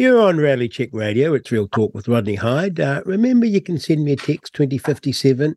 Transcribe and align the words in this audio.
You're 0.00 0.22
on 0.22 0.38
Reality 0.38 0.68
Check 0.68 0.88
Radio. 0.94 1.34
It's 1.34 1.52
Real 1.52 1.68
Talk 1.68 1.94
with 1.94 2.08
Rodney 2.08 2.36
Hide. 2.36 2.80
Uh, 2.80 3.02
remember, 3.04 3.44
you 3.44 3.60
can 3.60 3.78
send 3.78 4.02
me 4.02 4.12
a 4.12 4.16
text 4.16 4.54
2057, 4.54 5.54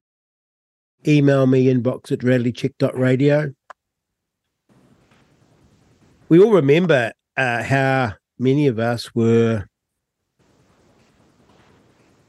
email 1.07 1.47
me 1.47 1.73
inbox 1.73 2.11
at 2.11 2.19
realitycheck.radio. 2.19 3.53
We 6.27 6.43
all 6.43 6.51
remember 6.51 7.13
uh, 7.37 7.63
how 7.63 8.15
many 8.37 8.67
of 8.67 8.79
us 8.79 9.15
were 9.15 9.65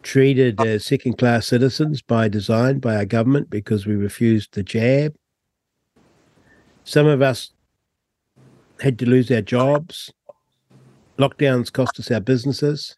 treated 0.05 0.61
as 0.61 0.87
second 0.87 1.19
class 1.19 1.49
citizens 1.49 2.01
by 2.01 2.29
design 2.29 2.79
by 2.79 2.95
our 2.95 3.07
government 3.07 3.51
because 3.51 3.87
we 3.87 3.97
refused 3.97 4.55
the 4.55 4.63
jab. 4.63 5.17
Some 6.85 7.09
of 7.09 7.23
us 7.23 7.51
had 8.79 9.01
to 9.01 9.05
lose 9.05 9.33
our 9.33 9.43
jobs. 9.43 10.13
Lockdowns 11.19 11.73
cost 11.73 11.99
us 12.01 12.11
our 12.11 12.21
businesses. 12.21 12.97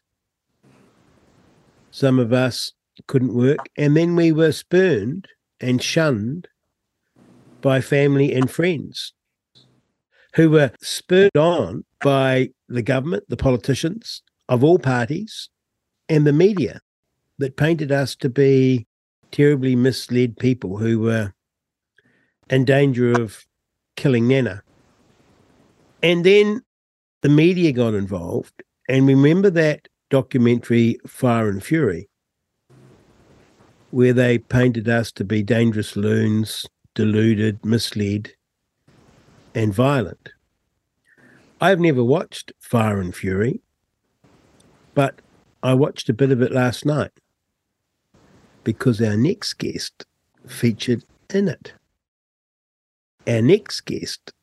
Some 1.91 2.19
of 2.19 2.33
us 2.33 2.73
couldn't 3.07 3.35
work. 3.35 3.59
And 3.77 3.95
then 3.95 4.15
we 4.15 4.31
were 4.31 4.51
spurned 4.51 5.27
and 5.59 5.81
shunned 5.81 6.47
by 7.61 7.81
family 7.81 8.33
and 8.33 8.49
friends 8.49 9.13
who 10.35 10.49
were 10.49 10.71
spurred 10.81 11.35
on 11.35 11.83
by 12.03 12.49
the 12.69 12.81
government, 12.81 13.23
the 13.27 13.37
politicians 13.37 14.21
of 14.49 14.63
all 14.63 14.79
parties, 14.79 15.49
and 16.09 16.25
the 16.25 16.33
media 16.33 16.79
that 17.39 17.57
painted 17.57 17.91
us 17.91 18.15
to 18.15 18.29
be 18.29 18.87
terribly 19.31 19.75
misled 19.75 20.37
people 20.37 20.77
who 20.77 20.99
were 20.99 21.33
in 22.49 22.65
danger 22.65 23.11
of 23.11 23.45
killing 23.95 24.27
Nana. 24.27 24.61
And 26.01 26.23
then 26.23 26.61
the 27.21 27.29
media 27.29 27.71
got 27.71 27.93
involved. 27.93 28.63
And 28.89 29.05
remember 29.07 29.49
that 29.51 29.87
documentary, 30.09 30.97
Fire 31.05 31.49
and 31.49 31.63
Fury, 31.63 32.09
where 33.91 34.13
they 34.13 34.37
painted 34.37 34.87
us 34.87 35.11
to 35.13 35.23
be 35.23 35.43
dangerous 35.43 35.95
loons, 35.95 36.65
deluded, 36.95 37.63
misled, 37.65 38.31
and 39.53 39.73
violent. 39.73 40.29
I've 41.59 41.79
never 41.79 42.03
watched 42.03 42.51
Fire 42.59 42.99
and 42.99 43.15
Fury, 43.15 43.61
but 44.93 45.21
I 45.63 45.73
watched 45.73 46.07
a 46.09 46.13
bit 46.13 46.31
of 46.31 46.41
it 46.41 46.51
last 46.51 46.85
night 46.85 47.11
because 48.63 49.01
our 49.01 49.17
next 49.17 49.53
guest 49.55 50.05
featured 50.45 51.03
in 51.33 51.47
it. 51.47 51.73
Our 53.25 53.41
next 53.41 53.81
guest 53.81 54.33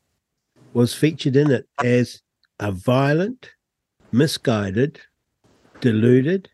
was 0.73 0.93
featured 0.93 1.35
in 1.35 1.51
it 1.51 1.67
as 1.83 2.21
a 2.59 2.71
violent, 2.71 3.51
misguided, 4.11 4.99
deluded, 5.81 6.49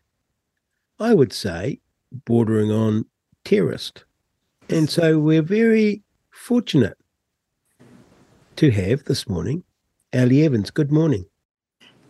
I 0.98 1.14
would 1.14 1.32
say, 1.32 1.80
bordering 2.24 2.70
on 2.70 3.06
terrorist. 3.44 4.04
And 4.68 4.88
so 4.88 5.18
we're 5.18 5.42
very 5.42 6.02
fortunate 6.30 6.96
to 8.56 8.70
have 8.70 9.04
this 9.04 9.28
morning 9.28 9.64
Ali 10.14 10.44
Evans. 10.44 10.70
Good 10.70 10.92
morning. 10.92 11.24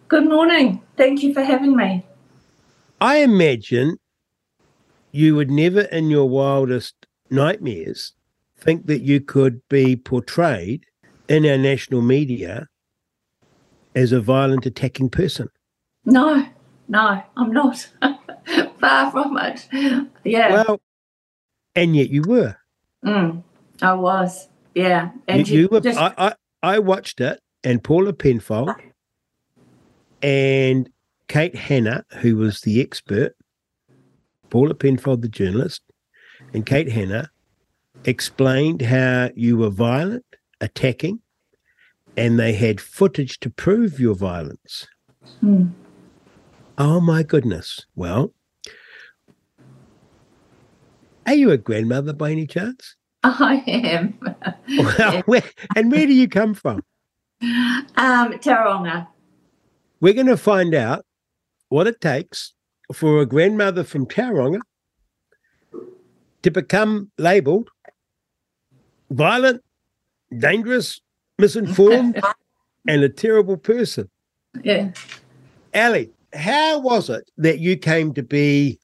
Good 0.09 0.29
morning. 0.29 0.83
Thank 0.97 1.23
you 1.23 1.33
for 1.33 1.43
having 1.43 1.77
me. 1.77 2.05
I 3.01 3.19
imagine 3.19 3.97
you 5.11 5.35
would 5.37 5.51
never 5.51 5.83
in 5.83 6.11
your 6.11 6.29
wildest 6.29 7.07
nightmares 7.31 8.13
think 8.59 8.87
that 8.87 9.03
you 9.03 9.21
could 9.21 9.67
be 9.69 9.97
portrayed 9.97 10.85
in 11.29 11.47
our 11.47 11.59
national 11.59 12.03
media 12.03 12.69
as 13.95 14.13
a 14.13 14.21
violent 14.21 14.67
attacking 14.67 15.11
person. 15.11 15.49
No, 16.05 16.47
no, 16.89 17.23
I'm 17.37 17.53
not. 17.53 17.89
Far 18.81 19.11
from 19.11 19.39
it. 19.39 19.69
Yeah. 20.25 20.53
Well, 20.53 20.81
and 21.75 21.97
yet 21.97 22.11
you 22.11 22.23
were. 22.23 22.57
Mm, 23.05 23.43
I 23.81 23.93
was. 23.95 24.49
Yeah. 24.75 25.11
And 25.29 25.49
you, 25.49 25.63
you 25.63 25.69
were. 25.71 25.81
Just... 25.81 25.99
I, 25.99 26.13
I, 26.19 26.35
I 26.63 26.79
watched 26.79 27.21
it, 27.21 27.41
and 27.65 27.83
Paula 27.83 28.13
Penfold 28.13 28.71
and 30.23 30.89
Kate 31.29 31.57
Hannah, 31.57 32.05
who 32.21 32.37
was 32.37 32.61
the 32.61 32.81
expert, 32.81 33.35
Paula 34.51 34.75
Penfold, 34.75 35.23
the 35.23 35.29
journalist, 35.29 35.83
and 36.55 36.65
Kate 36.65 36.91
Hannah 36.91 37.31
explained 38.05 38.83
how 38.83 39.31
you 39.35 39.57
were 39.57 39.71
violent, 39.71 40.25
attacking, 40.61 41.21
and 42.17 42.39
they 42.39 42.53
had 42.53 42.81
footage 42.81 43.39
to 43.41 43.51
prove 43.51 43.99
your 43.99 44.15
violence. 44.15 44.87
Hmm. 45.41 45.69
Oh 46.79 47.01
my 47.01 47.23
goodness. 47.23 47.87
Well, 47.95 48.33
are 51.27 51.35
you 51.35 51.51
a 51.51 51.59
grandmother 51.59 52.13
by 52.13 52.31
any 52.31 52.47
chance? 52.47 52.97
I 53.23 53.63
am. 53.67 54.19
well, 54.79 55.23
where, 55.27 55.43
and 55.77 55.93
where 55.93 56.07
do 56.07 56.13
you 56.13 56.29
come 56.29 56.55
from? 56.55 56.83
Um, 57.43 58.33
Tauranga. 58.39 59.07
We're 60.01 60.15
going 60.15 60.27
to 60.27 60.37
find 60.37 60.75
out 60.75 61.05
what 61.69 61.87
it 61.87 62.01
takes 62.01 62.55
for 62.93 63.21
a 63.21 63.27
grandmother 63.27 63.85
from 63.85 64.07
Tauranga 64.07 64.61
to 66.43 66.51
become 66.51 67.11
labelled 67.19 67.71
violent, 69.13 69.63
dangerous, 70.37 71.01
misinformed, 71.43 72.23
and 72.89 73.03
a 73.03 73.09
terrible 73.09 73.57
person. 73.57 74.09
Yeah. 74.63 74.93
Ali, 75.75 76.11
how 76.33 76.81
was 76.81 77.11
it 77.11 77.31
that 77.37 77.59
you 77.59 77.77
came 77.77 78.15
to 78.15 78.23
be 78.23 78.79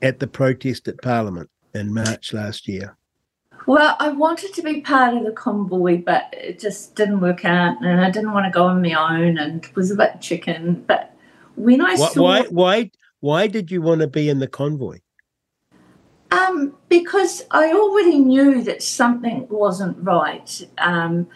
at 0.00 0.20
the 0.20 0.26
protest 0.26 0.88
at 0.88 1.02
Parliament 1.02 1.50
in 1.74 1.92
March 1.92 2.32
last 2.32 2.68
year? 2.68 2.96
Well, 3.66 3.96
I 3.98 4.08
wanted 4.08 4.54
to 4.54 4.62
be 4.62 4.80
part 4.80 5.14
of 5.14 5.24
the 5.24 5.32
convoy, 5.32 6.02
but 6.02 6.32
it 6.32 6.58
just 6.58 6.94
didn't 6.94 7.20
work 7.20 7.44
out, 7.44 7.76
and 7.84 8.00
I 8.00 8.10
didn't 8.10 8.32
want 8.32 8.46
to 8.46 8.50
go 8.50 8.64
on 8.66 8.80
my 8.80 8.94
own, 8.94 9.36
and 9.36 9.66
was 9.74 9.90
a 9.90 9.96
bit 9.96 10.20
chicken. 10.20 10.84
But 10.86 11.14
when 11.56 11.80
I 11.80 11.94
saw 11.96 12.22
why 12.22 12.42
why 12.44 12.90
why 13.20 13.46
did 13.46 13.70
you 13.70 13.82
want 13.82 14.00
to 14.00 14.06
be 14.06 14.28
in 14.28 14.38
the 14.38 14.48
convoy? 14.48 15.00
Um, 16.32 16.74
because 16.88 17.42
I 17.50 17.72
already 17.72 18.18
knew 18.18 18.62
that 18.62 18.82
something 18.82 19.46
wasn't 19.50 19.96
right. 20.00 20.66
Um, 20.78 21.26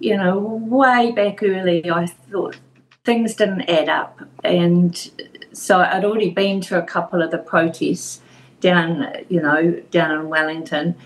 you 0.00 0.16
know, 0.16 0.38
way 0.38 1.12
back 1.12 1.42
early, 1.42 1.90
I 1.90 2.06
thought 2.06 2.58
things 3.04 3.34
didn't 3.34 3.62
add 3.62 3.88
up, 3.88 4.20
and 4.44 5.10
so 5.52 5.78
I'd 5.80 6.04
already 6.04 6.30
been 6.30 6.60
to 6.62 6.78
a 6.78 6.82
couple 6.82 7.22
of 7.22 7.30
the 7.30 7.38
protests 7.38 8.20
down, 8.60 9.06
you 9.28 9.40
know, 9.40 9.80
down 9.90 10.12
in 10.12 10.28
Wellington, 10.28 10.96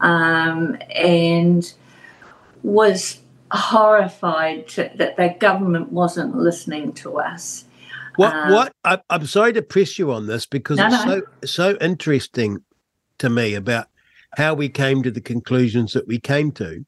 um, 0.00 0.76
and 0.94 1.72
was 2.62 3.20
horrified 3.50 4.68
to, 4.68 4.90
that 4.96 5.16
the 5.16 5.34
government 5.38 5.92
wasn't 5.92 6.36
listening 6.36 6.92
to 6.94 7.18
us. 7.18 7.64
What? 8.16 8.34
Um, 8.34 8.52
what? 8.52 8.72
I, 8.84 8.98
am 9.10 9.26
sorry 9.26 9.52
to 9.54 9.62
press 9.62 9.98
you 9.98 10.12
on 10.12 10.26
this 10.26 10.46
because 10.46 10.78
no, 10.78 10.86
it's 10.86 11.04
no. 11.04 11.20
so 11.44 11.72
so 11.72 11.78
interesting 11.80 12.62
to 13.18 13.30
me 13.30 13.54
about 13.54 13.86
how 14.36 14.54
we 14.54 14.68
came 14.68 15.02
to 15.02 15.10
the 15.10 15.20
conclusions 15.20 15.92
that 15.92 16.06
we 16.06 16.18
came 16.18 16.52
to 16.52 16.84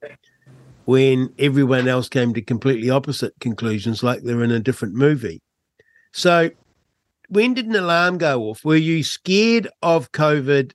when 0.85 1.33
everyone 1.39 1.89
else 1.89 2.09
came 2.09 2.35
to 2.35 2.43
completely 2.43 2.91
opposite 2.91 3.33
conclusions, 3.41 4.03
like 4.03 4.23
they're 4.23 4.45
in 4.45 4.51
a 4.51 4.61
different 4.61 4.95
movie. 4.95 5.41
So, 6.13 6.51
when 7.29 7.55
did 7.55 7.67
an 7.67 7.77
alarm 7.77 8.19
go 8.19 8.43
off? 8.45 8.65
Were 8.65 8.77
you 8.77 9.03
scared 9.03 9.69
of 9.83 10.13
COVID 10.13 10.73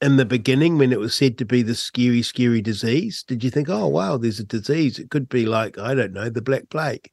in 0.00 0.16
the 0.16 0.24
beginning 0.24 0.78
when 0.78 0.92
it 0.92 1.00
was 1.00 1.14
said 1.14 1.38
to 1.38 1.44
be 1.44 1.62
the 1.62 1.74
scary, 1.74 2.22
scary 2.22 2.60
disease? 2.60 3.22
Did 3.26 3.42
you 3.42 3.50
think, 3.50 3.68
oh, 3.68 3.88
wow, 3.88 4.16
there's 4.16 4.40
a 4.40 4.44
disease? 4.44 4.98
It 4.98 5.10
could 5.10 5.28
be 5.28 5.46
like, 5.46 5.78
I 5.78 5.94
don't 5.94 6.12
know, 6.12 6.28
the 6.28 6.42
Black 6.42 6.68
Plague? 6.68 7.10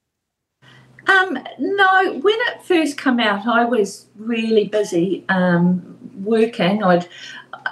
Um, 1.07 1.39
no, 1.57 2.19
when 2.19 2.35
it 2.47 2.63
first 2.63 2.99
came 2.99 3.19
out, 3.19 3.47
I 3.47 3.63
was 3.63 4.07
really 4.17 4.67
busy 4.67 5.23
um, 5.29 5.97
working. 6.23 6.83
I'd, 6.83 7.07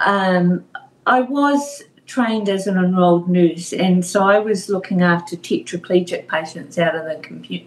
um, 0.00 0.64
I 1.06 1.20
was 1.20 1.82
trained 2.06 2.48
as 2.48 2.66
an 2.66 2.76
enrolled 2.76 3.28
nurse, 3.28 3.72
and 3.72 4.04
so 4.04 4.22
I 4.22 4.38
was 4.38 4.68
looking 4.68 5.02
after 5.02 5.36
tetraplegic 5.36 6.28
patients 6.28 6.78
out 6.78 6.94
of 6.94 7.04
the 7.04 7.60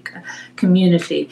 community. 0.55 1.29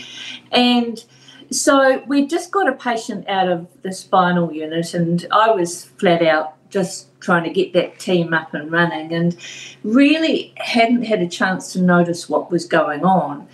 And 0.52 1.04
so 1.50 2.04
we 2.08 2.28
just 2.28 2.52
got 2.52 2.68
a 2.68 2.74
patient 2.74 3.28
out 3.28 3.50
of 3.50 3.68
the 3.82 3.94
spinal 3.94 4.52
unit, 4.52 4.94
and 4.94 5.26
I 5.32 5.52
was 5.52 5.86
flat 5.86 6.22
out 6.22 6.56
just 6.70 7.08
trying 7.22 7.46
to 7.46 7.50
get 7.50 7.72
that 7.74 7.98
team 7.98 8.34
up 8.34 8.54
and 8.54 8.72
running, 8.72 9.14
and 9.14 9.38
really 9.84 10.54
hadn't 10.58 11.04
had 11.04 11.22
a 11.22 11.28
chance 11.28 11.74
to 11.74 11.82
notice 11.82 12.28
what 12.28 12.52
was 12.52 12.66
going 12.66 13.06
on. 13.06 13.48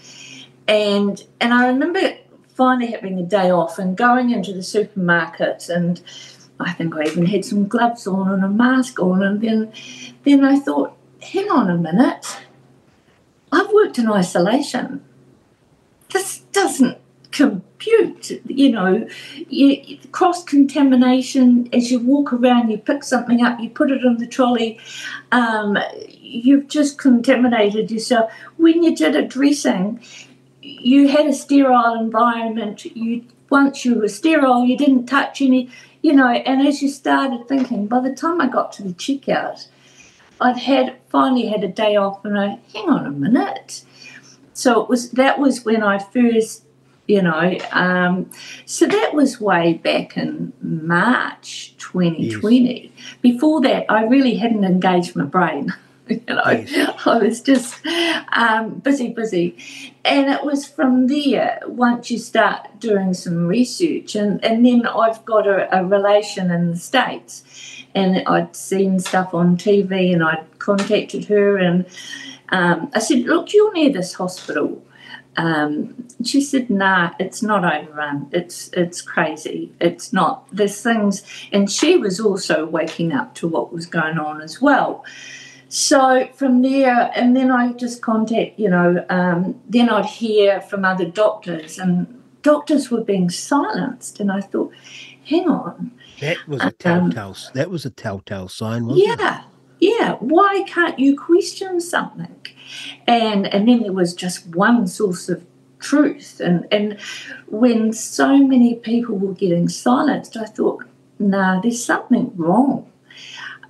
And 0.68 1.24
and 1.40 1.54
I 1.54 1.68
remember 1.68 2.16
finally 2.56 2.92
having 2.92 3.20
a 3.20 3.24
day 3.24 3.50
off 3.50 3.80
and 3.80 3.98
going 3.98 4.30
into 4.30 4.54
the 4.54 4.64
supermarket 4.64 5.70
and 5.70 6.02
I 6.64 6.74
think 6.74 6.96
I 6.96 7.04
even 7.04 7.26
had 7.26 7.46
some 7.46 7.68
gloves 7.68 8.08
on 8.08 8.32
and 8.32 8.44
a 8.44 8.50
mask 8.50 9.00
on 9.00 9.24
and 9.24 9.42
then 9.42 9.72
then 10.24 10.44
I 10.44 10.60
thought, 10.60 10.96
hang 11.22 11.50
on 11.50 11.70
a 11.70 11.78
minute. 11.78 12.40
I've 13.52 13.72
worked 13.72 14.00
in 14.00 14.10
isolation. 14.10 15.04
This 16.12 16.40
doesn't 16.52 16.98
compute. 17.34 18.32
You 18.48 18.72
know, 18.72 19.08
you, 19.50 19.98
cross 20.12 20.44
contamination 20.44 21.68
as 21.74 21.92
you 21.92 22.00
walk 22.00 22.32
around, 22.32 22.70
you 22.70 22.78
pick 22.78 23.04
something 23.04 23.44
up, 23.44 23.60
you 23.60 23.70
put 23.70 23.92
it 23.92 24.04
in 24.04 24.18
the 24.18 24.28
trolley. 24.28 24.80
Um, 25.32 25.78
you've 26.08 26.68
just 26.68 26.98
contaminated 26.98 27.92
yourself. 27.92 28.32
When 28.58 28.84
you 28.84 28.96
did 28.96 29.16
a 29.16 29.24
dressing, 29.24 30.02
you 30.62 31.10
had 31.10 31.28
a 31.28 31.34
sterile 31.34 31.96
environment. 32.00 32.86
You 32.86 33.26
once 33.50 33.86
you 33.86 33.96
were 34.00 34.08
sterile, 34.08 34.66
you 34.66 34.78
didn't 34.78 35.06
touch 35.06 35.42
any. 35.42 35.70
You 36.04 36.14
know, 36.14 36.28
and 36.28 36.68
as 36.68 36.84
you 36.84 36.90
started 36.90 37.48
thinking, 37.48 37.88
by 37.88 38.02
the 38.02 38.14
time 38.14 38.40
I 38.40 38.48
got 38.48 38.72
to 38.74 38.84
the 38.84 38.94
checkout, 38.94 39.68
I'd 40.40 40.58
had 40.58 40.98
finally 41.10 41.48
had 41.48 41.64
a 41.64 41.68
day 41.68 41.96
off, 41.96 42.24
and 42.24 42.38
I 42.38 42.60
hang 42.74 42.90
on 42.90 43.08
a 43.08 43.12
minute. 43.12 43.84
So 44.54 44.84
it 44.84 44.90
was 44.90 45.10
that 45.12 45.40
was 45.40 45.66
when 45.66 45.82
I 45.82 45.98
first 45.98 46.66
you 47.08 47.22
know. 47.22 47.58
Um, 47.72 48.30
so 48.66 48.86
that 48.86 49.14
was 49.14 49.40
way 49.40 49.74
back 49.74 50.18
in 50.18 50.54
March 50.62 51.76
2020. 51.78 52.92
Yes. 52.96 53.16
Before 53.22 53.62
that, 53.62 53.86
I 53.90 54.04
really 54.04 54.36
hadn't 54.36 54.64
engaged 54.64 55.16
my 55.16 55.26
brain. 55.26 55.74
you 56.08 56.22
know, 56.28 56.44
yes. 56.46 57.02
I 57.06 57.18
was 57.18 57.42
just 57.42 57.86
um, 58.34 58.80
busy, 58.80 59.10
busy. 59.10 59.58
And 60.04 60.30
it 60.30 60.44
was 60.44 60.68
from 60.68 61.08
there, 61.08 61.62
once 61.66 62.12
you 62.12 62.18
start 62.18 62.80
doing 62.80 63.14
some 63.14 63.48
research, 63.48 64.16
and, 64.16 64.44
and 64.44 64.66
then 64.66 64.86
I've 64.86 65.24
got 65.26 65.48
a, 65.48 65.80
a 65.80 65.86
relation 65.86 66.52
in 66.52 66.72
the 66.72 66.78
States, 66.78 67.44
and 67.96 68.24
I'd 68.28 68.56
seen 68.56 69.00
stuff 69.00 69.34
on 69.34 69.58
TV, 69.58 70.14
and 70.14 70.24
I'd 70.24 70.60
contacted 70.60 71.26
her, 71.26 71.58
and 71.58 71.86
um, 72.50 72.92
I 72.94 73.00
said, 73.00 73.20
Look, 73.20 73.54
you're 73.54 73.74
near 73.74 73.92
this 73.92 74.14
hospital 74.14 74.84
um, 75.38 76.08
she 76.24 76.42
said, 76.42 76.70
"Nah, 76.70 77.12
it's 77.20 77.42
not 77.42 77.64
overrun. 77.66 78.28
It's 78.32 78.70
it's 78.74 79.02
crazy. 79.02 79.72
It's 79.80 80.14
not. 80.14 80.46
There's 80.52 80.82
things." 80.82 81.24
And 81.52 81.72
she 81.72 81.98
was 81.98 82.20
also 82.20 82.66
waking 82.66 83.14
up 83.14 83.34
to 83.36 83.48
what 83.48 83.74
was 83.74 83.86
going 83.86 84.20
on 84.20 84.42
as 84.42 84.62
well. 84.62 85.04
So 85.74 86.28
from 86.36 86.62
there, 86.62 87.12
and 87.16 87.36
then 87.36 87.50
I 87.50 87.74
just 87.74 88.02
contact, 88.02 88.60
you 88.60 88.70
know, 88.70 89.04
um, 89.10 89.60
then 89.68 89.90
I'd 89.90 90.06
hear 90.06 90.62
from 90.62 90.86
other 90.86 91.06
doctors, 91.06 91.80
and 91.80 92.22
doctors 92.44 92.92
were 92.92 93.04
being 93.04 93.30
silenced, 93.30 94.20
and 94.20 94.32
I 94.32 94.42
thought, 94.42 94.72
"Hang 95.26 95.48
on." 95.50 95.92
That 96.22 96.38
was 96.48 96.62
a 96.62 96.68
um, 96.68 96.74
telltale. 96.78 97.30
Um, 97.30 97.36
that 97.56 97.70
was 97.70 97.86
a 97.86 97.90
telltale 97.90 98.50
sign, 98.50 98.86
wasn't 98.86 99.08
yeah, 99.08 99.14
it? 99.14 99.20
Yeah, 99.20 99.98
yeah. 100.00 100.12
Why 100.20 100.64
can't 100.68 101.00
you 101.00 101.18
question 101.18 101.82
something? 101.82 102.44
and 103.08 103.48
and 103.48 103.68
then 103.68 103.84
there 103.84 103.94
was 103.94 104.14
just 104.14 104.48
one 104.56 104.88
source 104.88 105.30
of 105.30 105.46
truth 105.80 106.40
and 106.40 106.66
and 106.72 107.00
when 107.48 107.92
so 107.92 108.38
many 108.38 108.76
people 108.76 109.18
were 109.18 109.34
getting 109.34 109.68
silenced 109.68 110.38
i 110.38 110.46
thought 110.46 110.84
nah 111.20 111.60
there's 111.60 111.84
something 111.84 112.32
wrong 112.36 112.90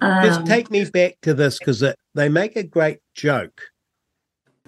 um, 0.03 0.23
just 0.23 0.45
take 0.45 0.69
me 0.71 0.85
back 0.85 1.17
to 1.21 1.33
this 1.33 1.59
because 1.59 1.83
they 2.13 2.29
make 2.29 2.55
a 2.55 2.63
great 2.63 3.00
joke 3.13 3.61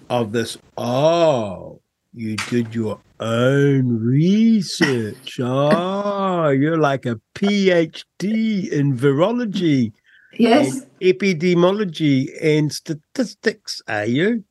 of 0.08 0.32
this 0.32 0.56
oh 0.76 1.80
you 2.14 2.36
did 2.48 2.74
your 2.74 3.00
own 3.20 3.98
research 3.98 5.38
oh 5.40 6.48
you're 6.60 6.78
like 6.78 7.06
a 7.06 7.20
phd 7.34 8.68
in 8.70 8.96
virology 8.96 9.92
Yes. 10.38 10.82
epidemiology 11.00 12.28
and 12.42 12.72
statistics, 12.72 13.82
are 13.88 14.04
you? 14.04 14.44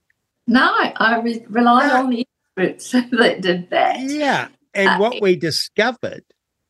No, 0.47 0.61
I 0.63 1.19
re- 1.23 1.45
relied 1.49 1.91
uh, 1.91 1.99
on 1.99 2.09
the 2.09 2.27
experts 2.57 2.91
that 3.11 3.41
did 3.41 3.69
that. 3.69 3.99
Yeah. 4.01 4.49
And 4.73 4.89
uh, 4.89 4.97
what 4.97 5.21
we 5.21 5.35
discovered 5.35 6.23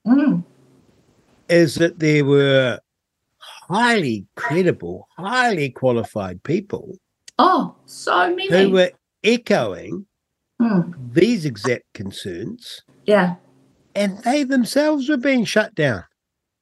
mm. 0.07 0.43
is 1.49 1.75
that 1.75 1.99
there 1.99 2.23
were 2.23 2.79
highly 3.67 4.25
credible, 4.35 5.07
highly 5.17 5.69
qualified 5.69 6.43
people. 6.43 6.97
Oh, 7.37 7.75
so 7.85 8.33
many. 8.35 8.49
Who 8.49 8.71
were 8.71 8.91
echoing 9.23 10.05
mm. 10.61 10.93
these 11.13 11.45
exact 11.45 11.91
concerns. 11.93 12.83
Yeah. 13.05 13.35
And 13.95 14.19
they 14.19 14.43
themselves 14.43 15.09
were 15.09 15.17
being 15.17 15.45
shut 15.45 15.75
down. 15.75 16.03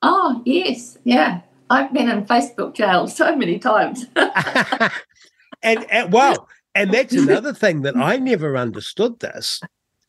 Oh, 0.01 0.41
yes. 0.45 0.97
Yeah. 1.03 1.41
I've 1.69 1.94
been 1.94 2.09
in 2.09 2.25
Facebook 2.25 2.73
jail 2.73 3.07
so 3.07 3.35
many 3.35 3.59
times. 3.59 4.06
and, 4.15 5.89
and 5.91 6.11
wow, 6.11 6.47
and 6.75 6.91
that's 6.91 7.13
another 7.13 7.53
thing 7.53 7.81
that 7.83 7.95
I 7.95 8.17
never 8.17 8.57
understood 8.57 9.19
this. 9.19 9.61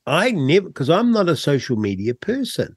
I 0.06 0.32
never 0.32 0.68
because 0.68 0.90
I'm 0.90 1.12
not 1.12 1.28
a 1.28 1.36
social 1.36 1.76
media 1.76 2.14
person. 2.14 2.76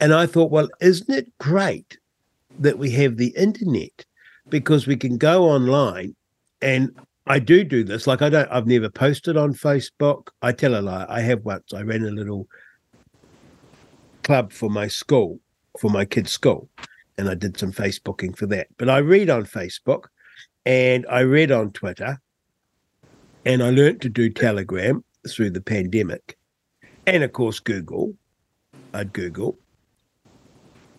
And 0.00 0.14
I 0.14 0.26
thought, 0.26 0.50
well, 0.50 0.68
isn't 0.80 1.10
it 1.10 1.30
great 1.38 1.98
that 2.58 2.78
we 2.78 2.90
have 2.90 3.16
the 3.16 3.32
internet 3.36 4.04
because 4.48 4.86
we 4.86 4.96
can 4.96 5.16
go 5.16 5.44
online 5.44 6.14
and 6.60 6.90
I 7.26 7.38
do 7.38 7.64
do 7.64 7.84
this. 7.84 8.06
Like 8.06 8.22
I 8.22 8.28
don't, 8.28 8.50
I've 8.50 8.66
never 8.66 8.90
posted 8.90 9.36
on 9.36 9.54
Facebook. 9.54 10.28
I 10.42 10.52
tell 10.52 10.78
a 10.78 10.82
lie. 10.82 11.06
I 11.08 11.20
have 11.20 11.44
once. 11.44 11.72
I 11.72 11.82
ran 11.82 12.04
a 12.04 12.10
little 12.10 12.48
club 14.22 14.52
for 14.52 14.68
my 14.68 14.88
school, 14.88 15.40
for 15.78 15.90
my 15.90 16.04
kids' 16.04 16.32
school, 16.32 16.68
and 17.18 17.28
I 17.28 17.34
did 17.34 17.58
some 17.58 17.72
Facebooking 17.72 18.36
for 18.36 18.46
that. 18.46 18.66
But 18.78 18.88
I 18.88 18.98
read 18.98 19.30
on 19.30 19.44
Facebook 19.44 20.06
and 20.66 21.06
I 21.08 21.20
read 21.20 21.52
on 21.52 21.70
Twitter 21.72 22.20
and 23.44 23.62
I 23.62 23.70
learned 23.70 24.02
to 24.02 24.08
do 24.08 24.28
Telegram 24.28 25.04
through 25.28 25.50
the 25.50 25.60
pandemic. 25.60 26.36
And 27.06 27.22
of 27.22 27.32
course, 27.32 27.60
Google. 27.60 28.14
I'd 28.92 29.12
Google. 29.12 29.56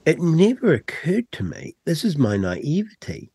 It 0.06 0.20
never 0.20 0.74
occurred 0.74 1.32
to 1.34 1.44
me, 1.44 1.76
this 1.86 2.04
is 2.04 2.18
my 2.18 2.38
naivety, 2.38 3.32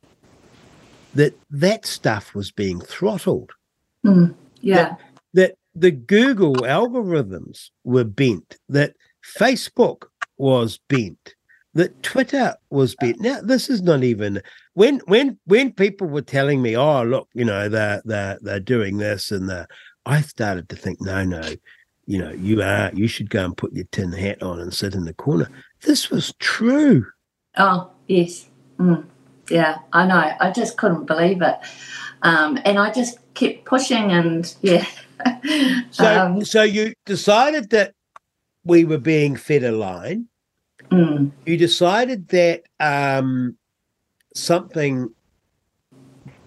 that 1.15 1.39
that 1.51 1.87
stuff 1.87 2.35
was 2.35 2.51
being 2.51 2.81
throttled. 2.81 3.53
Mm, 4.05 4.35
yeah. 4.61 4.75
That, 4.75 4.99
that 5.35 5.59
the 5.75 5.91
Google 5.93 6.57
algorithms 6.57 7.71
were 7.85 8.05
bent, 8.05 8.57
that 8.69 8.95
Facebook 9.39 10.05
was 10.39 10.79
bent, 10.89 11.35
that 11.75 12.03
Twitter 12.03 12.55
was 12.71 12.97
bent. 12.97 13.21
Now, 13.21 13.41
this 13.43 13.69
is 13.69 13.83
not 13.83 14.03
even 14.03 14.43
when 14.75 15.01
when 15.06 15.39
when 15.44 15.73
people 15.73 16.08
were 16.08 16.23
telling 16.23 16.63
me, 16.63 16.77
"Oh, 16.77 17.03
look, 17.03 17.29
you 17.35 17.44
know, 17.44 17.69
they're 17.69 18.03
they're 18.05 18.39
they're 18.41 18.61
doing 18.61 18.96
this," 18.96 19.31
and 19.31 19.49
the, 19.49 19.67
I 20.06 20.23
started 20.23 20.69
to 20.70 20.77
think, 20.77 21.01
"No, 21.01 21.25
no, 21.25 21.43
you 22.06 22.19
know, 22.19 22.32
you 22.32 22.63
are 22.63 22.91
you 22.94 23.06
should 23.08 23.31
go 23.31 23.44
and 23.44 23.56
put 23.56 23.75
your 23.75 23.87
tin 23.93 24.13
hat 24.13 24.43
on 24.43 24.58
and 24.58 24.73
sit 24.73 24.94
in 24.94 25.05
the 25.05 25.15
corner." 25.15 25.49
This 25.83 26.11
was 26.11 26.33
true. 26.39 27.06
Oh 27.56 27.91
yes, 28.06 28.47
mm. 28.79 29.05
yeah, 29.51 29.79
I 29.93 30.06
know. 30.06 30.33
I 30.41 30.51
just 30.51 30.77
couldn't 30.77 31.06
believe 31.06 31.43
it, 31.43 31.56
um, 32.23 32.59
and 32.65 32.79
I 32.79 32.93
just 32.93 33.19
kept 33.35 33.65
pushing, 33.65 34.13
and 34.13 34.55
yeah. 34.63 34.87
so, 35.91 36.05
um, 36.05 36.45
so 36.45 36.63
you 36.63 36.93
decided 37.05 37.71
that 37.71 37.95
we 38.65 38.85
were 38.85 38.99
being 38.99 39.37
fed 39.37 39.65
a 39.65 39.73
line 39.73 40.29
Mm. 40.91 41.33
You 41.45 41.56
decided 41.56 42.29
that 42.29 42.63
um, 42.81 43.56
something 44.35 45.11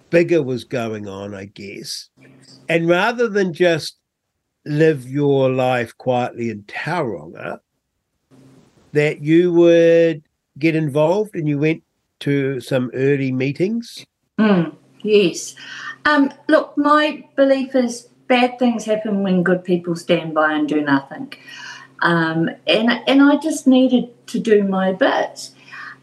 bigger 0.09 0.41
was 0.41 0.63
going 0.63 1.07
on, 1.07 1.35
I 1.35 1.45
guess. 1.45 2.09
And 2.67 2.87
rather 2.87 3.27
than 3.27 3.53
just 3.53 3.97
live 4.65 5.07
your 5.07 5.49
life 5.49 5.97
quietly 5.97 6.49
in 6.49 6.63
Tauranga, 6.63 7.59
that 8.93 9.21
you 9.21 9.53
would 9.53 10.23
get 10.57 10.75
involved 10.75 11.35
and 11.35 11.47
you 11.47 11.57
went 11.57 11.83
to 12.19 12.59
some 12.59 12.91
early 12.93 13.31
meetings? 13.31 14.05
Mm, 14.39 14.75
yes. 15.01 15.55
Um, 16.05 16.31
look, 16.47 16.77
my 16.77 17.23
belief 17.35 17.75
is 17.75 18.09
bad 18.27 18.59
things 18.59 18.85
happen 18.85 19.23
when 19.23 19.43
good 19.43 19.63
people 19.63 19.95
stand 19.95 20.33
by 20.33 20.53
and 20.53 20.67
do 20.67 20.81
nothing. 20.81 21.33
Um, 22.01 22.49
and 22.67 22.91
and 23.07 23.21
I 23.21 23.37
just 23.37 23.67
needed 23.67 24.09
to 24.27 24.39
do 24.39 24.63
my 24.63 24.93
bit. 24.93 25.49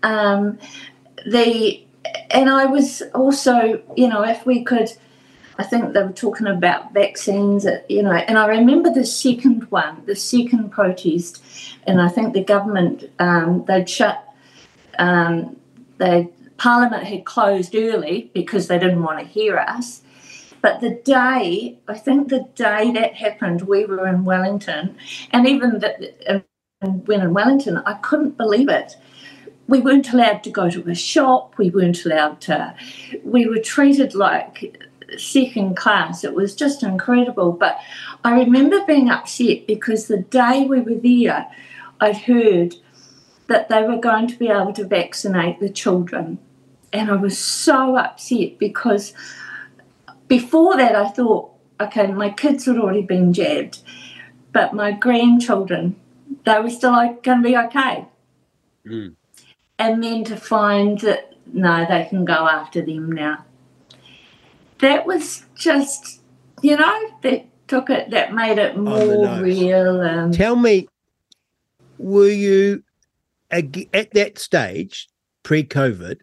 Um, 0.03 0.59
the 1.25 1.83
and 2.31 2.51
I 2.51 2.67
was 2.67 3.03
also, 3.15 3.83
you 3.97 4.09
know, 4.09 4.23
if 4.23 4.45
we 4.47 4.63
could, 4.63 4.93
I 5.59 5.65
think 5.65 5.95
they 5.95 6.03
were 6.03 6.13
talking 6.13 6.47
about 6.47 6.93
vaccines, 6.93 7.67
you 7.89 8.03
know, 8.03 8.13
and 8.13 8.37
I 8.37 8.47
remember 8.47 8.91
the 8.91 9.07
second 9.07 9.71
one, 9.71 10.03
the 10.05 10.17
second 10.17 10.71
protest, 10.71 11.43
and 11.87 12.01
I 12.01 12.09
think 12.09 12.35
the 12.35 12.45
government 12.45 13.05
um, 13.19 13.65
they'd 13.67 13.89
shut, 13.89 14.23
um, 14.99 15.57
Parliament 16.59 17.05
had 17.05 17.25
closed 17.25 17.75
early 17.75 18.31
because 18.35 18.69
they 18.69 18.79
didn't 18.79 19.03
want 19.03 19.19
to 19.19 19.25
hear 19.25 19.59
us. 19.59 20.03
But 20.63 20.81
the 20.81 20.91
day, 20.91 21.79
I 21.87 21.95
think 21.95 22.29
the 22.29 22.49
day 22.55 22.91
that 22.93 23.15
happened, 23.15 23.63
we 23.63 23.85
were 23.85 24.07
in 24.07 24.25
Wellington, 24.25 24.97
and 25.31 25.47
even 25.47 25.79
the, 25.79 26.45
when 26.81 27.21
in 27.21 27.35
Wellington, 27.35 27.79
I 27.79 27.95
couldn't 27.95 28.37
believe 28.37 28.69
it. 28.69 28.97
We 29.69 29.81
weren't 29.81 30.13
allowed 30.13 30.45
to 30.45 30.51
go 30.51 30.71
to 30.71 30.89
a 30.89 30.95
shop. 30.95 31.57
We 31.59 31.71
weren't 31.71 32.05
allowed 32.05 32.41
to. 32.43 32.75
We 33.25 33.47
were 33.47 33.59
treated 33.59 34.15
like 34.15 34.79
second 35.17 35.77
class. 35.77 36.25
It 36.25 36.35
was 36.35 36.55
just 36.55 36.83
incredible. 36.83 37.53
But 37.53 37.79
I 38.25 38.39
remember 38.39 38.85
being 38.87 39.11
upset 39.11 39.67
because 39.67 40.07
the 40.07 40.19
day 40.19 40.67
we 40.69 40.81
were 40.81 40.95
there, 40.95 41.47
I'd 42.01 42.17
heard 42.19 42.75
that 43.49 43.69
they 43.69 43.83
were 43.83 43.99
going 43.99 44.27
to 44.29 44.39
be 44.39 44.49
able 44.49 44.73
to 44.75 44.85
vaccinate 44.85 45.61
the 45.61 45.71
children. 45.71 46.39
And 46.93 47.11
I 47.11 47.17
was 47.17 47.39
so 47.39 47.97
upset 47.97 48.59
because 48.59 49.13
before 50.29 50.77
that 50.77 50.95
I 50.95 51.09
thought, 51.09 51.51
okay, 51.81 52.07
my 52.09 52.31
kids 52.31 52.67
had 52.67 52.79
already 52.79 53.03
been 53.03 53.33
jabbed, 53.33 53.81
but 54.53 54.75
my 54.75 54.93
grandchildren, 54.93 55.97
they 56.45 56.59
were 56.61 56.71
still 56.71 56.93
going 57.23 57.43
to 57.43 57.49
be 57.49 57.57
okay. 57.57 58.07
Mm. 58.87 59.15
And 59.79 60.03
then 60.03 60.25
to 60.25 60.37
find 60.37 60.99
that, 61.01 61.35
no, 61.53 61.87
they 61.89 62.07
can 62.09 62.25
go 62.25 62.49
after 62.49 62.81
them 62.83 63.13
now. 63.13 63.45
That 64.81 65.07
was 65.07 65.45
just, 65.55 66.21
you 66.63 66.77
know, 66.77 67.11
that 67.23 67.47
took 67.69 67.91
it, 67.91 68.11
that 68.11 68.35
made 68.35 68.59
it 68.59 68.77
more 68.77 69.41
real. 69.41 70.01
And 70.01 70.33
Tell 70.35 70.57
me, 70.57 70.89
were 71.99 72.29
you 72.29 72.83
at 73.51 74.13
that 74.13 74.39
stage, 74.39 75.09
pre 75.43 75.65
COVID, 75.65 76.19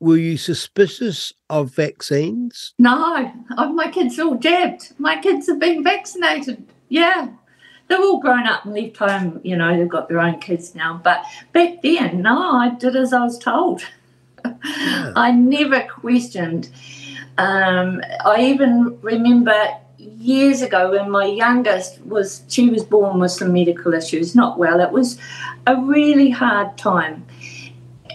were 0.00 0.16
you 0.16 0.36
suspicious 0.36 1.32
of 1.48 1.74
vaccines? 1.74 2.74
no, 2.78 3.32
oh, 3.56 3.72
my 3.72 3.90
kids 3.90 4.18
are 4.18 4.26
all 4.26 4.34
jabbed. 4.36 4.92
My 4.98 5.20
kids 5.20 5.46
have 5.46 5.58
been 5.58 5.82
vaccinated. 5.82 6.66
Yeah. 6.88 7.28
They're 7.88 8.00
all 8.00 8.20
grown 8.20 8.46
up 8.46 8.64
and 8.64 8.74
left 8.74 8.96
home, 8.96 9.40
you 9.44 9.56
know, 9.56 9.76
they've 9.76 9.88
got 9.88 10.08
their 10.08 10.20
own 10.20 10.40
kids 10.40 10.74
now. 10.74 11.00
But 11.02 11.24
back 11.52 11.82
then, 11.82 12.22
no, 12.22 12.56
I 12.56 12.70
did 12.70 12.96
as 12.96 13.12
I 13.12 13.22
was 13.22 13.38
told. 13.38 13.82
I 14.44 15.30
never 15.30 15.82
questioned. 15.82 16.68
Um, 17.38 18.02
I 18.24 18.42
even 18.42 18.98
remember 19.02 19.54
years 19.98 20.62
ago 20.62 20.92
when 20.92 21.10
my 21.10 21.26
youngest 21.26 22.00
was, 22.02 22.42
she 22.48 22.70
was 22.70 22.84
born 22.84 23.20
with 23.20 23.32
some 23.32 23.52
medical 23.52 23.92
issues, 23.94 24.34
not 24.34 24.58
well. 24.58 24.80
It 24.80 24.90
was 24.90 25.18
a 25.66 25.76
really 25.76 26.30
hard 26.30 26.78
time. 26.78 27.26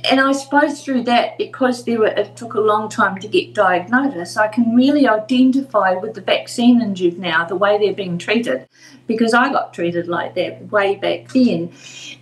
And 0.10 0.20
I 0.20 0.32
suppose 0.32 0.84
through 0.84 1.04
that, 1.04 1.38
because 1.38 1.86
were, 1.86 2.08
it 2.08 2.36
took 2.36 2.56
a 2.56 2.60
long 2.60 2.90
time 2.90 3.20
to 3.20 3.28
get 3.28 3.54
diagnosed, 3.54 4.38
I 4.38 4.48
can 4.48 4.74
really 4.74 5.08
identify 5.08 5.94
with 5.94 6.16
the 6.16 6.22
vaccine 6.22 6.82
injured 6.82 7.20
now, 7.20 7.46
the 7.46 7.56
way 7.56 7.78
they're 7.78 7.94
being 7.94 8.18
treated, 8.18 8.68
because 9.06 9.36
I 9.36 9.52
got 9.52 9.76
treated 9.76 10.08
like 10.08 10.34
that 10.36 10.72
way 10.72 10.96
back 10.96 11.32
then. 11.32 11.72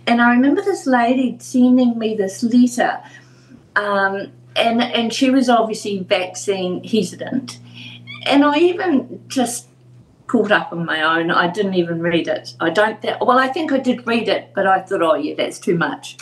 And 0.06 0.20
I 0.20 0.30
remember 0.34 0.60
this 0.60 0.86
lady 0.86 1.38
sending 1.40 1.98
me 1.98 2.14
this 2.14 2.42
letter 2.42 3.00
um, 3.76 4.30
and 4.56 4.82
and 4.82 5.12
she 5.12 5.30
was 5.30 5.48
obviously 5.48 6.00
vaccine 6.00 6.82
hesitant. 6.84 7.58
And 8.26 8.44
I 8.44 8.58
even 8.58 9.22
just 9.28 9.68
caught 10.26 10.52
up 10.52 10.72
on 10.72 10.84
my 10.84 11.02
own. 11.02 11.30
I 11.30 11.48
didn't 11.48 11.74
even 11.74 12.00
read 12.00 12.28
it. 12.28 12.54
I 12.60 12.70
don't. 12.70 13.00
Th- 13.02 13.16
well, 13.20 13.38
I 13.38 13.48
think 13.48 13.72
I 13.72 13.78
did 13.78 14.06
read 14.06 14.28
it, 14.28 14.52
but 14.54 14.66
I 14.66 14.80
thought, 14.82 15.02
oh 15.02 15.14
yeah, 15.14 15.34
that's 15.34 15.58
too 15.58 15.76
much. 15.76 16.16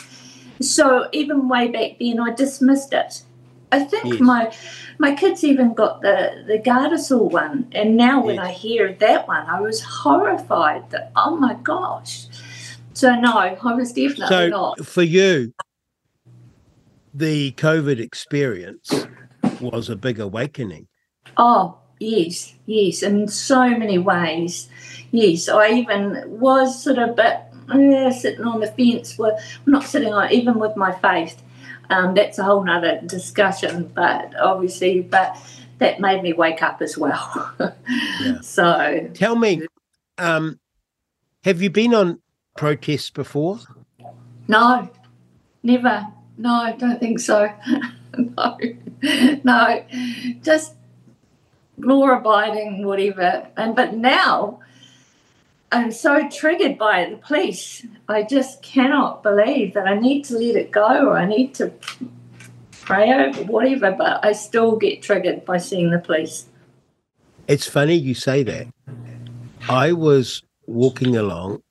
So 0.61 1.07
even 1.11 1.47
way 1.47 1.67
back 1.69 1.99
then, 1.99 2.19
I 2.19 2.33
dismissed 2.33 2.93
it. 2.93 3.23
I 3.71 3.79
think 3.81 4.05
Yes. 4.05 4.19
my 4.21 4.51
my 4.97 5.13
kids 5.15 5.43
even 5.43 5.73
got 5.73 6.01
the 6.01 6.43
the 6.47 6.57
Gardasil 6.57 7.31
one, 7.31 7.67
and 7.71 7.95
now 7.95 8.23
when 8.23 8.39
I 8.39 8.51
hear 8.51 8.93
that 8.93 9.27
one, 9.27 9.45
I 9.45 9.61
was 9.61 9.81
horrified. 9.81 10.89
That 10.89 11.11
oh 11.15 11.35
my 11.35 11.53
gosh. 11.53 12.25
So 12.93 13.13
no, 13.15 13.33
I 13.37 13.53
was 13.73 13.93
definitely 13.93 14.27
So 14.27 14.49
not. 14.49 14.85
for 14.85 15.03
you, 15.03 15.53
the 17.19 17.51
COVID 17.51 17.99
experience 17.99 19.05
was 19.59 19.89
a 19.89 19.97
big 19.97 20.21
awakening. 20.21 20.87
Oh, 21.35 21.77
yes, 21.99 22.55
yes, 22.65 23.03
in 23.03 23.27
so 23.27 23.69
many 23.77 23.97
ways. 23.97 24.69
Yes, 25.11 25.49
I 25.49 25.69
even 25.71 26.23
was 26.27 26.81
sort 26.81 26.97
of 26.97 27.09
a 27.09 27.13
bit 27.13 27.37
eh, 27.73 28.09
sitting 28.11 28.45
on 28.45 28.61
the 28.61 28.67
fence. 28.67 29.17
With, 29.17 29.33
not 29.65 29.83
sitting 29.83 30.13
on, 30.13 30.31
even 30.31 30.59
with 30.59 30.77
my 30.77 30.93
faith. 30.93 31.41
Um, 31.89 32.13
that's 32.13 32.39
a 32.39 32.43
whole 32.43 32.63
nother 32.63 33.01
discussion, 33.05 33.91
but 33.93 34.33
obviously, 34.39 35.01
but 35.01 35.35
that 35.79 35.99
made 35.99 36.23
me 36.23 36.31
wake 36.31 36.63
up 36.63 36.81
as 36.81 36.97
well. 36.97 37.53
Yeah. 38.21 38.41
So, 38.41 39.09
Tell 39.13 39.35
me, 39.35 39.65
um, 40.17 40.59
have 41.43 41.61
you 41.61 41.69
been 41.69 41.93
on 41.93 42.21
protests 42.55 43.09
before? 43.09 43.59
no, 44.47 44.89
never. 45.63 46.05
No, 46.39 46.53
I 46.53 46.71
don't 46.71 47.01
think 47.01 47.19
so. 47.19 47.51
no, 48.17 48.57
no, 49.43 49.85
just 50.41 50.73
law 51.77 52.11
abiding, 52.11 52.85
whatever. 52.85 53.45
And 53.57 53.75
but 53.75 53.95
now 53.95 54.61
I'm 55.69 55.91
so 55.91 56.29
triggered 56.29 56.77
by 56.77 57.09
the 57.09 57.17
police. 57.17 57.85
I 58.07 58.23
just 58.23 58.61
cannot 58.61 59.21
believe 59.21 59.73
that 59.73 59.85
I 59.85 59.99
need 59.99 60.23
to 60.25 60.35
let 60.35 60.55
it 60.55 60.71
go 60.71 61.09
or 61.09 61.17
I 61.17 61.25
need 61.25 61.53
to 61.55 61.73
pray 62.79 63.11
over 63.11 63.43
whatever, 63.43 63.91
but 63.91 64.23
I 64.23 64.31
still 64.31 64.77
get 64.77 65.01
triggered 65.01 65.43
by 65.43 65.57
seeing 65.57 65.91
the 65.91 65.99
police. 65.99 66.45
It's 67.49 67.67
funny 67.67 67.95
you 67.95 68.15
say 68.15 68.43
that. 68.43 68.67
I 69.67 69.91
was 69.91 70.41
walking 70.67 71.17
along 71.17 71.63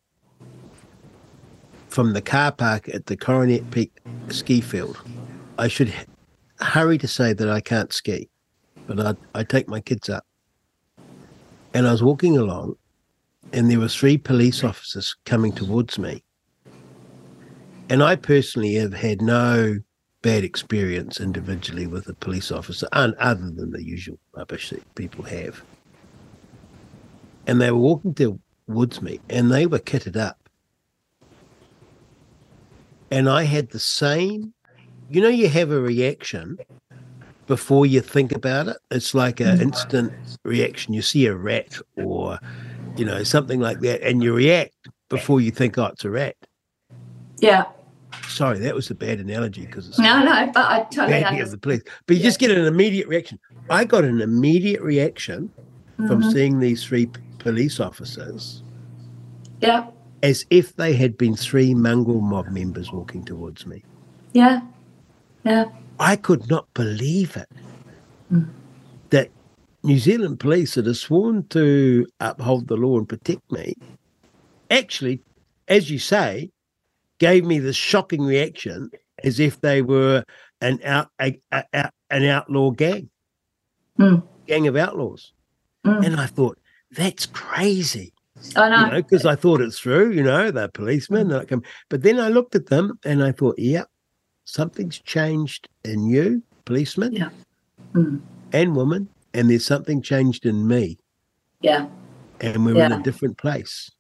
from 1.89 2.13
the 2.13 2.23
car 2.23 2.53
park 2.53 2.89
at 2.89 3.07
the 3.07 3.17
Coronet 3.17 3.71
Peak 3.71 3.93
ski 4.29 4.61
field. 4.61 4.99
I 5.59 5.69
should 5.69 5.93
hurry 6.61 6.99
to 6.99 7.09
say 7.09 7.33
that 7.33 7.49
I 7.49 7.61
can't 7.61 7.93
ski, 7.93 8.29
but 8.87 9.01
I, 9.01 9.15
I 9.35 9.45
take 9.45 9.69
my 9.69 9.81
kids 9.81 10.09
up. 10.09 10.25
And 11.75 11.87
I 11.87 11.93
was 11.93 12.03
walking 12.03 12.37
along, 12.37 12.75
and 13.53 13.71
there 13.71 13.81
were 13.81 13.89
three 13.89 14.19
police 14.19 14.65
officers 14.65 15.17
coming 15.25 15.53
towards 15.53 15.99
me. 15.99 16.23
And 17.91 18.03
I 18.03 18.17
personally 18.17 18.75
have 18.75 18.93
had 18.93 19.23
no 19.23 19.79
bad 20.23 20.45
experience 20.45 21.21
individually 21.21 21.87
with 21.87 22.09
a 22.09 22.15
police 22.15 22.51
officer, 22.51 22.89
un- 22.93 23.15
other 23.19 23.51
than 23.51 23.71
the 23.71 23.83
usual 23.83 24.19
rubbish 24.35 24.71
that 24.71 24.95
people 24.95 25.25
have. 25.25 25.63
And 27.47 27.61
they 27.61 27.71
were 27.71 27.79
walking 27.79 28.15
towards 28.15 29.01
me, 29.01 29.21
and 29.31 29.51
they 29.51 29.67
were 29.67 29.79
kitted 29.79 30.17
up. 30.17 30.38
And 33.11 33.29
I 33.29 33.45
had 33.45 33.71
the 33.71 33.79
same, 33.79 34.53
you 35.09 35.21
know, 35.21 35.29
you 35.29 35.49
have 35.49 35.71
a 35.71 35.81
reaction 35.81 36.59
before 37.47 37.87
you 37.87 38.01
think 38.01 38.33
about 38.33 38.69
it. 38.69 38.77
It's 38.91 39.15
like 39.15 39.41
an 39.41 39.61
instant 39.61 40.13
reaction. 40.45 40.93
You 40.93 41.03
see 41.03 41.27
a 41.27 41.35
rat 41.35 41.79
or, 41.97 42.39
you 42.97 43.05
know, 43.05 43.23
something 43.23 43.61
like 43.61 43.81
that, 43.81 44.03
and 44.03 44.23
you 44.23 44.35
react 44.35 44.75
before 45.09 45.41
you 45.41 45.51
think, 45.51 45.79
oh, 45.79 45.87
it's 45.87 46.05
a 46.05 46.11
rat. 46.11 46.37
Yeah. 47.39 47.65
Sorry, 48.27 48.59
that 48.59 48.75
was 48.75 48.91
a 48.91 48.95
bad 48.95 49.21
analogy 49.21 49.63
because 49.63 49.89
it's 49.89 49.99
No, 49.99 50.23
no, 50.23 50.51
but 50.53 50.71
I 50.71 50.81
totally 50.91 51.25
understand. 51.25 51.51
the 51.53 51.59
police. 51.59 51.83
But 52.07 52.17
you 52.17 52.23
just 52.23 52.39
get 52.39 52.51
an 52.51 52.65
immediate 52.67 53.09
reaction. 53.09 53.39
I 53.71 53.85
got 53.85 54.05
an 54.05 54.21
immediate 54.21 54.83
reaction 54.83 55.51
from 55.97 56.23
Mhm. 56.23 56.33
seeing 56.33 56.61
these 56.61 56.85
three 56.85 57.11
police 57.39 57.81
officers 57.81 58.63
Yeah, 59.61 59.89
as 60.23 60.45
if 60.51 60.75
they 60.77 60.95
had 60.95 61.17
been 61.17 61.37
three 61.37 61.75
mongrel 61.75 62.21
mob 62.21 62.49
members 62.49 62.93
walking 62.93 63.25
towards 63.25 63.67
me. 63.67 63.83
yeah, 64.33 64.61
yeah. 65.45 65.67
I 66.01 66.17
could 66.17 66.49
not 66.49 66.73
believe 66.75 67.37
it. 67.37 67.49
Mm. 68.33 68.49
That 69.11 69.31
New 69.83 69.99
Zealand 69.99 70.39
police 70.39 70.75
that 70.75 70.87
are 70.87 70.95
sworn 70.95 71.47
to 71.49 72.07
uphold 72.21 72.69
the 72.69 72.77
law 72.77 72.99
and 72.99 73.09
protect 73.09 73.51
me 73.51 73.75
actually, 74.71 75.23
as 75.67 75.91
you 75.91 75.99
say, 75.99 76.51
gave 77.19 77.45
me 77.45 77.59
this 77.59 77.75
shocking 77.77 78.23
reaction 78.23 78.91
as 79.25 79.41
if 79.41 79.61
they 79.61 79.81
were 79.83 80.23
an 80.61 80.79
out 80.85 81.09
a, 81.21 81.41
a, 81.53 81.65
a- 81.73 81.91
an 82.11 82.25
outlaw 82.25 82.71
gang, 82.71 83.09
Mm. 83.99 84.23
gang 84.47 84.67
of 84.69 84.77
outlaws. 84.77 85.33
Mm. 85.87 86.05
And 86.07 86.17
I 86.21 86.27
thought, 86.27 86.59
that's 86.93 87.27
crazy. 87.27 88.13
I 88.57 88.69
know. 88.69 88.85
you 88.87 88.91
know, 88.93 89.03
because 89.03 89.27
I 89.27 89.35
thought 89.35 89.61
it's 89.61 89.79
through, 89.79 90.13
you 90.13 90.23
know, 90.23 90.51
they're 90.51 90.69
policemen. 90.69 91.29
They're 91.29 91.45
um, 91.51 91.63
but 91.89 92.03
then 92.03 92.19
I 92.21 92.29
looked 92.29 92.55
at 92.55 92.67
them 92.67 92.99
and 93.05 93.23
I 93.23 93.33
thought, 93.33 93.59
yeah, 93.59 93.85
something's 94.45 94.99
changed 94.99 95.69
in 95.85 96.07
you, 96.09 96.43
policeman 96.65 97.13
Yeah. 97.13 97.31
Mm. 97.95 98.21
and 98.53 98.77
woman, 98.77 99.09
and 99.35 99.51
there's 99.51 99.67
something 99.67 100.03
changed 100.03 100.47
in 100.47 100.67
me, 100.67 100.99
Yeah. 101.61 101.87
and 102.41 102.65
we're 102.65 102.83
in 102.83 102.93
a 102.93 103.03
different 103.03 103.39
place. 103.39 103.91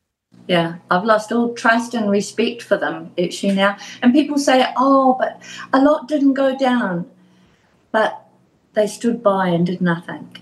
Yeah, 0.47 0.76
I've 0.90 1.04
lost 1.04 1.33
all 1.33 1.52
trust 1.54 1.95
and 1.95 2.11
respect 2.11 2.62
for 2.62 2.76
them 2.76 3.11
actually 3.23 3.52
now. 3.54 3.76
And 4.02 4.12
people 4.14 4.38
say, 4.38 4.66
oh, 4.76 5.16
but 5.18 5.42
a 5.73 5.80
lot 5.80 6.09
didn't 6.09 6.35
go 6.35 6.57
down. 6.57 7.07
But 7.92 8.26
they 8.75 8.87
stood 8.87 9.23
by 9.23 9.49
and 9.49 9.66
did 9.66 9.80
nothing. 9.80 10.37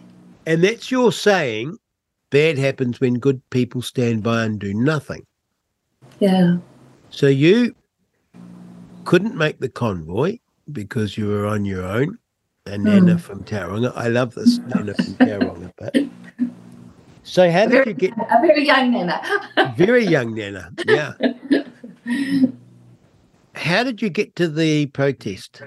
And 0.47 0.63
that's 0.63 0.91
your 0.91 1.13
saying, 1.13 1.77
bad 2.37 2.59
happens 2.59 3.01
when 3.01 3.15
good 3.15 3.41
people 3.49 3.81
stand 3.81 4.23
by 4.23 4.45
and 4.45 4.59
do 4.59 4.75
nothing. 4.75 5.25
Yeah. 6.21 6.59
So 7.09 7.29
you 7.29 7.75
couldn't 9.05 9.37
make 9.37 9.61
the 9.61 9.71
convoy 9.71 10.41
because 10.71 11.17
you 11.17 11.29
were 11.29 11.47
on 11.47 11.65
your 11.65 11.87
own. 11.87 12.19
a 12.67 12.77
Nana 12.77 13.13
hmm. 13.13 13.19
from 13.19 13.43
Tauranga. 13.45 13.91
I 13.97 14.09
love 14.09 14.35
this 14.35 14.59
Nana 14.59 14.93
from 14.93 15.15
Tauranga 15.15 15.73
bit. 15.79 16.11
So 17.23 17.51
how 17.51 17.65
did 17.65 17.87
you 17.87 17.95
get 17.95 18.13
a 18.31 18.39
very 18.43 18.67
young 18.67 18.91
Nana? 18.91 19.23
very 19.79 20.05
young 20.05 20.35
Nana, 20.35 20.71
yeah. 20.87 21.15
How 23.55 23.83
did 23.83 24.03
you 24.03 24.11
get 24.11 24.37
to 24.37 24.47
the 24.47 24.87
protest? 24.87 25.63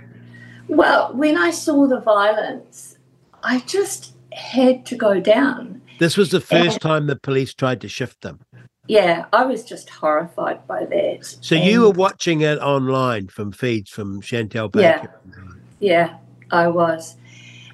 Well, 0.68 1.12
when 1.16 1.36
I 1.36 1.50
saw 1.50 1.88
the 1.88 2.00
violence, 2.00 3.00
I 3.42 3.62
just 3.62 4.14
had 4.32 4.86
to 4.86 4.96
go 4.96 5.20
down. 5.20 5.82
This 6.00 6.18
was 6.18 6.32
the 6.32 6.42
first 6.42 6.82
time 6.82 7.08
the 7.08 7.18
police 7.18 7.54
tried 7.54 7.82
to 7.82 7.90
shift 7.90 8.22
them. 8.22 8.40
Yeah, 8.88 9.26
I 9.34 9.46
was 9.46 9.64
just 9.64 9.90
horrified 9.90 10.66
by 10.66 10.86
that. 10.86 11.38
So 11.42 11.56
and, 11.56 11.66
you 11.66 11.82
were 11.82 11.92
watching 11.92 12.42
it 12.42 12.58
online 12.58 13.28
from 13.28 13.52
feeds 13.52 13.92
from 13.92 14.22
Chantelle 14.22 14.70
Baker. 14.70 15.14
Yeah, 15.80 16.08
yeah 16.08 16.18
I 16.52 16.70
was. 16.70 17.16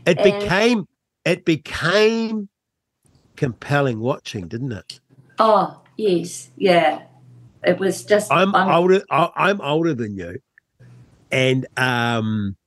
It 0.05 0.19
and, 0.19 0.23
became 0.23 0.87
it 1.23 1.45
became 1.45 2.49
compelling 3.35 3.99
watching, 3.99 4.47
didn't 4.47 4.73
it? 4.73 4.99
Oh 5.39 5.81
yes, 5.95 6.49
yeah. 6.57 7.03
It 7.63 7.79
was 7.79 8.03
just. 8.03 8.31
I'm 8.31 8.53
older. 8.53 9.01
I'm 9.09 9.61
older 9.61 9.93
than 9.93 10.17
you, 10.17 10.39
and 11.31 11.65
um, 11.77 12.57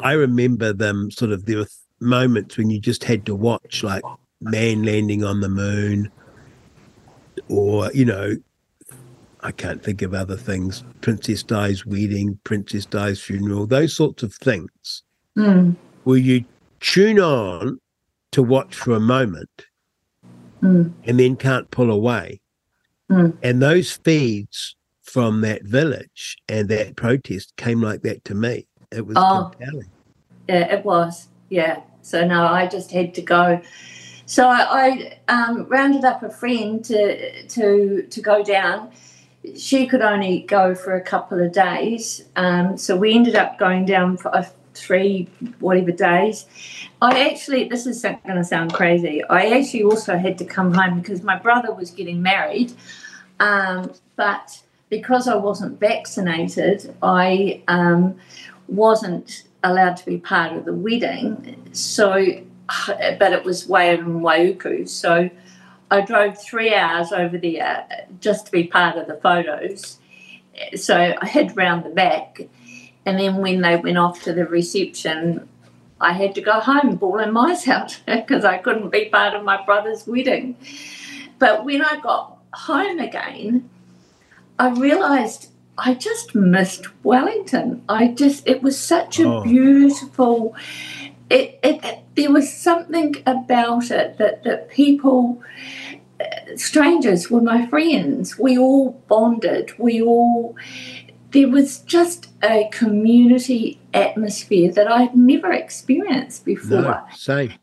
I 0.00 0.12
remember 0.12 0.72
them 0.72 1.10
sort 1.10 1.32
of. 1.32 1.46
There 1.46 1.58
were 1.58 1.68
moments 2.00 2.56
when 2.56 2.70
you 2.70 2.78
just 2.78 3.04
had 3.04 3.26
to 3.26 3.34
watch, 3.34 3.82
like 3.82 4.04
man 4.40 4.84
landing 4.84 5.24
on 5.24 5.40
the 5.40 5.48
moon, 5.48 6.10
or 7.48 7.90
you 7.92 8.04
know, 8.04 8.36
I 9.40 9.52
can't 9.52 9.82
think 9.82 10.02
of 10.02 10.14
other 10.14 10.36
things. 10.36 10.84
Princess 11.00 11.42
Di's 11.42 11.86
wedding, 11.86 12.38
Princess 12.44 12.86
Di's 12.86 13.20
funeral, 13.20 13.66
those 13.66 13.94
sorts 13.94 14.22
of 14.22 14.34
things. 14.34 15.02
Mm. 15.36 15.76
Where 16.04 16.18
you 16.18 16.44
tune 16.80 17.20
on 17.20 17.80
to 18.32 18.42
watch 18.42 18.74
for 18.74 18.92
a 18.92 19.00
moment, 19.00 19.66
mm. 20.62 20.92
and 21.04 21.20
then 21.20 21.36
can't 21.36 21.70
pull 21.70 21.90
away 21.90 22.40
Mm. 23.10 23.36
And 23.42 23.62
those 23.62 23.92
feeds 23.92 24.76
from 25.02 25.40
that 25.40 25.64
village 25.64 26.36
and 26.48 26.68
that 26.68 26.96
protest 26.96 27.56
came 27.56 27.80
like 27.80 28.02
that 28.02 28.24
to 28.26 28.34
me. 28.34 28.66
It 28.92 29.06
was 29.06 29.16
oh, 29.18 29.50
compelling. 29.50 29.90
Yeah, 30.48 30.74
it 30.74 30.84
was. 30.84 31.28
Yeah. 31.48 31.82
So 32.02 32.26
no, 32.26 32.46
I 32.46 32.66
just 32.66 32.90
had 32.90 33.14
to 33.14 33.22
go. 33.22 33.60
So 34.28 34.46
I, 34.46 35.18
I 35.28 35.32
um, 35.32 35.64
rounded 35.70 36.04
up 36.04 36.22
a 36.22 36.28
friend 36.28 36.84
to 36.84 37.46
to 37.46 38.02
to 38.02 38.20
go 38.20 38.44
down. 38.44 38.90
She 39.56 39.86
could 39.86 40.02
only 40.02 40.40
go 40.40 40.74
for 40.74 40.94
a 40.96 41.00
couple 41.00 41.40
of 41.40 41.50
days, 41.50 42.26
um, 42.36 42.76
so 42.76 42.94
we 42.94 43.14
ended 43.14 43.36
up 43.36 43.58
going 43.58 43.86
down 43.86 44.18
for 44.18 44.30
a 44.34 44.46
three 44.74 45.28
whatever 45.60 45.92
days. 45.92 46.44
I 47.00 47.30
actually, 47.30 47.68
this 47.70 47.86
is 47.86 48.02
going 48.02 48.36
to 48.36 48.44
sound 48.44 48.74
crazy. 48.74 49.24
I 49.24 49.58
actually 49.58 49.84
also 49.84 50.18
had 50.18 50.36
to 50.38 50.44
come 50.44 50.74
home 50.74 51.00
because 51.00 51.22
my 51.22 51.38
brother 51.38 51.72
was 51.72 51.90
getting 51.90 52.20
married, 52.20 52.74
um, 53.40 53.94
but 54.16 54.62
because 54.90 55.26
I 55.26 55.36
wasn't 55.36 55.80
vaccinated, 55.80 56.94
I 57.02 57.62
um, 57.66 58.18
wasn't 58.66 59.44
allowed 59.64 59.96
to 59.96 60.04
be 60.04 60.18
part 60.18 60.52
of 60.52 60.66
the 60.66 60.74
wedding. 60.74 61.70
So, 61.72 62.42
but 62.86 63.32
it 63.32 63.44
was 63.44 63.68
way 63.68 63.94
in 63.94 64.20
Waiuku, 64.20 64.88
so 64.88 65.30
I 65.90 66.00
drove 66.02 66.40
three 66.40 66.74
hours 66.74 67.12
over 67.12 67.38
there 67.38 67.86
uh, 67.90 68.12
just 68.20 68.46
to 68.46 68.52
be 68.52 68.64
part 68.64 68.96
of 68.96 69.06
the 69.06 69.14
photos. 69.14 69.98
So 70.76 71.14
I 71.20 71.26
had 71.26 71.56
round 71.56 71.84
the 71.84 71.90
back 71.90 72.40
and 73.08 73.18
then 73.18 73.38
when 73.38 73.62
they 73.62 73.76
went 73.76 73.96
off 73.96 74.22
to 74.24 74.34
the 74.34 74.44
reception, 74.44 75.48
I 75.98 76.12
had 76.12 76.34
to 76.34 76.42
go 76.42 76.60
home 76.60 76.96
bawling 76.96 77.32
my 77.32 77.58
out 77.66 77.98
because 78.06 78.44
I 78.44 78.58
couldn't 78.58 78.90
be 78.90 79.06
part 79.06 79.32
of 79.32 79.44
my 79.44 79.64
brother's 79.64 80.06
wedding. 80.06 80.56
But 81.38 81.64
when 81.64 81.82
I 81.82 82.00
got 82.00 82.36
home 82.52 82.98
again, 82.98 83.70
I 84.58 84.68
realised 84.68 85.50
I 85.78 85.94
just 85.94 86.34
missed 86.34 87.02
Wellington. 87.02 87.82
I 87.88 88.08
just 88.08 88.46
it 88.46 88.62
was 88.62 88.78
such 88.78 89.18
a 89.20 89.26
oh. 89.26 89.42
beautiful. 89.42 90.54
It, 91.30 91.58
it, 91.62 91.84
it, 91.84 91.98
there 92.16 92.32
was 92.32 92.52
something 92.52 93.16
about 93.26 93.90
it 93.90 94.18
that 94.18 94.44
that 94.44 94.70
people 94.70 95.42
strangers 96.56 97.30
were 97.30 97.40
my 97.40 97.64
friends 97.66 98.36
we 98.36 98.58
all 98.58 98.90
bonded 99.06 99.72
we 99.78 100.02
all 100.02 100.56
there 101.30 101.48
was 101.48 101.80
just 101.80 102.28
a 102.42 102.68
community 102.72 103.78
atmosphere 103.92 104.72
that 104.72 104.90
I'd 104.90 105.14
never 105.14 105.52
experienced 105.52 106.44
before. 106.44 106.80
No, 106.82 107.04
same. 107.14 107.54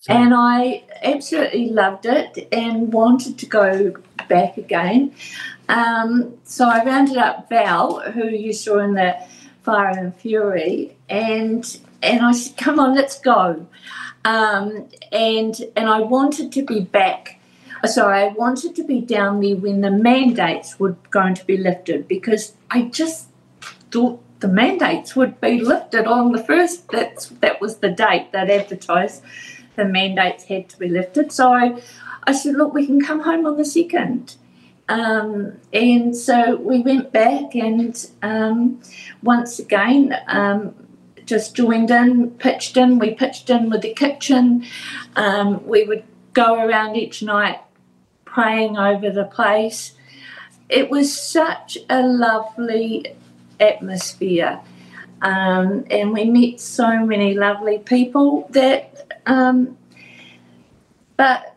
same. 0.00 0.16
And 0.16 0.34
I 0.34 0.84
absolutely 1.02 1.70
loved 1.70 2.06
it 2.06 2.48
and 2.50 2.92
wanted 2.92 3.38
to 3.38 3.46
go 3.46 3.94
back 4.28 4.56
again. 4.56 5.14
Um, 5.68 6.34
so 6.44 6.68
I 6.68 6.84
rounded 6.84 7.16
up 7.16 7.48
Val, 7.48 8.00
who 8.00 8.28
you 8.28 8.52
saw 8.52 8.78
in 8.78 8.94
the 8.94 9.16
Fire 9.62 9.96
and 9.96 10.14
Fury, 10.16 10.96
and 11.08 11.80
and 12.04 12.24
I 12.24 12.32
said, 12.32 12.56
"Come 12.56 12.78
on, 12.78 12.94
let's 12.94 13.18
go." 13.18 13.66
Um, 14.24 14.88
and 15.12 15.54
and 15.76 15.88
I 15.88 16.00
wanted 16.00 16.52
to 16.52 16.62
be 16.62 16.80
back 16.80 17.40
sorry, 17.86 18.22
I 18.22 18.28
wanted 18.28 18.74
to 18.76 18.84
be 18.84 19.00
down 19.00 19.40
there 19.40 19.56
when 19.56 19.80
the 19.80 19.90
mandates 19.90 20.78
were 20.78 20.96
going 21.10 21.34
to 21.34 21.44
be 21.44 21.56
lifted 21.56 22.08
because 22.08 22.54
I 22.70 22.82
just 22.82 23.28
thought 23.90 24.22
the 24.40 24.48
mandates 24.48 25.16
would 25.16 25.40
be 25.40 25.60
lifted 25.60 26.06
on 26.06 26.32
the 26.32 26.42
first. 26.42 26.88
That's 26.88 27.28
that 27.40 27.60
was 27.60 27.78
the 27.78 27.90
date 27.90 28.32
that 28.32 28.50
advertised 28.50 29.22
the 29.76 29.84
mandates 29.84 30.44
had 30.44 30.68
to 30.68 30.78
be 30.78 30.88
lifted. 30.88 31.32
So 31.32 31.52
I, 31.52 31.80
I 32.24 32.32
said, 32.32 32.54
look, 32.54 32.72
we 32.74 32.86
can 32.86 33.00
come 33.00 33.20
home 33.20 33.46
on 33.46 33.56
the 33.56 33.64
second. 33.64 34.36
Um, 34.88 35.54
and 35.72 36.14
so 36.14 36.56
we 36.56 36.80
went 36.80 37.10
back 37.10 37.54
and 37.54 38.08
um, 38.22 38.80
once 39.22 39.58
again 39.58 40.14
um, 40.28 40.74
just 41.26 41.54
joined 41.54 41.90
in, 41.90 42.30
pitched 42.32 42.76
in. 42.76 42.98
We 42.98 43.14
pitched 43.14 43.50
in 43.50 43.70
with 43.70 43.82
the 43.82 43.94
kitchen. 43.94 44.64
Um, 45.16 45.66
we 45.66 45.84
would 45.84 46.04
go 46.32 46.66
around 46.66 46.96
each 46.96 47.22
night 47.22 47.60
praying 48.24 48.76
over 48.76 49.10
the 49.10 49.24
place. 49.24 49.92
It 50.68 50.90
was 50.90 51.16
such 51.16 51.78
a 51.88 52.02
lovely 52.02 53.06
atmosphere. 53.60 54.60
Um, 55.22 55.84
and 55.90 56.12
we 56.12 56.24
met 56.24 56.60
so 56.60 57.04
many 57.06 57.34
lovely 57.34 57.78
people 57.78 58.46
that, 58.50 59.12
um, 59.26 59.78
but 61.16 61.56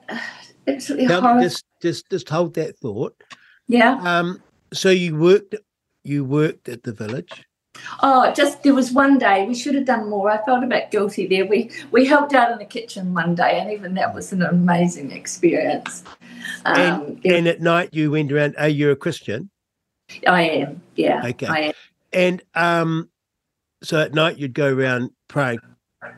it's 0.66 0.90
really 0.90 1.08
now, 1.08 1.42
Just, 1.42 1.66
just, 1.82 2.10
just 2.10 2.30
hold 2.30 2.54
that 2.54 2.78
thought. 2.78 3.16
Yeah. 3.68 4.00
Um, 4.04 4.42
so 4.72 4.90
you 4.90 5.18
worked, 5.18 5.56
you 6.04 6.24
worked 6.24 6.70
at 6.70 6.84
the 6.84 6.94
village. 6.94 7.47
Oh, 8.04 8.32
just 8.34 8.64
there 8.64 8.74
was 8.74 8.92
one 8.92 9.18
day 9.18 9.46
we 9.48 9.56
should 9.56 9.76
have 9.76 9.86
done 9.86 10.10
more. 10.10 10.30
I 10.30 10.44
felt 10.46 10.64
a 10.64 10.68
bit 10.68 10.92
guilty 10.92 11.28
there. 11.28 11.46
We 11.46 11.72
we 11.92 12.06
helped 12.06 12.34
out 12.34 12.52
in 12.52 12.58
the 12.58 12.66
kitchen 12.66 13.14
one 13.14 13.36
day, 13.36 13.60
and 13.60 13.72
even 13.72 13.94
that 13.96 14.14
was 14.14 14.32
an 14.32 14.42
amazing 14.42 15.12
experience. 15.12 16.04
Um, 16.66 16.76
and, 16.76 17.26
and 17.26 17.48
at 17.48 17.62
night 17.62 17.90
you 17.94 18.12
went 18.12 18.32
around. 18.32 18.56
Are 18.58 18.68
you 18.68 18.92
a 18.92 18.96
Christian? 18.96 19.50
I 20.28 20.44
am. 20.44 20.82
Yeah. 20.96 21.26
Okay. 21.26 21.48
I 21.48 21.60
am. 21.60 21.74
And 22.14 22.44
um, 22.56 23.10
so 23.84 24.00
at 24.00 24.14
night 24.14 24.38
you'd 24.38 24.54
go 24.54 24.74
around 24.74 25.12
praying. 25.28 25.60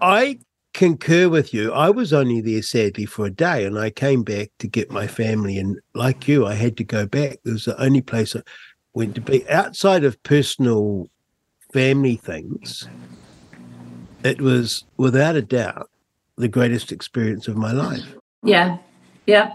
I 0.01 0.39
concur 0.73 1.29
with 1.29 1.53
you. 1.53 1.73
I 1.73 1.89
was 1.89 2.13
only 2.13 2.41
there 2.41 2.61
sadly 2.61 3.05
for 3.05 3.25
a 3.25 3.31
day, 3.31 3.65
and 3.65 3.77
I 3.77 3.89
came 3.89 4.23
back 4.23 4.51
to 4.59 4.67
get 4.67 4.91
my 4.91 5.07
family. 5.07 5.57
And 5.57 5.79
like 5.93 6.27
you, 6.27 6.45
I 6.45 6.53
had 6.53 6.77
to 6.77 6.83
go 6.83 7.05
back. 7.05 7.39
It 7.43 7.51
was 7.51 7.65
the 7.65 7.81
only 7.81 8.01
place 8.01 8.35
I 8.35 8.41
went 8.93 9.15
to 9.15 9.21
be 9.21 9.47
outside 9.49 10.03
of 10.03 10.21
personal 10.23 11.09
family 11.71 12.15
things, 12.15 12.87
it 14.23 14.41
was 14.41 14.83
without 14.97 15.35
a 15.35 15.41
doubt 15.41 15.89
the 16.37 16.47
greatest 16.47 16.91
experience 16.91 17.47
of 17.47 17.57
my 17.57 17.71
life. 17.71 18.15
Yeah. 18.43 18.77
Yeah. 19.25 19.53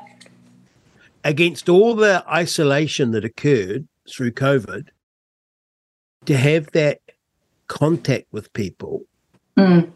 Against 1.25 1.69
all 1.69 1.95
the 1.95 2.23
isolation 2.29 3.13
that 3.13 3.25
occurred 3.25 3.89
through 4.09 4.33
COVID, 4.33 4.89
to 6.27 6.37
have 6.37 6.71
that 6.73 7.01
contact 7.69 8.27
with 8.33 8.53
people 8.53 9.03
mm. 9.57 9.91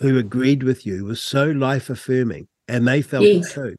who 0.00 0.18
agreed 0.18 0.62
with 0.62 0.86
you 0.86 1.04
was 1.04 1.20
so 1.20 1.50
life 1.50 1.90
affirming 1.90 2.48
and 2.68 2.86
they 2.86 3.02
felt 3.02 3.24
yes. 3.24 3.50
it 3.50 3.54
too. 3.54 3.76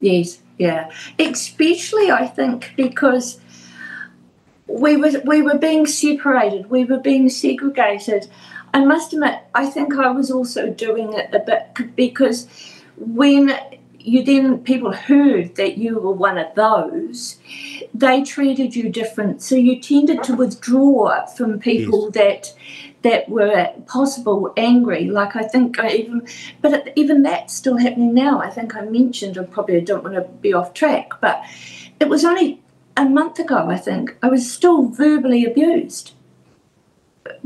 Yes, 0.00 0.38
yeah. 0.58 0.90
Especially, 1.18 2.10
I 2.10 2.26
think, 2.26 2.72
because 2.76 3.38
we 4.70 4.96
were 4.96 5.20
we 5.24 5.42
were 5.42 5.58
being 5.58 5.86
separated, 5.86 6.70
we 6.70 6.84
were 6.84 6.98
being 6.98 7.28
segregated. 7.28 8.28
I 8.72 8.84
must 8.84 9.12
admit, 9.12 9.40
I 9.54 9.66
think 9.66 9.94
I 9.94 10.10
was 10.10 10.30
also 10.30 10.70
doing 10.70 11.12
it 11.12 11.34
a 11.34 11.40
bit 11.40 11.96
because 11.96 12.46
when 12.96 13.58
you 13.98 14.24
then 14.24 14.58
people 14.58 14.92
heard 14.92 15.56
that 15.56 15.76
you 15.76 15.98
were 15.98 16.12
one 16.12 16.38
of 16.38 16.54
those, 16.54 17.38
they 17.92 18.22
treated 18.22 18.74
you 18.76 18.88
different. 18.88 19.42
So 19.42 19.56
you 19.56 19.80
tended 19.80 20.22
to 20.24 20.34
withdraw 20.34 21.26
from 21.26 21.58
people 21.58 22.10
yes. 22.14 22.14
that 22.14 22.54
that 23.02 23.28
were 23.28 23.72
possible 23.86 24.52
angry. 24.56 25.06
Like 25.06 25.34
I 25.34 25.42
think 25.42 25.78
I 25.78 25.90
even, 25.90 26.26
but 26.60 26.92
even 26.96 27.22
that's 27.22 27.54
still 27.54 27.76
happening 27.76 28.14
now. 28.14 28.40
I 28.40 28.50
think 28.50 28.76
I 28.76 28.82
mentioned, 28.82 29.36
I 29.36 29.44
probably 29.44 29.78
I 29.78 29.80
don't 29.80 30.04
want 30.04 30.16
to 30.16 30.22
be 30.22 30.52
off 30.52 30.74
track, 30.74 31.10
but 31.20 31.42
it 31.98 32.08
was 32.08 32.24
only 32.24 32.60
a 33.00 33.08
month 33.08 33.38
ago, 33.38 33.68
I 33.68 33.78
think, 33.78 34.16
I 34.22 34.28
was 34.28 34.50
still 34.50 34.88
verbally 34.88 35.46
abused 35.46 36.12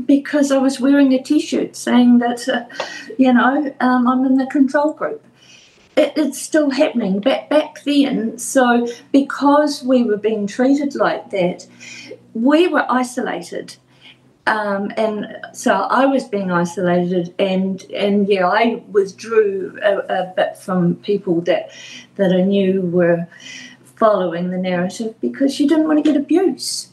because 0.05 0.51
I 0.51 0.57
was 0.57 0.81
wearing 0.81 1.13
a 1.13 1.23
t 1.23 1.39
shirt 1.39 1.77
saying 1.77 2.19
that, 2.19 2.47
uh, 2.49 2.65
you 3.17 3.31
know, 3.31 3.73
um, 3.79 4.07
I'm 4.07 4.25
in 4.25 4.35
the 4.35 4.47
control 4.47 4.91
group. 4.91 5.23
It, 5.95 6.11
it's 6.17 6.41
still 6.41 6.71
happening 6.71 7.21
back, 7.21 7.49
back 7.49 7.83
then. 7.85 8.37
So, 8.37 8.87
because 9.13 9.81
we 9.81 10.03
were 10.03 10.17
being 10.17 10.45
treated 10.45 10.93
like 10.93 11.29
that, 11.29 11.67
we 12.33 12.67
were 12.67 12.85
isolated. 12.89 13.77
Um, 14.47 14.91
and 14.97 15.37
so 15.53 15.73
I 15.73 16.05
was 16.05 16.25
being 16.25 16.51
isolated, 16.51 17.33
and 17.39 17.81
and 17.91 18.27
yeah, 18.27 18.47
I 18.47 18.83
withdrew 18.89 19.79
a, 19.81 19.97
a 20.21 20.33
bit 20.35 20.57
from 20.57 20.97
people 20.97 21.41
that 21.41 21.71
that 22.15 22.31
I 22.31 22.41
knew 22.41 22.81
were 22.81 23.27
following 23.95 24.51
the 24.51 24.57
narrative 24.57 25.15
because 25.21 25.59
you 25.59 25.67
didn't 25.67 25.87
want 25.87 26.03
to 26.03 26.11
get 26.11 26.19
abuse. 26.19 26.89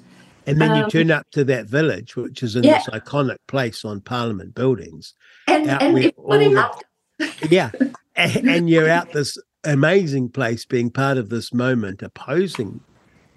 And 0.46 0.60
then 0.60 0.74
you 0.74 0.84
um, 0.84 0.90
turn 0.90 1.10
up 1.10 1.30
to 1.32 1.44
that 1.44 1.66
village, 1.66 2.16
which 2.16 2.42
is 2.42 2.56
in 2.56 2.64
yeah. 2.64 2.78
this 2.78 2.88
iconic 2.88 3.36
place 3.46 3.84
on 3.84 4.00
Parliament 4.00 4.54
buildings. 4.54 5.14
And, 5.46 5.68
and 5.68 5.82
everybody 5.82 6.48
the, 6.48 6.54
loved 6.54 6.84
it. 7.18 7.52
yeah. 7.52 7.70
and, 8.16 8.36
and, 8.48 8.70
you're 8.70 8.90
out 8.90 9.12
this 9.12 9.38
amazing 9.64 10.30
place 10.30 10.64
being 10.64 10.90
part 10.90 11.16
of 11.18 11.28
this 11.28 11.52
moment 11.52 12.02
opposing 12.02 12.80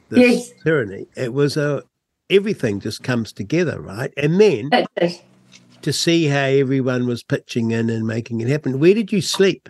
this 0.09 0.49
yes. 0.49 0.63
tyranny. 0.63 1.05
It 1.15 1.33
was 1.33 1.57
a 1.57 1.83
everything 2.29 2.79
just 2.79 3.03
comes 3.03 3.31
together, 3.31 3.79
right? 3.79 4.11
And 4.17 4.41
then 4.41 4.71
to 5.81 5.93
see 5.93 6.25
how 6.25 6.45
everyone 6.45 7.05
was 7.05 7.21
pitching 7.21 7.69
in 7.71 7.91
and 7.91 8.07
making 8.07 8.41
it 8.41 8.47
happen. 8.47 8.79
Where 8.79 8.95
did 8.95 9.11
you 9.11 9.21
sleep? 9.21 9.69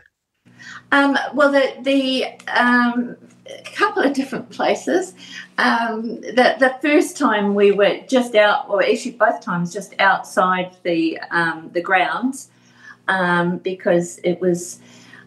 Um, 0.91 1.17
well, 1.33 1.51
the 1.51 1.73
the 1.81 2.25
um, 2.49 3.17
a 3.47 3.71
couple 3.75 4.03
of 4.03 4.13
different 4.13 4.49
places. 4.49 5.13
Um, 5.57 6.21
the, 6.21 6.55
the 6.59 6.75
first 6.81 7.17
time 7.17 7.55
we 7.55 7.71
were 7.71 7.99
just 8.07 8.35
out, 8.35 8.69
or 8.69 8.83
actually 8.83 9.11
both 9.11 9.41
times 9.41 9.73
just 9.73 9.93
outside 9.99 10.75
the 10.83 11.19
um, 11.31 11.69
the 11.73 11.81
grounds, 11.81 12.49
um, 13.07 13.57
because 13.59 14.19
it 14.23 14.41
was 14.41 14.79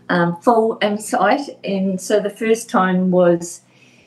um, 0.08 0.36
full 0.40 0.76
inside, 0.78 1.40
and 1.64 2.00
so 2.00 2.20
the 2.20 2.30
first 2.30 2.68
time 2.68 3.10
was 3.10 3.62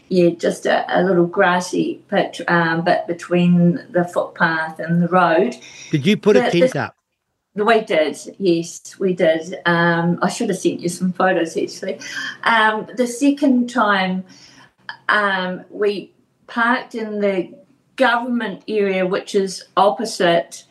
yeah 0.10 0.30
just 0.30 0.66
a, 0.66 0.86
a 0.90 1.04
little 1.04 1.28
grassy 1.28 2.02
pit, 2.10 2.42
um, 2.48 2.84
but 2.84 3.08
between 3.08 3.86
the 3.92 4.04
footpath 4.04 4.80
and 4.80 5.02
the 5.02 5.08
road. 5.08 5.56
Did 5.90 6.06
you 6.06 6.18
put 6.18 6.34
the, 6.34 6.48
a 6.48 6.52
tent 6.52 6.74
the, 6.74 6.82
up? 6.82 6.96
We 7.54 7.82
did, 7.82 8.18
yes, 8.40 8.98
we 8.98 9.14
did. 9.14 9.60
Um, 9.66 10.20
I 10.22 10.30
should 10.30 10.50
have 10.50 10.58
sent 10.58 10.80
you 10.80 10.90
some 10.90 11.12
photos 11.12 11.58
actually. 11.58 12.00
Um, 12.44 12.88
the 12.96 13.08
second 13.08 13.70
time, 13.70 14.24
um, 15.10 15.66
we 15.70 16.14
parked 16.48 16.96
in 16.96 17.20
the 17.20 17.54
government 17.98 18.64
area, 18.68 19.06
which 19.06 19.36
is 19.36 19.66
opposite 19.76 20.64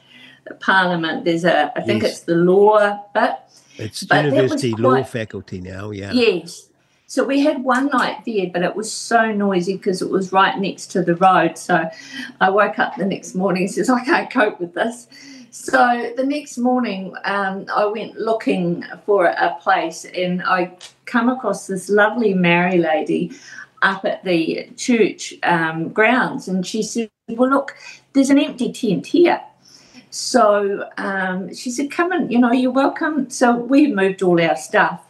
Parliament. 0.60 1.24
There's 1.24 1.44
a, 1.44 1.70
I 1.76 1.82
think 1.82 2.02
yes. 2.02 2.12
it's 2.12 2.20
the 2.20 2.36
law 2.36 3.04
bit. 3.12 3.34
It's 3.76 4.04
but 4.04 4.24
university 4.24 4.72
quite, 4.72 4.82
law 4.82 5.02
faculty 5.02 5.60
now, 5.60 5.90
yeah. 5.90 6.12
Yes. 6.12 6.68
So 7.06 7.24
we 7.24 7.40
had 7.40 7.62
one 7.62 7.86
night 7.86 8.24
there, 8.24 8.48
but 8.52 8.62
it 8.62 8.74
was 8.74 8.90
so 8.90 9.32
noisy 9.32 9.76
because 9.76 10.00
it 10.00 10.10
was 10.10 10.32
right 10.32 10.56
next 10.58 10.86
to 10.92 11.02
the 11.02 11.16
road. 11.16 11.58
So 11.58 11.90
I 12.40 12.50
woke 12.50 12.78
up 12.78 12.96
the 12.96 13.04
next 13.04 13.34
morning 13.34 13.64
and 13.64 13.70
says, 13.70 13.90
I 13.90 14.04
can't 14.04 14.30
cope 14.30 14.60
with 14.60 14.74
this. 14.74 15.08
So 15.50 16.12
the 16.16 16.24
next 16.24 16.58
morning, 16.58 17.12
um, 17.24 17.66
I 17.74 17.84
went 17.84 18.16
looking 18.16 18.84
for 19.04 19.26
a 19.26 19.56
place, 19.60 20.04
and 20.04 20.42
I 20.44 20.76
come 21.06 21.28
across 21.28 21.66
this 21.66 21.88
lovely 21.88 22.34
Maori 22.34 22.78
lady 22.78 23.32
up 23.82 24.04
at 24.04 24.22
the 24.22 24.70
church 24.76 25.34
um, 25.42 25.88
grounds, 25.88 26.46
and 26.46 26.64
she 26.64 26.84
said, 26.84 27.10
"Well, 27.28 27.50
look, 27.50 27.74
there's 28.12 28.30
an 28.30 28.38
empty 28.38 28.72
tent 28.72 29.06
here." 29.06 29.40
So 30.10 30.88
um, 30.98 31.52
she 31.52 31.72
said, 31.72 31.90
"Come 31.90 32.12
in, 32.12 32.30
you 32.30 32.38
know, 32.38 32.52
you're 32.52 32.70
welcome." 32.70 33.28
So 33.28 33.56
we 33.56 33.88
moved 33.88 34.22
all 34.22 34.40
our 34.40 34.56
stuff 34.56 35.04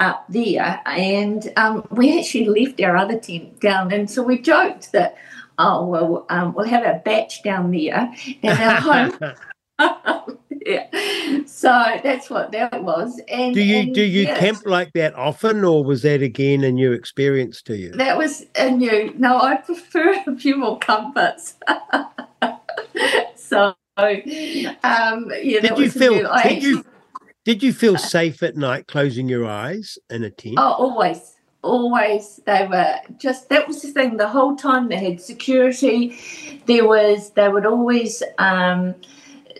up 0.00 0.24
there, 0.28 0.80
and 0.84 1.52
um, 1.56 1.86
we 1.92 2.18
actually 2.18 2.46
left 2.48 2.80
our 2.80 2.96
other 2.96 3.20
tent 3.20 3.60
down, 3.60 3.92
and 3.92 4.10
so 4.10 4.24
we 4.24 4.40
joked 4.40 4.90
that 4.90 5.16
oh 5.58 5.86
well 5.86 6.26
um, 6.28 6.52
we'll 6.52 6.66
have 6.66 6.84
a 6.84 7.00
bach 7.02 7.30
down 7.42 7.70
there 7.70 8.12
and 8.42 8.60
our 8.60 8.74
home 9.18 9.18
yeah. 10.66 10.88
So 11.46 12.00
that's 12.02 12.30
what 12.30 12.52
that 12.52 12.82
was. 12.82 13.20
And 13.28 13.54
do 13.54 13.62
you 13.62 13.78
and 13.78 13.94
do 13.94 14.02
you 14.02 14.26
camp 14.26 14.62
like 14.64 14.92
that 14.94 15.14
often, 15.14 15.64
or 15.64 15.84
was 15.84 16.02
that 16.02 16.22
again 16.22 16.64
a 16.64 16.72
new 16.72 16.92
experience 16.92 17.62
to 17.62 17.76
you? 17.76 17.92
That 17.92 18.16
was 18.16 18.46
a 18.56 18.70
new. 18.70 19.12
No, 19.18 19.38
I 19.38 19.56
prefer 19.56 20.22
a 20.26 20.36
few 20.36 20.56
more 20.56 20.78
comforts. 20.78 21.54
so, 23.36 23.74
um, 23.96 24.14
yeah, 24.22 25.60
did 25.60 25.78
you 25.78 25.90
feel? 25.90 26.14
Did 26.14 26.26
actually, 26.26 26.60
you 26.60 26.84
did 27.44 27.62
you 27.62 27.72
feel 27.72 27.98
safe 27.98 28.42
at 28.42 28.56
night, 28.56 28.86
closing 28.86 29.28
your 29.28 29.46
eyes 29.46 29.98
in 30.10 30.24
a 30.24 30.30
tent? 30.30 30.56
Oh, 30.58 30.72
always 30.72 31.32
always 31.62 32.40
they 32.46 32.64
were 32.70 32.94
just 33.18 33.48
that 33.48 33.66
was 33.66 33.82
the 33.82 33.90
thing 33.90 34.16
the 34.16 34.28
whole 34.28 34.54
time 34.54 34.88
they 34.88 34.96
had 34.96 35.20
security 35.20 36.16
there 36.66 36.86
was 36.86 37.30
they 37.30 37.48
would 37.48 37.66
always 37.66 38.22
um, 38.38 38.94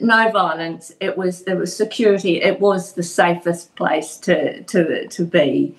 no 0.01 0.31
violence. 0.31 0.93
It 1.01 1.17
was 1.17 1.45
there 1.45 1.57
was 1.57 1.75
security. 1.75 2.43
It 2.43 2.61
was 2.61 2.93
the 2.95 3.03
safest 3.03 3.75
place 3.77 4.17
to 4.19 4.63
to 4.63 5.07
to 5.09 5.25
be. 5.25 5.77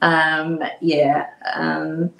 Um, 0.00 0.62
yeah. 0.80 1.26
Um, 1.54 2.12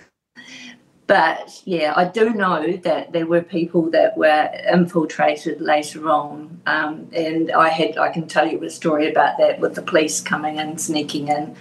but 1.06 1.62
yeah, 1.64 1.94
I 1.96 2.04
do 2.04 2.34
know 2.34 2.76
that 2.76 3.12
there 3.12 3.26
were 3.26 3.40
people 3.40 3.90
that 3.92 4.18
were 4.18 4.50
infiltrated 4.70 5.58
later 5.58 6.10
on, 6.10 6.60
um, 6.66 7.08
and 7.14 7.50
I 7.50 7.70
had 7.70 7.96
I 7.96 8.10
can 8.10 8.28
tell 8.28 8.46
you 8.46 8.62
a 8.62 8.70
story 8.70 9.10
about 9.10 9.38
that 9.38 9.58
with 9.58 9.74
the 9.74 9.82
police 9.82 10.20
coming 10.20 10.58
in, 10.58 10.76
sneaking 10.76 11.28
in. 11.28 11.56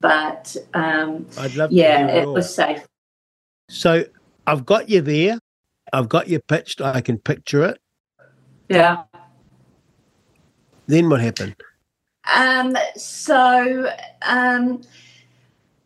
But 0.00 0.56
um, 0.74 1.26
I'd 1.38 1.54
love 1.54 1.70
yeah, 1.70 2.08
it 2.08 2.26
was 2.26 2.52
safe. 2.52 2.84
So 3.68 4.04
I've 4.46 4.66
got 4.66 4.88
you 4.88 5.00
there. 5.02 5.38
I've 5.92 6.08
got 6.08 6.28
you 6.28 6.40
pitched. 6.40 6.80
I 6.80 7.00
can 7.00 7.18
picture 7.18 7.62
it. 7.64 7.78
Yeah. 8.68 9.04
Then 10.90 11.08
what 11.08 11.20
happened? 11.20 11.54
Um, 12.34 12.76
so 12.96 13.92
um, 14.22 14.82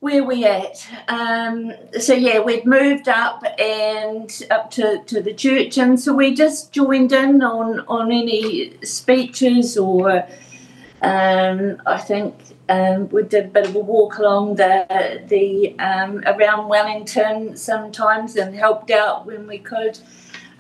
where 0.00 0.24
we 0.24 0.46
at? 0.46 0.86
Um, 1.08 1.74
so 2.00 2.14
yeah, 2.14 2.40
we'd 2.40 2.64
moved 2.64 3.08
up 3.08 3.44
and 3.60 4.30
up 4.50 4.70
to, 4.72 5.02
to 5.04 5.20
the 5.20 5.34
church, 5.34 5.76
and 5.76 6.00
so 6.00 6.14
we 6.14 6.34
just 6.34 6.72
joined 6.72 7.12
in 7.12 7.42
on 7.42 7.80
on 7.80 8.10
any 8.12 8.82
speeches 8.82 9.76
or 9.76 10.26
um, 11.02 11.82
I 11.84 11.98
think 11.98 12.34
um, 12.70 13.10
we 13.10 13.24
did 13.24 13.44
a 13.44 13.48
bit 13.48 13.66
of 13.68 13.76
a 13.76 13.80
walk 13.80 14.16
along 14.16 14.56
the 14.56 15.22
the 15.28 15.78
um, 15.80 16.22
around 16.24 16.68
Wellington 16.68 17.58
sometimes 17.58 18.36
and 18.36 18.54
helped 18.54 18.90
out 18.90 19.26
when 19.26 19.46
we 19.46 19.58
could. 19.58 19.98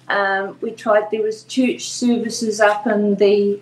Um, 0.06 0.58
we 0.60 0.72
tried 0.72 1.10
there 1.10 1.22
was 1.22 1.44
church 1.44 1.88
services 1.88 2.60
up 2.60 2.86
in 2.86 3.14
the 3.14 3.58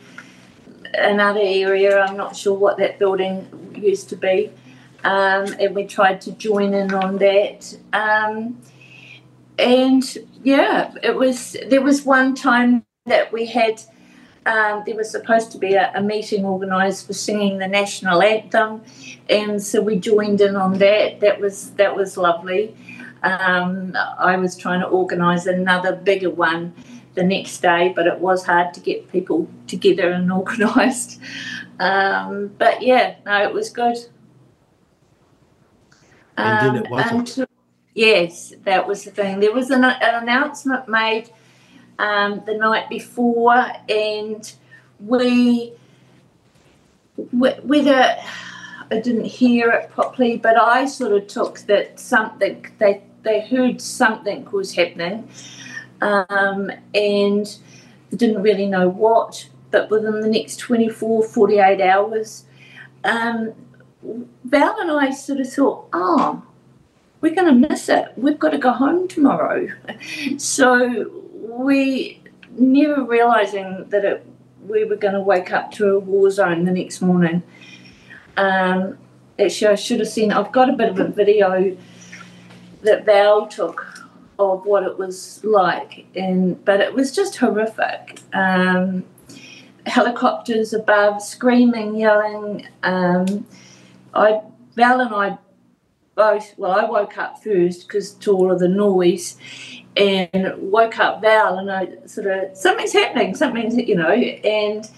another 0.95 1.41
area. 1.43 2.01
I'm 2.01 2.17
not 2.17 2.37
sure 2.37 2.55
what 2.55 2.79
that 2.79 2.99
building 2.99 3.47
used 3.75 4.09
to 4.11 4.17
be. 4.17 4.51
Um, 5.05 5.55
and 5.59 5.75
we 5.75 5.87
tried 5.87 6.21
to 6.23 6.33
join 6.33 6.75
in 6.75 6.95
on 6.95 7.19
that. 7.19 7.77
Um, 7.93 8.59
and 9.59 10.03
yeah, 10.43 10.95
it 11.03 11.17
was. 11.17 11.57
There 11.69 11.83
was 11.83 12.05
one 12.05 12.35
time 12.35 12.85
that 13.07 13.33
we 13.33 13.47
had. 13.47 13.83
Um, 14.45 14.83
there 14.85 14.97
was 14.97 15.11
supposed 15.11 15.53
to 15.53 15.59
be 15.59 15.75
a, 15.75 15.93
a 15.95 16.03
meeting 16.03 16.45
organised 16.45 17.07
for 17.07 17.13
singing 17.13 17.59
the 17.59 17.69
national 17.69 18.23
anthem, 18.23 18.83
and 19.29 19.63
so 19.63 19.81
we 19.81 19.99
joined 19.99 20.41
in 20.41 20.57
on 20.57 20.79
that. 20.79 21.21
That 21.21 21.41
was 21.41 21.71
that 21.73 21.95
was 21.97 22.17
lovely. 22.17 22.77
Um, 23.23 23.97
I 24.19 24.37
was 24.37 24.57
trying 24.57 24.81
to 24.81 24.87
organise 24.87 25.47
another 25.47 25.95
bigger 25.95 26.31
one 26.31 26.75
the 27.15 27.23
next 27.23 27.61
day, 27.61 27.93
but 27.95 28.07
it 28.07 28.19
was 28.19 28.45
hard 28.45 28.73
to 28.75 28.81
get 28.81 29.11
people 29.13 29.49
together 29.67 30.11
and 30.11 30.33
organised. 30.41 31.21
Um, 31.79 32.49
but 32.59 32.83
yeah, 32.83 33.17
no, 33.27 33.43
it 33.43 33.53
was 33.53 33.71
good. 33.71 33.97
It 33.97 34.09
um, 36.39 36.85
wasn't. 36.89 37.39
And, 37.39 37.49
yes, 37.95 38.55
that 38.65 38.87
was 38.87 39.05
the 39.05 39.11
thing. 39.11 39.41
There 39.41 39.53
was 39.53 39.71
an, 39.71 39.85
an 39.85 40.23
announcement 40.23 40.89
made 40.89 41.31
um, 41.99 42.43
the 42.47 42.55
night 42.55 42.89
before, 42.89 43.65
and 43.89 44.53
we, 45.01 45.73
whether 47.33 48.17
I 48.91 49.01
didn't 49.01 49.25
hear 49.25 49.71
it 49.71 49.91
properly, 49.91 50.37
but 50.37 50.57
I 50.57 50.87
sort 50.87 51.13
of 51.13 51.27
took 51.27 51.61
that 51.61 51.99
something 51.99 52.67
they 52.79 53.03
they 53.23 53.41
heard 53.41 53.81
something 53.81 54.49
was 54.51 54.75
happening, 54.75 55.29
um, 56.03 56.71
and 56.95 57.57
didn't 58.11 58.43
really 58.43 58.67
know 58.67 58.89
what, 58.89 59.49
but 59.71 59.89
within 59.89 60.21
the 60.21 60.29
next 60.29 60.57
24, 60.57 61.23
48 61.23 61.81
hours, 61.81 62.45
um, 63.05 63.55
Val 64.45 64.81
and 64.81 64.91
I 64.91 65.11
sort 65.11 65.41
of 65.41 65.51
thought, 65.51 65.87
oh, 65.93 66.43
we're 67.21 67.35
going 67.35 67.63
to 67.63 67.69
miss 67.69 67.89
it. 67.89 68.13
We've 68.17 68.39
got 68.39 68.51
to 68.51 68.59
go 68.59 68.73
home 68.73 69.07
tomorrow. 69.07 69.69
so 70.39 71.09
we 71.35 72.21
never 72.51 73.05
realizing 73.05 73.87
that 73.89 74.05
it, 74.05 74.27
we 74.67 74.85
were 74.85 74.97
going 74.97 75.15
to 75.15 75.21
wake 75.21 75.53
up 75.53 75.71
to 75.73 75.95
a 75.95 75.99
war 76.01 76.31
zone 76.31 76.65
the 76.65 76.73
next 76.73 77.01
morning. 77.01 77.45
Um, 78.37 78.99
actually, 79.39 79.69
I 79.69 79.77
should 79.77 80.01
have 80.01 80.09
seen. 80.09 80.33
I've 80.33 80.51
got 80.51 80.69
a 80.69 80.73
bit 80.73 80.89
of 80.89 80.99
a 80.99 81.09
video 81.09 81.77
that 82.83 83.07
Val 83.07 83.47
took 83.47 83.92
of 84.39 84.65
what 84.65 84.83
it 84.83 84.99
was 84.99 85.43
like, 85.45 86.07
and 86.15 86.63
but 86.65 86.81
it 86.81 86.95
was 86.95 87.13
just 87.13 87.37
horrific. 87.37 88.21
Um, 88.33 89.05
helicopters 89.87 90.73
above, 90.73 91.23
screaming, 91.23 91.97
yelling. 91.97 92.67
Um, 92.83 93.47
I 94.15 94.41
Val 94.77 95.01
and 95.01 95.15
I 95.15 95.39
both. 96.15 96.55
Well, 96.57 96.73
I 96.73 96.85
woke 96.85 97.19
up 97.19 97.43
first 97.43 97.87
because 97.87 98.13
to 98.15 98.33
all 98.33 98.51
of 98.51 98.59
the 98.59 98.69
noise, 98.69 99.37
and 99.97 100.55
woke 100.59 100.99
up 100.99 101.21
Val, 101.21 101.59
and 101.59 101.71
I 101.71 101.89
sort 102.07 102.27
of 102.27 102.57
something's 102.57 102.93
happening, 102.93 103.35
something's 103.35 103.77
you 103.77 103.97
know, 103.97 104.13
and 104.13 104.89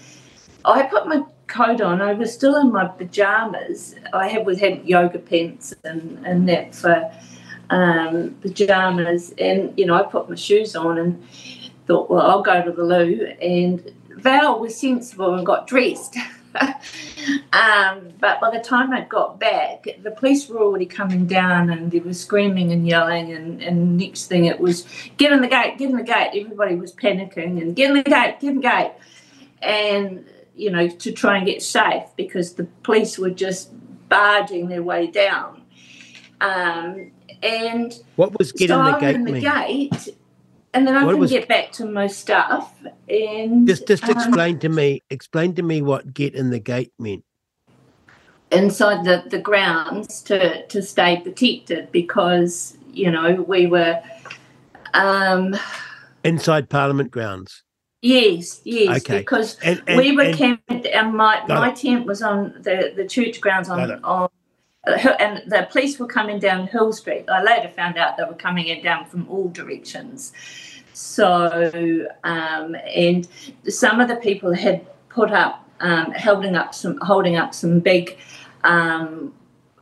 I 0.63 0.83
put 0.83 1.07
my 1.07 1.23
coat 1.47 1.81
on. 1.81 2.01
I 2.01 2.13
was 2.13 2.33
still 2.33 2.55
in 2.57 2.71
my 2.71 2.87
pajamas. 2.87 3.95
I 4.13 4.27
had 4.27 4.45
was 4.45 4.59
had 4.59 4.87
yoga 4.87 5.19
pants 5.19 5.73
and 5.83 6.25
and 6.25 6.47
that 6.49 6.73
for 6.75 7.11
um, 7.69 8.35
pajamas, 8.41 9.33
and 9.37 9.73
you 9.77 9.85
know 9.85 9.95
I 9.95 10.03
put 10.03 10.29
my 10.29 10.35
shoes 10.35 10.75
on 10.75 10.97
and 10.97 11.23
thought, 11.85 12.09
well, 12.09 12.21
I'll 12.21 12.41
go 12.41 12.63
to 12.63 12.71
the 12.71 12.83
loo. 12.83 13.33
And 13.41 13.91
Val 14.09 14.59
was 14.59 14.75
sensible 14.75 15.33
and 15.35 15.45
got 15.45 15.67
dressed. 15.67 16.17
um, 17.53 18.13
but 18.19 18.39
by 18.39 18.49
the 18.51 18.61
time 18.63 18.93
I 18.93 19.01
got 19.01 19.39
back, 19.39 19.85
the 20.01 20.11
police 20.11 20.47
were 20.47 20.59
already 20.59 20.85
coming 20.85 21.25
down 21.25 21.69
and 21.69 21.91
they 21.91 21.99
were 21.99 22.13
screaming 22.13 22.71
and 22.71 22.87
yelling. 22.87 23.31
And, 23.31 23.61
and 23.61 23.97
next 23.97 24.27
thing 24.27 24.45
it 24.45 24.59
was, 24.59 24.85
get 25.17 25.31
in 25.31 25.41
the 25.41 25.47
gate, 25.47 25.77
get 25.77 25.89
in 25.89 25.97
the 25.97 26.03
gate. 26.03 26.31
Everybody 26.33 26.75
was 26.75 26.93
panicking 26.93 27.61
and 27.61 27.75
get 27.75 27.89
in 27.89 27.97
the 27.97 28.03
gate, 28.03 28.39
get 28.39 28.49
in 28.49 28.55
the 28.55 28.61
gate. 28.61 28.91
And, 29.61 30.25
you 30.55 30.71
know, 30.71 30.87
to 30.87 31.11
try 31.11 31.37
and 31.37 31.45
get 31.45 31.61
safe 31.61 32.03
because 32.15 32.53
the 32.53 32.65
police 32.83 33.17
were 33.17 33.31
just 33.31 33.71
barging 34.07 34.69
their 34.69 34.83
way 34.83 35.07
down. 35.07 35.63
Um, 36.39 37.11
and 37.45 37.93
what 38.15 38.37
was 38.37 38.51
getting 38.51 38.75
so 38.75 38.83
the 38.83 38.97
gate? 38.99 39.15
in 39.15 39.23
the 39.25 39.31
mean? 39.33 39.41
gate, 39.43 40.15
and 40.73 40.87
then 40.87 40.95
I 40.95 41.03
What 41.05 41.11
can 41.13 41.19
was- 41.21 41.31
get 41.31 41.47
back 41.47 41.71
to 41.73 41.85
my 41.85 42.07
stuff. 42.07 42.73
And 43.07 43.67
Just 43.67 43.87
just 43.87 44.03
um, 44.03 44.09
explain 44.11 44.59
to 44.59 44.69
me. 44.69 45.03
Explain 45.09 45.53
to 45.55 45.61
me 45.63 45.81
what 45.81 46.13
get 46.13 46.33
in 46.35 46.49
the 46.49 46.59
gate 46.59 46.91
meant. 46.99 47.23
inside 48.51 49.03
the, 49.05 49.23
the 49.29 49.39
grounds 49.39 50.21
to, 50.23 50.65
to 50.67 50.81
stay 50.81 51.19
protected 51.19 51.91
because, 51.91 52.77
you 52.93 53.11
know, 53.11 53.33
we 53.47 53.67
were, 53.67 54.01
um, 54.93 55.55
Inside 56.23 56.69
Parliament 56.69 57.11
grounds. 57.11 57.63
yes, 58.01 58.61
yes, 58.63 59.01
Okay. 59.01 59.17
because 59.19 59.57
And, 59.61 59.81
and 59.87 59.97
we 59.97 60.15
were 60.15 60.23
and- 60.23 60.35
camped, 60.37 60.85
and 60.85 61.13
my, 61.15 61.43
my 61.47 61.71
tent 61.71 62.05
was 62.05 62.21
on 62.21 62.53
the, 62.61 62.93
the 62.95 63.05
church 63.05 63.41
grounds 63.41 63.67
on, 63.69 63.91
on 64.03 64.29
and 64.87 65.43
the 65.47 65.67
police 65.71 65.99
were 65.99 66.07
coming 66.07 66.39
down 66.39 66.67
Hill 66.67 66.93
Street. 66.93 67.25
I 67.29 67.43
later 67.43 67.69
found 67.69 67.97
out 67.97 68.17
they 68.17 68.23
were 68.23 68.33
coming 68.33 68.67
in 68.67 68.83
down 68.83 69.05
from 69.05 69.27
all 69.29 69.49
directions. 69.49 70.31
So, 70.93 72.07
um, 72.23 72.75
and 72.95 73.27
some 73.67 73.99
of 73.99 74.07
the 74.07 74.15
people 74.15 74.53
had 74.53 74.85
put 75.09 75.31
up, 75.31 75.67
um, 75.79 76.11
holding 76.13 76.55
up 76.55 76.73
some, 76.73 76.97
holding 77.01 77.35
up 77.35 77.53
some 77.53 77.79
big 77.79 78.17
um, 78.63 79.33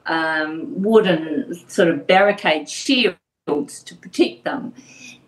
um, 0.05 0.81
wooden 0.81 1.53
sort 1.67 1.89
of 1.89 2.07
barricade 2.07 2.69
shields 2.69 3.83
to 3.85 3.95
protect 3.95 4.43
them, 4.43 4.73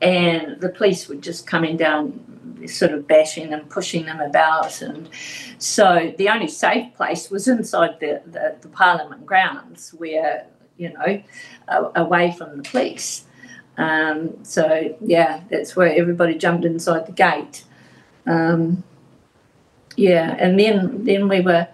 and 0.01 0.59
the 0.59 0.69
police 0.69 1.07
were 1.07 1.15
just 1.15 1.45
coming 1.45 1.77
down, 1.77 2.34
sort 2.67 2.91
of 2.91 3.07
bashing 3.07 3.49
them, 3.49 3.65
pushing 3.69 4.05
them 4.05 4.19
about, 4.19 4.81
and 4.81 5.09
so 5.57 6.13
the 6.17 6.29
only 6.29 6.47
safe 6.47 6.93
place 6.95 7.29
was 7.29 7.47
inside 7.47 7.99
the, 7.99 8.21
the, 8.25 8.55
the 8.61 8.67
Parliament 8.69 9.25
grounds, 9.25 9.93
where 9.93 10.47
you 10.77 10.93
know, 10.93 11.23
a- 11.67 11.91
away 11.95 12.31
from 12.31 12.57
the 12.57 12.63
police. 12.63 13.25
Um, 13.77 14.43
so 14.43 14.95
yeah, 15.01 15.41
that's 15.49 15.75
where 15.75 15.93
everybody 15.93 16.35
jumped 16.35 16.65
inside 16.65 17.07
the 17.07 17.11
gate. 17.11 17.65
Um, 18.25 18.83
yeah, 19.95 20.35
and 20.39 20.59
then 20.59 21.03
then 21.03 21.27
we 21.27 21.41
were 21.41 21.67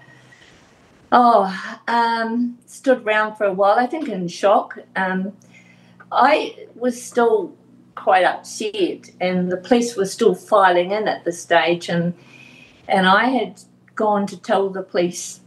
oh 1.11 1.79
um, 1.87 2.57
stood 2.65 3.05
round 3.05 3.37
for 3.37 3.45
a 3.45 3.53
while. 3.53 3.77
I 3.77 3.85
think 3.85 4.09
in 4.09 4.27
shock. 4.27 4.79
Um, 4.95 5.33
I 6.11 6.67
was 6.75 7.01
still 7.01 7.55
quite 8.01 8.23
upset, 8.23 9.11
and 9.21 9.51
the 9.51 9.57
police 9.57 9.95
were 9.95 10.07
still 10.07 10.33
filing 10.33 10.91
in 10.91 11.07
at 11.07 11.23
the 11.23 11.31
stage, 11.31 11.87
and 11.87 12.13
and 12.87 13.05
I 13.07 13.25
had 13.25 13.61
gone 13.95 14.25
to 14.27 14.37
tell 14.41 14.69
the 14.69 14.81
police. 14.81 15.39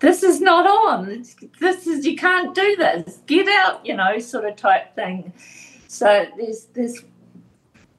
This 0.00 0.22
is 0.22 0.40
not 0.40 0.66
on. 0.66 1.24
This 1.60 1.86
is 1.86 2.04
you 2.04 2.16
can't 2.16 2.52
do 2.54 2.76
this. 2.76 3.20
Get 3.26 3.48
out, 3.48 3.86
you 3.86 3.94
know, 3.96 4.18
sort 4.18 4.44
of 4.44 4.56
type 4.56 4.94
thing. 4.96 5.32
So 5.86 6.26
there's 6.36 6.66
there's 6.74 7.04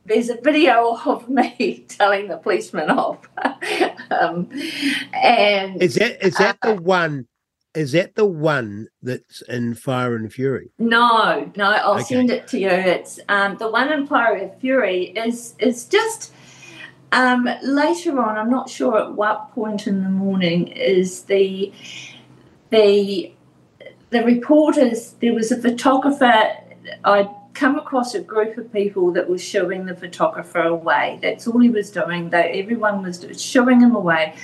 there's 0.06 0.30
a 0.30 0.36
video 0.41 0.97
of 1.06 1.30
me 1.30 1.86
telling 1.88 2.28
the 2.28 2.38
policeman 2.38 2.89
off, 2.91 3.19
um, 4.12 4.49
and 5.13 5.82
Is 5.82 5.95
that 5.95 6.23
is 6.25 6.36
that 6.36 6.58
Uh, 6.62 6.75
the 6.75 6.82
one? 6.82 7.28
Is 7.75 7.91
that 7.91 8.15
the 8.15 8.25
one 8.25 8.88
that's 9.03 9.41
in 9.43 9.75
Fire 9.75 10.15
and 10.15 10.31
Fury? 10.31 10.71
No, 10.79 11.51
no, 11.57 11.65
I'll 11.65 11.95
Okay. 11.95 12.15
send 12.15 12.31
it 12.31 12.47
to 12.49 12.59
you. 12.59 12.69
It's 12.69 13.19
um, 13.27 13.57
the 13.57 13.69
one 13.69 13.91
in 13.91 14.07
Fire 14.07 14.35
and 14.35 14.51
Fury 14.61 15.07
is 15.09 15.55
is 15.59 15.85
just 15.85 16.31
um, 17.11 17.49
later 17.61 18.19
on. 18.19 18.38
I'm 18.38 18.49
not 18.49 18.69
sure 18.69 18.97
at 18.97 19.13
what 19.13 19.51
point 19.53 19.88
in 19.88 20.03
the 20.03 20.09
morning 20.09 20.67
is 20.69 21.23
the 21.23 21.73
the 22.69 23.33
the 24.09 24.23
reporters. 24.23 25.15
There 25.21 25.33
was 25.33 25.51
a 25.51 25.61
photographer. 25.61 26.33
I'd 27.03 27.29
come 27.53 27.77
across 27.77 28.13
a 28.15 28.21
group 28.21 28.57
of 28.57 28.71
people 28.71 29.11
that 29.13 29.29
was 29.29 29.41
shooing 29.43 29.85
the 29.85 29.95
photographer 29.95 30.59
away. 30.61 31.19
That's 31.21 31.45
all 31.47 31.59
he 31.59 31.69
was 31.69 31.91
doing. 31.91 32.29
They 32.29 32.61
everyone 32.61 33.01
was 33.01 33.25
shooing 33.41 33.81
him 33.81 33.95
away 33.95 34.35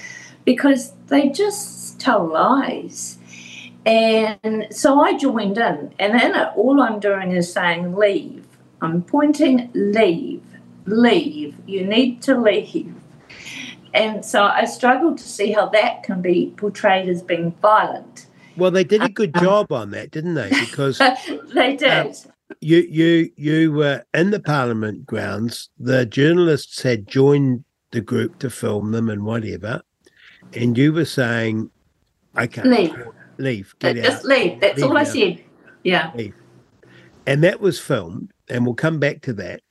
because 0.44 0.94
they 1.08 1.30
just 1.30 2.00
tell 2.00 2.26
lies. 2.28 3.18
And 3.86 4.68
so 4.72 5.02
I 5.02 5.18
joined 5.18 5.58
in, 5.58 5.94
and 5.98 6.22
in 6.22 6.36
it, 6.36 6.50
all 6.56 6.82
I'm 6.82 7.00
doing 7.00 7.32
is 7.32 7.52
saying, 7.52 7.96
Leave. 7.96 8.46
I'm 8.82 9.04
pointing, 9.04 9.70
leave, 9.74 10.42
leave. 10.86 11.56
You 11.68 11.86
need 11.86 12.22
to 12.24 12.36
leave. 12.40 12.94
And 13.94 14.26
so 14.26 14.44
I 14.44 14.66
struggled 14.66 15.18
to 15.20 15.24
see 15.24 15.52
how 15.52 15.68
that 15.70 16.04
can 16.04 16.22
be 16.22 16.54
portrayed 16.58 17.08
as 17.08 17.22
being 17.22 17.52
violent. 17.62 18.26
Well, 18.58 18.72
they 18.72 18.84
did 18.84 19.04
a 19.04 19.10
good 19.10 19.36
Um, 19.38 19.44
job 19.44 19.72
on 19.72 19.92
that, 19.92 20.12
didn't 20.12 20.34
they? 20.34 20.50
Because 20.50 20.98
they 21.54 21.76
did. 21.76 21.92
Um, 21.92 22.14
you 22.60 22.80
you 22.80 23.30
you 23.38 23.72
were 23.72 24.04
in 24.14 24.32
the 24.32 24.40
Parliament 24.40 25.06
grounds. 25.06 25.70
The 25.80 26.06
journalists 26.06 26.82
had 26.82 27.08
joined 27.08 27.64
the 27.92 28.02
group 28.02 28.40
to 28.40 28.50
film 28.50 28.92
them 28.92 29.10
and 29.10 29.24
whatever, 29.24 29.82
and 30.54 30.78
you 30.78 30.92
were 30.92 31.06
saying, 31.06 31.70
"Okay, 32.38 32.64
Leave. 32.64 32.96
Leave, 33.42 33.76
get 33.80 33.96
just 33.98 34.20
out," 34.20 34.26
leave. 34.26 34.60
That's 34.62 34.78
Leave 34.78 34.86
all 34.86 34.98
I 34.98 35.04
said. 35.04 35.44
Yeah. 35.84 36.12
and 37.28 37.44
that 37.44 37.60
was 37.60 37.80
filmed, 37.80 38.32
and 38.50 38.66
we'll 38.66 38.76
come 38.76 39.00
back 39.00 39.22
to 39.22 39.34
that. 39.34 39.62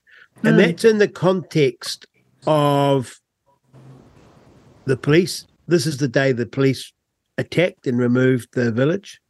And 0.43 0.55
Mm. 0.55 0.67
that's 0.67 0.85
in 0.85 0.99
the 0.99 1.09
context 1.09 2.07
of 2.47 3.21
the 4.87 4.97
police. 4.97 5.47
This 5.69 5.87
is 5.87 5.99
the 5.99 6.09
day 6.09 6.33
the 6.33 6.47
police 6.47 6.93
attacked 7.39 7.87
and 7.87 7.99
removed 7.99 8.49
the 8.53 8.73
village. 8.73 9.21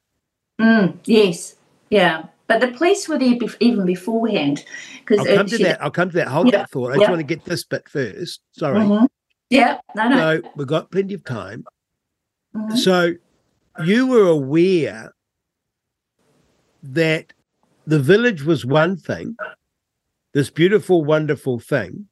Mm, 0.60 0.98
yes. 1.04 1.56
Yeah. 1.90 2.24
But 2.46 2.60
the 2.60 2.68
police 2.68 3.08
were 3.08 3.18
there 3.18 3.36
even 3.60 3.86
beforehand. 3.86 4.64
Because 5.04 5.26
I'll 5.26 5.36
come 5.36 5.46
to 5.46 5.58
that. 5.58 5.82
I'll 5.82 5.90
come 5.90 6.10
to 6.10 6.16
that. 6.16 6.28
Hold 6.28 6.46
Yeah, 6.46 6.58
that 6.58 6.70
thought. 6.70 6.92
I 6.92 6.96
just 6.96 7.08
want 7.08 7.20
to 7.20 7.24
get 7.24 7.44
this 7.44 7.64
bit 7.64 7.88
first. 7.88 8.40
Sorry. 8.52 8.80
Mm-hmm. 8.80 9.06
Yeah. 9.50 9.78
No, 9.94 10.08
no. 10.08 10.16
So 10.16 10.50
we've 10.56 10.66
got 10.66 10.90
plenty 10.90 11.14
of 11.14 11.24
time. 11.24 11.64
Mhm. 12.56 12.76
So 12.76 13.14
you 13.84 14.06
were 14.06 14.26
aware 14.26 15.12
that 16.82 17.32
the 17.86 17.98
village 17.98 18.42
was 18.42 18.64
one 18.64 18.96
thing, 18.96 19.36
this 20.32 20.50
beautiful, 20.50 21.04
wonderful 21.04 21.58
thing. 21.58 22.06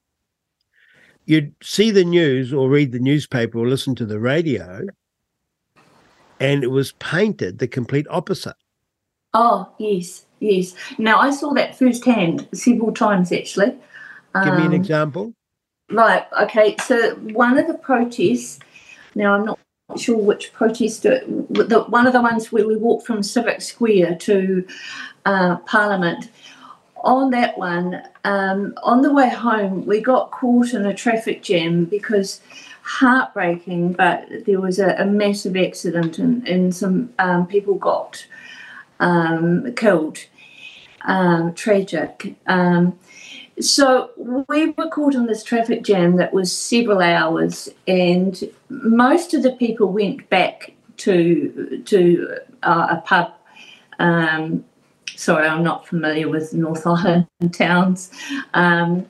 You'd 1.26 1.54
see 1.62 1.90
the 1.90 2.04
news 2.04 2.52
or 2.52 2.70
read 2.70 2.92
the 2.92 2.98
newspaper 2.98 3.58
or 3.58 3.68
listen 3.68 3.94
to 3.96 4.06
the 4.06 4.18
radio, 4.18 4.86
and 6.40 6.64
it 6.64 6.68
was 6.68 6.92
painted 6.92 7.58
the 7.58 7.68
complete 7.68 8.06
opposite. 8.08 8.56
Oh, 9.34 9.70
yes. 9.78 10.24
Yes. 10.40 10.74
Now, 10.98 11.18
I 11.18 11.30
saw 11.30 11.52
that 11.54 11.76
firsthand 11.76 12.48
several 12.54 12.92
times, 12.92 13.30
actually. 13.32 13.76
Give 14.42 14.54
me 14.54 14.62
an 14.64 14.68
Um, 14.68 14.74
example. 14.74 15.34
Right. 15.90 16.24
Okay. 16.42 16.76
So 16.84 17.14
one 17.16 17.58
of 17.58 17.66
the 17.66 17.74
protests. 17.74 18.60
Now 19.14 19.34
I'm 19.34 19.44
not 19.46 19.58
sure 19.96 20.18
which 20.18 20.52
protest. 20.52 21.02
The, 21.02 21.86
one 21.88 22.06
of 22.06 22.12
the 22.12 22.20
ones 22.20 22.52
where 22.52 22.66
we 22.66 22.76
walked 22.76 23.06
from 23.06 23.22
Civic 23.22 23.62
Square 23.62 24.16
to 24.16 24.66
uh, 25.24 25.56
Parliament. 25.58 26.30
On 27.04 27.30
that 27.30 27.56
one, 27.56 28.02
um, 28.24 28.74
on 28.82 29.02
the 29.02 29.12
way 29.12 29.28
home, 29.28 29.86
we 29.86 30.00
got 30.00 30.32
caught 30.32 30.74
in 30.74 30.84
a 30.84 30.92
traffic 30.92 31.42
jam 31.44 31.84
because 31.84 32.40
heartbreaking, 32.82 33.92
but 33.92 34.26
there 34.46 34.60
was 34.60 34.80
a, 34.80 34.96
a 34.98 35.04
massive 35.04 35.56
accident 35.56 36.18
and, 36.18 36.46
and 36.48 36.74
some 36.74 37.12
um, 37.20 37.46
people 37.46 37.76
got 37.76 38.26
um, 38.98 39.72
killed. 39.74 40.18
Um, 41.02 41.54
tragic. 41.54 42.34
Um, 42.46 42.98
so 43.60 44.10
we 44.16 44.70
were 44.70 44.88
caught 44.88 45.14
in 45.14 45.26
this 45.26 45.42
traffic 45.42 45.82
jam 45.82 46.16
that 46.16 46.32
was 46.32 46.52
several 46.52 47.00
hours, 47.00 47.68
and 47.86 48.42
most 48.68 49.34
of 49.34 49.42
the 49.42 49.52
people 49.52 49.88
went 49.92 50.28
back 50.30 50.74
to 50.98 51.82
to 51.86 52.38
uh, 52.62 52.88
a 52.90 52.96
pub. 53.04 53.32
Um, 53.98 54.64
sorry, 55.16 55.46
I'm 55.46 55.62
not 55.62 55.86
familiar 55.86 56.28
with 56.28 56.54
North 56.54 56.86
Island 56.86 57.26
towns. 57.52 58.10
Um, 58.54 59.06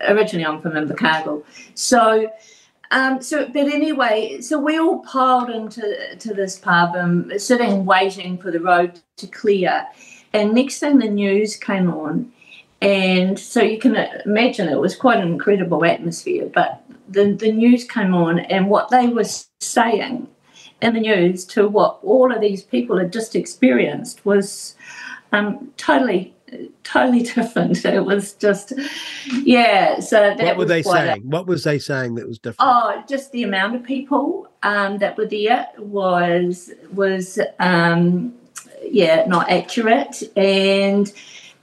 originally, 0.00 0.46
I'm 0.46 0.60
from 0.60 0.72
Invercargill, 0.72 1.44
so. 1.74 2.30
Um, 2.90 3.20
so, 3.22 3.48
but 3.48 3.66
anyway, 3.66 4.40
so 4.40 4.56
we 4.56 4.78
all 4.78 5.00
piled 5.00 5.50
into 5.50 6.16
to 6.16 6.34
this 6.34 6.58
pub, 6.58 6.94
and 6.94 7.40
sitting 7.40 7.86
waiting 7.86 8.38
for 8.38 8.52
the 8.52 8.60
road 8.60 9.00
to 9.16 9.26
clear. 9.26 9.84
And 10.32 10.54
next 10.54 10.78
thing, 10.78 10.98
the 10.98 11.08
news 11.08 11.56
came 11.56 11.90
on, 11.90 12.30
and 12.80 13.38
so 13.38 13.62
you 13.62 13.78
can 13.78 13.96
imagine 14.26 14.68
it 14.68 14.78
was 14.78 14.96
quite 14.96 15.18
an 15.18 15.28
incredible 15.28 15.84
atmosphere. 15.84 16.50
But 16.52 16.82
the, 17.08 17.32
the 17.32 17.52
news 17.52 17.84
came 17.84 18.14
on, 18.14 18.40
and 18.40 18.68
what 18.68 18.90
they 18.90 19.06
were 19.06 19.24
saying 19.60 20.28
in 20.82 20.94
the 20.94 21.00
news 21.00 21.44
to 21.46 21.68
what 21.68 21.98
all 22.02 22.32
of 22.32 22.40
these 22.40 22.62
people 22.62 22.98
had 22.98 23.12
just 23.12 23.34
experienced 23.34 24.24
was 24.26 24.76
um, 25.32 25.72
totally, 25.76 26.34
totally 26.82 27.22
different. 27.34 27.84
It 27.84 28.04
was 28.04 28.34
just, 28.34 28.72
yeah. 29.42 30.00
So 30.00 30.34
that 30.36 30.44
what 30.44 30.56
were 30.58 30.64
they 30.66 30.82
saying? 30.82 31.22
A, 31.22 31.26
what 31.26 31.46
was 31.46 31.64
they 31.64 31.78
saying 31.78 32.16
that 32.16 32.26
was 32.26 32.38
different? 32.38 32.70
Oh, 32.70 33.02
just 33.08 33.32
the 33.32 33.44
amount 33.44 33.76
of 33.76 33.82
people 33.82 34.48
um, 34.62 34.98
that 34.98 35.16
were 35.16 35.26
there 35.26 35.68
was 35.78 36.70
was 36.92 37.38
um, 37.60 38.34
yeah 38.82 39.24
not 39.26 39.50
accurate 39.50 40.22
and 40.36 41.12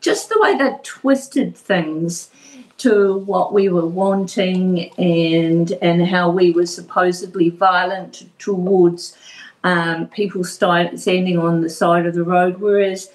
just 0.01 0.29
the 0.29 0.39
way 0.39 0.57
they 0.57 0.75
twisted 0.83 1.55
things 1.55 2.29
to 2.77 3.17
what 3.19 3.53
we 3.53 3.69
were 3.69 3.85
wanting 3.85 4.91
and 4.97 5.71
and 5.83 6.07
how 6.07 6.29
we 6.29 6.51
were 6.51 6.65
supposedly 6.65 7.49
violent 7.49 8.27
towards 8.39 9.15
um, 9.63 10.07
people 10.07 10.43
standing 10.43 11.37
on 11.37 11.61
the 11.61 11.69
side 11.69 12.05
of 12.05 12.15
the 12.15 12.23
road, 12.23 12.57
whereas 12.57 13.09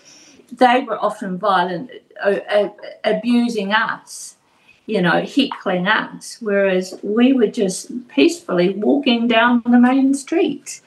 they 0.52 0.84
were 0.84 0.98
often 1.02 1.38
violent, 1.38 1.90
uh, 2.24 2.38
uh, 2.48 2.68
abusing 3.04 3.72
us, 3.72 4.36
you 4.86 5.02
know, 5.02 5.24
heckling 5.24 5.88
us, 5.88 6.38
whereas 6.40 6.98
we 7.02 7.32
were 7.32 7.48
just 7.48 7.90
peacefully 8.08 8.74
walking 8.74 9.26
down 9.26 9.62
the 9.66 9.80
main 9.80 10.14
street. 10.14 10.80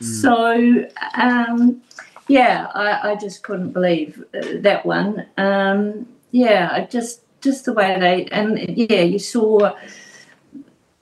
Mm. 0.00 0.04
So, 0.22 0.88
um, 1.14 1.80
yeah, 2.28 2.68
I, 2.74 3.12
I 3.12 3.16
just 3.16 3.42
couldn't 3.42 3.72
believe 3.72 4.22
uh, 4.34 4.58
that 4.60 4.84
one. 4.84 5.26
Um, 5.36 6.08
yeah, 6.30 6.86
just 6.86 7.22
just 7.40 7.64
the 7.64 7.72
way 7.72 7.98
they 7.98 8.26
and 8.26 8.58
yeah, 8.76 9.02
you 9.02 9.18
saw 9.18 9.74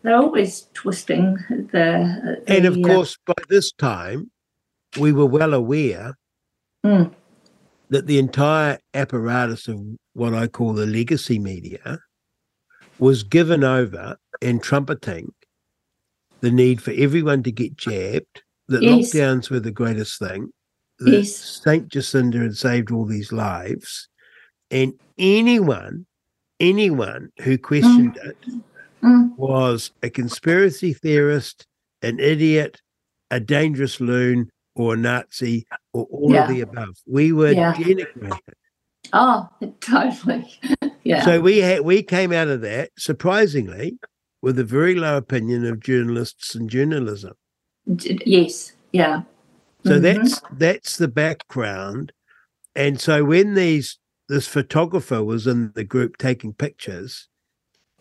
they're 0.03 0.17
always 0.17 0.69
twisting 0.75 1.39
the. 1.49 1.65
the 1.73 2.45
and 2.47 2.67
of 2.67 2.77
uh, 2.77 2.83
course, 2.83 3.17
by 3.27 3.35
this 3.49 3.73
time, 3.73 4.31
we 5.01 5.13
were 5.13 5.27
well 5.27 5.55
aware 5.55 6.15
mm. 6.85 7.11
that 7.89 8.07
the 8.07 8.19
entire 8.19 8.79
apparatus 8.93 9.67
of 9.67 9.81
what 10.13 10.35
I 10.35 10.47
call 10.47 10.75
the 10.75 10.87
legacy 10.87 11.39
media 11.39 12.01
was 12.99 13.23
given 13.23 13.65
over 13.65 14.17
and 14.43 14.63
trumpeting 14.63 15.33
the 16.41 16.51
need 16.51 16.83
for 16.83 16.93
everyone 16.93 17.43
to 17.43 17.51
get 17.51 17.77
jabbed, 17.77 18.43
that 18.69 18.83
yes. 18.83 19.15
lockdowns 19.15 19.51
were 19.51 19.61
the 19.61 19.71
greatest 19.71 20.19
thing, 20.19 20.51
that 21.05 21.13
yes. 21.13 21.61
Saint 21.63 21.89
Jacinda 21.89 22.43
had 22.43 22.57
saved 22.57 22.91
all 22.91 23.05
these 23.05 23.33
lives, 23.33 24.09
and 24.71 24.93
anyone, 25.19 26.07
anyone 26.61 27.31
who 27.43 27.59
questioned 27.59 28.15
mm. 28.15 28.27
it 28.31 28.37
mm. 29.03 29.37
was 29.37 29.91
a 30.03 30.11
conspiracy 30.11 30.93
theorist, 30.93 31.67
an 32.03 32.19
idiot, 32.19 32.81
a 33.31 33.41
dangerous 33.41 34.01
loon, 34.01 34.51
or 34.75 34.95
a 34.95 34.97
Nazi, 34.97 35.67
or 35.93 36.07
all 36.11 36.33
yeah. 36.33 36.43
of 36.45 36.49
the 36.49 36.61
above. 36.61 36.97
We 37.07 37.33
were 37.33 37.53
yeah. 37.53 37.75
denigrated. 37.75 38.39
Oh, 39.13 39.49
totally. 39.81 40.53
yeah. 41.05 41.25
So 41.25 41.41
we 41.41 41.59
had 41.59 41.81
we 41.83 42.03
came 42.03 42.33
out 42.33 42.49
of 42.49 42.61
that 42.63 42.91
surprisingly 42.99 43.99
with 44.43 44.59
a 44.59 44.65
very 44.65 44.95
low 44.95 45.17
opinion 45.17 45.65
of 45.65 45.81
journalists 45.81 46.55
and 46.55 46.69
journalism. 46.69 47.33
Yes. 47.87 48.73
Yeah. 48.93 49.23
So 49.85 49.93
mm-hmm. 49.93 50.03
that's 50.03 50.41
that's 50.53 50.97
the 50.97 51.09
background. 51.09 52.13
And 52.75 53.01
so 53.01 53.25
when 53.25 53.55
these 53.55 53.99
this 54.29 54.49
photographer 54.49 55.23
was 55.23 55.47
in 55.47 55.73
the 55.75 55.85
group 55.85 56.17
taking 56.17 56.55
pictures, 56.55 57.29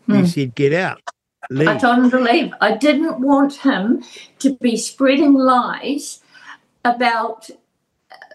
hmm. 0.06 0.16
you 0.16 0.26
said, 0.26 0.54
"Get 0.54 0.72
out." 0.72 1.00
Leave. 1.50 1.68
I 1.68 1.76
told 1.76 1.98
him 1.98 2.10
to 2.10 2.20
leave. 2.20 2.54
I 2.60 2.76
didn't 2.76 3.20
want 3.20 3.56
him 3.56 4.02
to 4.38 4.56
be 4.56 4.76
spreading 4.76 5.34
lies 5.34 6.20
about 6.84 7.50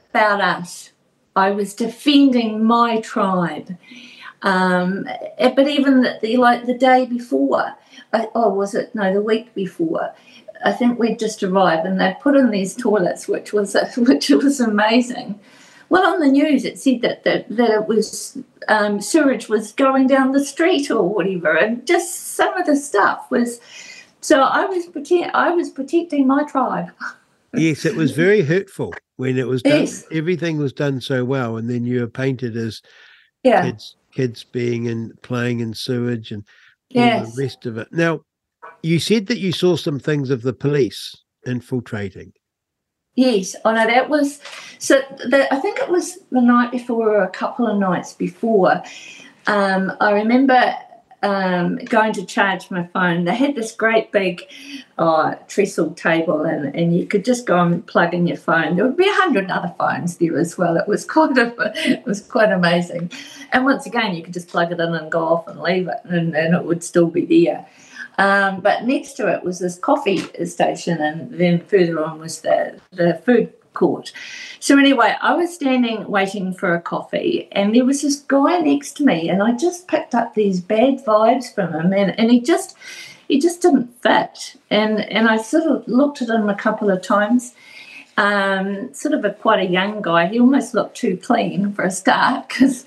about 0.10 0.42
us. 0.42 0.92
I 1.36 1.52
was 1.52 1.74
defending 1.74 2.64
my 2.64 3.00
tribe. 3.02 3.78
Um, 4.42 5.06
but 5.38 5.68
even 5.68 6.02
the, 6.22 6.38
like 6.38 6.66
the 6.66 6.78
day 6.78 7.06
before, 7.06 7.76
I, 8.14 8.30
oh, 8.36 8.50
was 8.54 8.74
it 8.74 8.94
no, 8.96 9.14
the 9.14 9.22
week 9.22 9.54
before? 9.54 10.14
I 10.66 10.72
think 10.74 11.00
we'd 11.00 11.20
just 11.20 11.44
arrived 11.44 11.86
and 11.86 12.00
they 12.00 12.16
put 12.22 12.36
in 12.36 12.52
these 12.52 12.76
toilets, 12.76 13.28
which 13.28 13.54
was 13.54 13.76
which 13.98 14.30
was 14.30 14.60
amazing. 14.60 15.40
Well, 15.90 16.06
on 16.06 16.20
the 16.20 16.28
news 16.28 16.66
it 16.66 16.80
said 16.80 17.02
that 17.02 17.24
that, 17.24 17.50
that 17.50 17.72
it 17.72 17.88
was 17.88 18.38
um, 18.68 19.02
sewage 19.02 19.50
was 19.50 19.72
going 19.72 20.08
down 20.08 20.32
the 20.32 20.44
street 20.44 20.92
or 20.92 21.08
whatever, 21.08 21.56
and 21.56 21.86
just 21.86 22.36
some 22.36 22.54
of 22.56 22.66
the 22.66 22.76
stuff 22.76 23.30
was. 23.30 23.60
So 24.22 24.42
I 24.42 24.66
was 24.66 24.86
protect, 24.88 25.34
I 25.34 25.52
was 25.52 25.70
protecting 25.70 26.28
my 26.28 26.44
tribe. 26.44 26.90
yes, 27.54 27.86
it 27.86 27.96
was 27.96 28.12
very 28.12 28.42
hurtful 28.42 28.94
when 29.16 29.38
it 29.38 29.48
was 29.48 29.64
done. 29.64 29.82
Yes. 29.82 30.06
Everything 30.12 30.58
was 30.58 30.74
done 30.74 31.00
so 31.00 31.24
well, 31.24 31.58
and 31.58 31.70
then 31.70 31.86
you 31.86 32.02
were 32.02 32.08
painted 32.08 32.58
as 32.58 32.82
yeah. 33.44 33.64
kids, 33.64 33.96
kids 34.12 34.44
being 34.44 34.88
and 34.90 35.20
playing 35.22 35.62
in 35.62 35.74
sewage 35.74 36.32
and 36.32 36.46
yes. 36.90 37.34
the 37.34 37.42
rest 37.42 37.66
of 37.66 37.78
it. 37.78 37.88
Now, 37.92 38.22
you 38.84 39.00
said 39.00 39.28
that 39.28 39.40
you 39.40 39.52
saw 39.52 39.76
some 39.76 40.00
things 40.00 40.30
of 40.30 40.42
the 40.42 40.54
police 40.54 41.16
infiltrating. 41.46 42.34
Yes, 43.16 43.56
I 43.66 43.74
know 43.74 43.92
that 43.92 44.10
was 44.10 44.40
so. 44.78 45.02
The, 45.26 45.54
I 45.54 45.60
think 45.60 45.80
it 45.80 45.90
was 45.90 46.20
the 46.32 46.42
night 46.42 46.72
before 46.72 47.18
or 47.18 47.24
a 47.24 47.30
couple 47.30 47.68
of 47.68 47.78
nights 47.78 48.14
before. 48.14 48.82
Um, 49.48 49.92
I 50.00 50.12
remember 50.12 50.74
um, 51.22 51.78
going 51.78 52.14
to 52.14 52.26
charge 52.26 52.72
my 52.72 52.88
phone. 52.88 53.26
They 53.26 53.36
had 53.36 53.56
this 53.56 53.74
great 53.74 54.12
big 54.12 54.44
uh, 54.98 55.36
trestle 55.48 55.92
table, 55.92 56.44
and, 56.44 56.74
and 56.76 56.96
you 56.96 57.06
could 57.08 57.26
just 57.26 57.46
go 57.46 57.60
and 57.60 57.86
plug 57.86 58.14
in 58.14 58.28
your 58.28 58.38
phone. 58.38 58.76
There 58.76 58.86
would 58.86 58.98
be 58.98 59.10
a 59.10 59.14
hundred 59.14 59.52
other 59.52 59.74
phones 59.78 60.18
there 60.18 60.38
as 60.38 60.58
well. 60.58 60.78
It 60.78 60.88
was 60.88 61.06
quite 61.18 61.38
a, 61.38 61.54
it 61.90 62.06
was 62.06 62.22
quite 62.22 62.52
amazing. 62.52 63.12
And 63.52 63.66
once 63.66 63.86
again, 63.86 64.16
you 64.16 64.24
could 64.24 64.34
just 64.34 64.48
plug 64.48 64.72
it 64.72 64.80
in 64.80 64.94
and 64.94 65.12
go 65.12 65.24
off 65.24 65.48
and 65.48 65.60
leave 65.60 65.88
it, 65.88 66.00
and, 66.06 66.36
and 66.36 66.56
it 66.56 66.64
would 66.64 66.84
still 66.84 67.08
be 67.08 67.26
there. 67.26 67.66
Um, 68.20 68.60
but 68.60 68.84
next 68.84 69.14
to 69.14 69.34
it 69.34 69.46
was 69.46 69.60
this 69.60 69.80
coffee 69.80 70.18
station, 70.46 71.02
and 71.02 71.34
then 71.34 71.62
further 71.62 72.04
on 72.04 72.20
was 72.20 72.42
the, 72.42 72.78
the 72.92 73.22
food 73.26 73.54
court. 73.74 74.12
So, 74.60 74.78
anyway, 74.78 75.16
I 75.22 75.34
was 75.36 75.56
standing 75.56 76.06
waiting 76.06 76.54
for 76.54 76.76
a 76.76 76.82
coffee, 76.82 77.48
and 77.54 77.74
there 77.74 77.86
was 77.86 78.02
this 78.02 78.18
guy 78.18 78.60
next 78.60 78.98
to 78.98 79.06
me, 79.06 79.30
and 79.30 79.42
I 79.42 79.54
just 79.54 79.88
picked 79.88 80.14
up 80.14 80.36
these 80.36 80.60
bad 80.60 81.06
vibes 81.06 81.56
from 81.56 81.74
him, 81.74 81.94
and, 81.94 82.20
and 82.20 82.30
he 82.30 82.42
just 82.42 82.76
he 83.30 83.40
just 83.40 83.62
didn't 83.62 83.88
fit. 84.04 84.58
And 84.70 85.00
and 85.00 85.30
I 85.30 85.38
sort 85.38 85.64
of 85.64 85.88
looked 85.88 86.22
at 86.22 86.28
him 86.28 86.50
a 86.50 86.56
couple 86.56 86.92
of 86.92 87.02
times. 87.02 87.56
Um, 88.18 88.94
sort 88.94 89.14
of 89.14 89.24
a 89.24 89.32
quite 89.32 89.62
a 89.62 89.72
young 89.72 90.02
guy. 90.02 90.28
He 90.28 90.42
almost 90.42 90.74
looked 90.74 90.98
too 90.98 91.16
clean 91.16 91.72
for 91.72 91.86
a 91.86 91.92
start, 91.92 92.50
because 92.50 92.84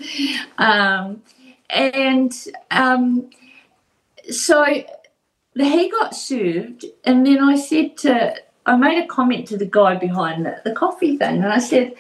um, 0.59 1.23
and 1.71 2.35
um, 2.71 3.31
so 4.31 4.85
he 5.55 5.91
got 5.91 6.15
served, 6.15 6.85
and 7.05 7.27
then 7.27 7.43
I 7.43 7.57
said 7.57 7.97
to, 7.99 8.35
I 8.65 8.77
made 8.77 9.03
a 9.03 9.07
comment 9.07 9.49
to 9.49 9.57
the 9.57 9.67
guy 9.67 9.97
behind 9.97 10.47
the, 10.47 10.61
the 10.65 10.73
coffee 10.73 11.17
thing, 11.17 11.43
and 11.43 11.53
I 11.53 11.59
said, 11.59 11.95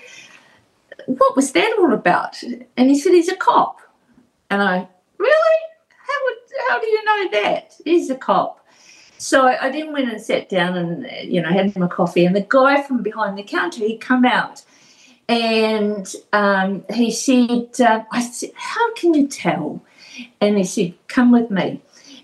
What 1.06 1.36
was 1.36 1.52
that 1.52 1.76
all 1.78 1.92
about? 1.92 2.42
And 2.42 2.88
he 2.88 2.98
said, 2.98 3.12
He's 3.12 3.28
a 3.28 3.36
cop. 3.36 3.80
And 4.50 4.62
I, 4.62 4.88
Really? 5.18 5.58
How 5.88 6.18
would, 6.24 6.36
how 6.68 6.80
do 6.80 6.86
you 6.86 7.04
know 7.04 7.42
that? 7.42 7.74
He's 7.84 8.10
a 8.10 8.16
cop. 8.16 8.62
So 9.18 9.46
I 9.46 9.70
then 9.70 9.92
went 9.92 10.10
and 10.10 10.20
sat 10.20 10.48
down 10.48 10.76
and 10.76 11.32
you 11.32 11.40
know 11.40 11.48
had 11.48 11.70
him 11.70 11.82
a 11.84 11.88
coffee, 11.88 12.24
and 12.24 12.34
the 12.34 12.44
guy 12.48 12.82
from 12.82 13.04
behind 13.04 13.38
the 13.38 13.44
counter 13.44 13.78
he'd 13.78 14.00
come 14.00 14.24
out, 14.24 14.64
and 15.28 16.12
um, 16.32 16.84
he 16.92 17.12
said, 17.12 17.80
uh, 17.80 18.02
"I 18.10 18.20
said, 18.20 18.50
how 18.56 18.92
can 18.94 19.14
you 19.14 19.28
tell?" 19.28 19.80
And 20.40 20.58
he 20.58 20.64
said, 20.64 20.94
"Come 21.06 21.30
with 21.30 21.52
me." 21.52 21.80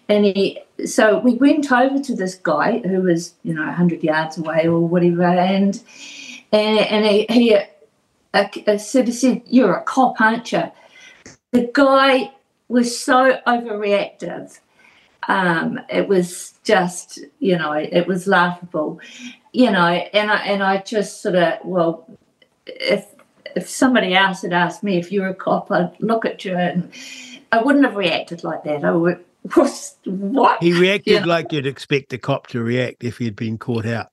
And 0.08 0.24
he, 0.24 0.58
so 0.86 1.18
we 1.18 1.34
went 1.34 1.70
over 1.72 1.98
to 1.98 2.14
this 2.14 2.34
guy 2.36 2.78
who 2.78 3.02
was 3.02 3.34
you 3.42 3.54
know 3.54 3.70
hundred 3.72 4.02
yards 4.02 4.38
away 4.38 4.66
or 4.66 4.80
whatever, 4.80 5.24
and 5.24 5.82
and 6.52 6.78
and 6.78 7.06
he, 7.06 7.26
he 7.28 7.58
uh, 8.34 8.78
said, 8.78 9.06
he 9.06 9.12
said, 9.12 9.42
"You're 9.46 9.76
a 9.76 9.82
cop, 9.82 10.20
aren't 10.20 10.52
you?" 10.52 10.64
The 11.52 11.70
guy 11.72 12.32
was 12.68 12.98
so 12.98 13.38
overreactive 13.46 14.58
um, 15.28 15.78
it 15.90 16.08
was 16.08 16.54
just, 16.64 17.20
you 17.38 17.56
know, 17.56 17.72
it 17.72 18.06
was 18.06 18.26
laughable, 18.26 19.00
you 19.52 19.70
know, 19.70 19.86
and 19.86 20.30
I 20.30 20.36
and 20.38 20.62
I 20.62 20.78
just 20.78 21.22
sort 21.22 21.34
of, 21.34 21.58
well, 21.64 22.06
if 22.66 23.06
if 23.54 23.68
somebody 23.68 24.14
else 24.14 24.42
had 24.42 24.54
asked 24.54 24.82
me 24.82 24.96
if 24.98 25.12
you're 25.12 25.28
a 25.28 25.34
cop, 25.34 25.70
I'd 25.70 26.00
look 26.00 26.24
at 26.24 26.44
you 26.44 26.56
and 26.56 26.90
I 27.52 27.62
wouldn't 27.62 27.84
have 27.84 27.96
reacted 27.96 28.42
like 28.42 28.64
that. 28.64 28.84
I 28.84 28.90
would, 28.92 29.22
what? 30.04 30.62
He 30.62 30.72
reacted 30.72 31.12
you 31.12 31.20
know? 31.20 31.26
like 31.26 31.52
you'd 31.52 31.66
expect 31.66 32.12
a 32.12 32.18
cop 32.18 32.48
to 32.48 32.62
react 32.62 33.04
if 33.04 33.18
he'd 33.18 33.36
been 33.36 33.58
caught 33.58 33.86
out. 33.86 34.08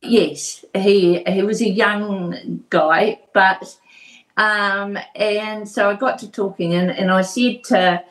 Yes, 0.00 0.64
he 0.74 1.22
he 1.24 1.42
was 1.42 1.60
a 1.60 1.68
young 1.68 2.64
guy, 2.70 3.20
but 3.34 3.76
um, 4.36 4.96
and 5.16 5.68
so 5.68 5.90
I 5.90 5.94
got 5.94 6.18
to 6.20 6.30
talking 6.30 6.74
and, 6.74 6.90
and 6.90 7.10
I 7.10 7.22
said 7.22 7.64
to 7.64 8.04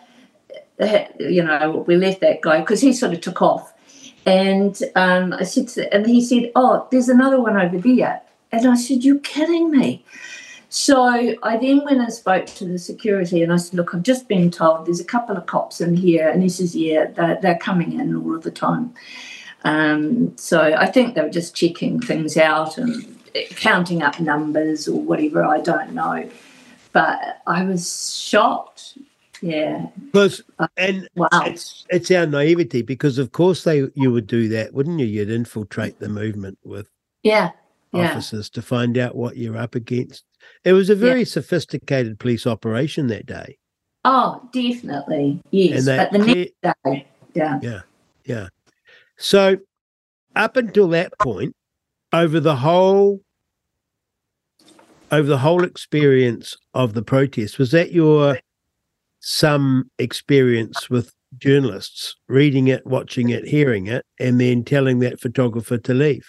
you 1.20 1.44
know, 1.44 1.84
we 1.88 1.96
left 1.96 2.22
that 2.22 2.42
guy 2.42 2.60
because 2.60 2.82
he 2.82 2.94
sort 2.94 3.14
of 3.14 3.22
took 3.22 3.42
off. 3.42 3.74
And 4.26 4.78
um, 4.96 5.34
I 5.34 5.44
said, 5.44 5.70
to, 5.70 5.94
and 5.94 6.06
he 6.06 6.22
said, 6.24 6.52
"Oh, 6.56 6.88
there's 6.92 7.08
another 7.08 7.40
one 7.40 7.56
over 7.58 7.78
there." 7.78 8.22
And 8.52 8.68
I 8.68 8.76
said, 8.76 9.04
"You're 9.04 9.20
kidding 9.20 9.72
me." 9.72 10.04
So 10.70 11.36
I 11.44 11.58
then 11.58 11.84
went 11.86 12.02
and 12.02 12.12
spoke 12.12 12.46
to 12.48 12.66
the 12.66 12.78
security, 12.78 13.42
and 13.42 13.54
I 13.54 13.58
said, 13.58 13.76
"Look, 13.76 13.96
I've 13.96 14.04
just 14.04 14.28
been 14.28 14.52
told 14.52 14.86
there's 14.86 15.00
a 15.00 15.06
couple 15.06 15.38
of 15.38 15.46
cops 15.46 15.80
in 15.82 15.96
here," 15.96 16.28
and 16.28 16.44
he 16.44 16.50
says, 16.50 16.76
"Yeah, 16.76 17.06
they're, 17.06 17.40
they're 17.42 17.58
coming 17.58 18.00
in 18.00 18.16
all 18.16 18.36
of 18.36 18.44
the 18.44 18.52
time." 18.52 18.94
Um, 19.64 20.36
so 20.38 20.62
I 20.62 20.86
think 20.86 21.16
they 21.16 21.22
were 21.22 21.30
just 21.30 21.56
checking 21.56 22.00
things 22.00 22.38
out 22.38 22.78
and 22.78 23.18
counting 23.52 24.02
up 24.04 24.20
numbers 24.20 24.88
or 24.88 25.02
whatever. 25.02 25.44
I 25.44 25.62
don't 25.62 25.94
know, 25.94 26.30
but 26.92 27.42
I 27.48 27.64
was 27.64 28.20
shocked 28.20 28.98
yeah. 29.42 29.88
Because 30.12 30.42
uh, 30.60 30.68
and 30.78 31.08
wow. 31.16 31.28
it's 31.46 31.86
it's 31.90 32.12
our 32.12 32.26
naivety 32.26 32.82
because 32.82 33.18
of 33.18 33.32
course 33.32 33.64
they 33.64 33.88
you 33.94 34.12
would 34.12 34.28
do 34.28 34.48
that, 34.50 34.74
wouldn't 34.74 35.00
you? 35.00 35.06
You'd 35.06 35.30
infiltrate 35.30 36.00
the 36.00 36.10
movement 36.10 36.58
with 36.64 36.90
yeah, 37.24 37.52
officers 37.94 38.50
yeah. 38.52 38.56
to 38.56 38.62
find 38.62 38.98
out 38.98 39.16
what 39.16 39.38
you're 39.38 39.58
up 39.58 39.76
against. 39.76 40.24
It 40.64 40.74
was 40.74 40.90
a 40.90 40.96
very 40.96 41.20
yeah. 41.20 41.26
sophisticated 41.26 42.20
police 42.20 42.46
operation 42.46 43.08
that 43.08 43.26
day. 43.26 43.58
Oh, 44.06 44.48
definitely. 44.54 45.42
Yes. 45.52 45.86
but 45.86 46.12
the 46.12 46.20
next 46.20 46.52
day, 46.84 47.08
yeah. 47.34 47.60
Yeah. 47.62 47.82
Yeah. 48.26 48.48
So 49.18 49.58
up 50.36 50.56
until 50.56 50.88
that 50.90 51.18
point, 51.20 51.56
over 52.14 52.40
the 52.40 52.56
whole 52.56 53.22
over 55.12 55.28
the 55.28 55.38
whole 55.38 55.64
experience 55.64 56.58
of 56.74 56.94
the 56.94 57.02
protest, 57.02 57.58
was 57.58 57.72
that 57.72 57.92
your 57.92 58.40
some 59.20 59.90
experience 60.00 60.90
with 60.90 61.14
journalists 61.38 62.16
reading 62.28 62.68
it, 62.68 62.86
watching 62.86 63.30
it, 63.30 63.48
hearing 63.48 63.88
it, 63.88 64.06
and 64.20 64.40
then 64.40 64.64
telling 64.64 65.00
that 65.00 65.20
photographer 65.20 65.78
to 65.78 65.94
leave? 65.94 66.26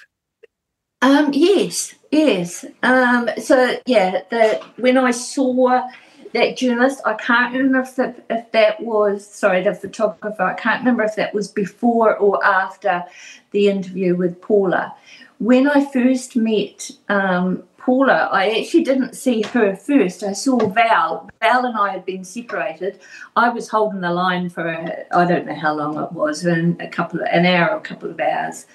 Um, 1.02 1.30
yes, 1.32 1.94
yes. 2.10 2.64
Um, 2.82 3.30
so 3.40 3.76
yeah, 3.86 4.22
the 4.30 4.62
when 4.76 4.96
I 4.98 5.10
saw 5.10 5.88
that 6.32 6.56
journalist, 6.56 7.00
I 7.04 7.14
can't 7.14 7.54
remember 7.54 7.80
if 7.80 7.96
that, 7.96 8.24
if 8.28 8.52
that 8.52 8.80
was 8.82 9.26
sorry, 9.26 9.62
the 9.62 9.74
photographer. 9.74 10.42
I 10.42 10.54
can't 10.54 10.80
remember 10.80 11.04
if 11.04 11.16
that 11.16 11.34
was 11.34 11.48
before 11.48 12.16
or 12.16 12.44
after 12.44 13.04
the 13.50 13.68
interview 13.68 14.14
with 14.16 14.40
Paula. 14.40 14.94
When 15.38 15.68
I 15.68 15.84
first 15.92 16.36
met 16.36 16.90
um, 17.08 17.62
Paula, 17.76 18.28
I 18.32 18.60
actually 18.60 18.84
didn't 18.84 19.14
see 19.14 19.42
her 19.42 19.74
first. 19.74 20.22
I 20.22 20.32
saw 20.32 20.58
Val. 20.58 21.30
Val 21.40 21.64
and 21.64 21.78
I 21.78 21.90
had 21.92 22.04
been 22.04 22.24
separated. 22.24 23.00
I 23.36 23.48
was 23.48 23.68
holding 23.68 24.00
the 24.00 24.12
line 24.12 24.50
for 24.50 24.68
I 24.68 25.24
don't 25.24 25.46
know 25.46 25.54
how 25.54 25.74
long 25.74 25.96
it 26.02 26.12
was, 26.12 26.44
a 26.44 26.74
couple 26.90 27.20
of, 27.20 27.28
an 27.30 27.46
hour, 27.46 27.76
a 27.76 27.80
couple 27.80 28.10
of 28.10 28.20
hours. 28.20 28.66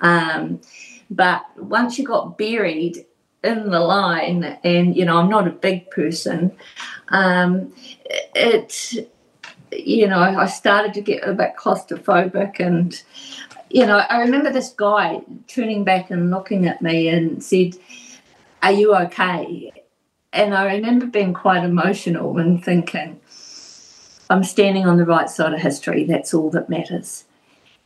Um, 0.00 0.60
but 1.14 1.42
once 1.56 1.98
you 1.98 2.04
got 2.06 2.38
buried 2.38 3.04
in 3.42 3.70
the 3.70 3.80
line, 3.80 4.58
and 4.64 4.96
you 4.96 5.04
know 5.04 5.18
I'm 5.18 5.28
not 5.28 5.46
a 5.46 5.50
big 5.50 5.90
person, 5.90 6.56
um, 7.08 7.72
it 8.34 9.10
you 9.72 10.06
know 10.06 10.18
I 10.18 10.46
started 10.46 10.94
to 10.94 11.00
get 11.00 11.26
a 11.28 11.32
bit 11.32 11.54
claustrophobic 11.56 12.60
and 12.60 13.02
you 13.74 13.84
know, 13.86 13.96
I 14.08 14.20
remember 14.20 14.52
this 14.52 14.70
guy 14.70 15.20
turning 15.48 15.82
back 15.82 16.12
and 16.12 16.30
looking 16.30 16.68
at 16.68 16.80
me 16.80 17.08
and 17.08 17.42
said, 17.42 17.74
are 18.62 18.70
you 18.70 18.94
okay? 18.94 19.72
And 20.32 20.54
I 20.54 20.76
remember 20.76 21.06
being 21.06 21.34
quite 21.34 21.64
emotional 21.64 22.38
and 22.38 22.64
thinking, 22.64 23.20
I'm 24.30 24.44
standing 24.44 24.86
on 24.86 24.96
the 24.96 25.04
right 25.04 25.28
side 25.28 25.54
of 25.54 25.60
history. 25.60 26.04
That's 26.04 26.32
all 26.32 26.50
that 26.50 26.68
matters. 26.68 27.24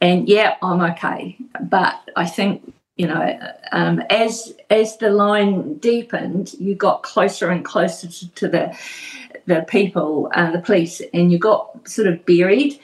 And 0.02 0.28
yeah, 0.28 0.56
I'm 0.60 0.82
okay. 0.92 1.38
But 1.58 1.98
I 2.16 2.26
think 2.26 2.74
you 2.98 3.06
know, 3.06 3.38
um, 3.72 4.02
as 4.10 4.52
as 4.68 4.96
the 4.98 5.10
line 5.10 5.74
deepened, 5.78 6.54
you 6.58 6.74
got 6.74 7.02
closer 7.02 7.48
and 7.48 7.64
closer 7.64 8.08
to, 8.08 8.48
the 8.48 8.78
the 9.46 9.64
people, 9.68 10.30
uh, 10.34 10.50
the 10.50 10.60
police, 10.60 11.00
and 11.14 11.32
you 11.32 11.38
got 11.38 11.88
sort 11.88 12.08
of 12.08 12.26
buried 12.26 12.78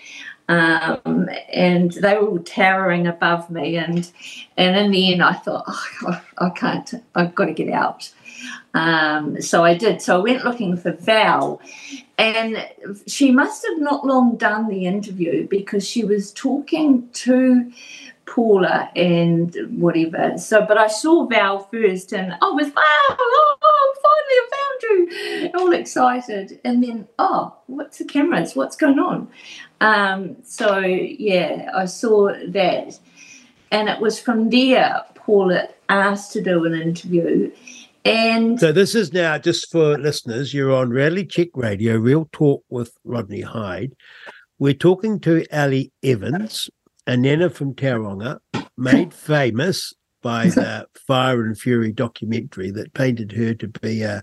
um, 0.48 1.28
and 1.52 1.92
they 1.92 2.18
were 2.18 2.38
towering 2.40 3.06
above 3.06 3.50
me. 3.50 3.76
And 3.76 4.10
and 4.56 4.76
in 4.76 4.90
the 4.90 5.12
end, 5.12 5.22
I 5.22 5.32
thought, 5.34 5.64
oh, 5.66 6.22
I 6.38 6.50
can't. 6.50 6.94
I've 7.14 7.34
got 7.34 7.46
to 7.46 7.52
get 7.52 7.70
out. 7.70 8.10
Um, 8.74 9.40
so 9.40 9.64
I 9.64 9.74
did. 9.74 10.02
So 10.02 10.18
I 10.18 10.22
went 10.22 10.44
looking 10.44 10.76
for 10.76 10.92
Val, 10.92 11.60
and 12.18 12.68
she 13.06 13.30
must 13.30 13.64
have 13.66 13.78
not 13.78 14.06
long 14.06 14.36
done 14.36 14.68
the 14.68 14.86
interview 14.86 15.48
because 15.48 15.86
she 15.86 16.04
was 16.04 16.32
talking 16.32 17.08
to 17.12 17.72
Paula 18.26 18.90
and 18.96 19.54
whatever. 19.70 20.36
So, 20.38 20.64
but 20.66 20.78
I 20.78 20.88
saw 20.88 21.26
Val 21.26 21.60
first, 21.70 22.12
and 22.12 22.32
I 22.32 22.50
was 22.50 22.66
wow, 22.66 23.16
oh, 23.18 23.94
finally 24.02 24.38
I 24.40 24.48
found 24.56 24.82
you, 24.82 25.50
all 25.58 25.72
excited. 25.72 26.60
And 26.64 26.82
then, 26.82 27.08
oh, 27.18 27.54
what's 27.66 27.98
the 27.98 28.04
cameras? 28.04 28.56
What's 28.56 28.76
going 28.76 28.98
on? 28.98 29.28
Um, 29.80 30.36
so 30.44 30.78
yeah, 30.78 31.70
I 31.74 31.84
saw 31.84 32.32
that, 32.48 32.98
and 33.70 33.88
it 33.88 34.00
was 34.00 34.18
from 34.18 34.50
there 34.50 35.02
Paula 35.24 35.68
asked 35.88 36.32
to 36.32 36.42
do 36.42 36.64
an 36.64 36.74
interview. 36.74 37.50
And 38.04 38.60
so 38.60 38.70
this 38.70 38.94
is 38.94 39.14
now 39.14 39.38
just 39.38 39.70
for 39.72 39.96
listeners. 39.96 40.52
You're 40.52 40.74
on 40.74 40.90
Reality 40.90 41.26
Check 41.26 41.48
Radio, 41.54 41.96
Real 41.96 42.28
Talk 42.32 42.62
with 42.68 42.92
Rodney 43.04 43.40
Hide. 43.40 43.94
We're 44.58 44.74
talking 44.74 45.18
to 45.20 45.46
Ali 45.50 45.90
Evans, 46.02 46.68
a 47.06 47.16
nana 47.16 47.50
from 47.50 47.74
Tauranga, 47.74 48.38
made 48.76 49.14
famous 49.14 49.92
by 50.22 50.46
the 50.48 50.86
Fire 51.06 51.44
and 51.44 51.58
Fury 51.58 51.92
documentary 51.92 52.70
that 52.72 52.94
painted 52.94 53.32
her 53.32 53.54
to 53.54 53.68
be 53.68 54.02
a 54.02 54.22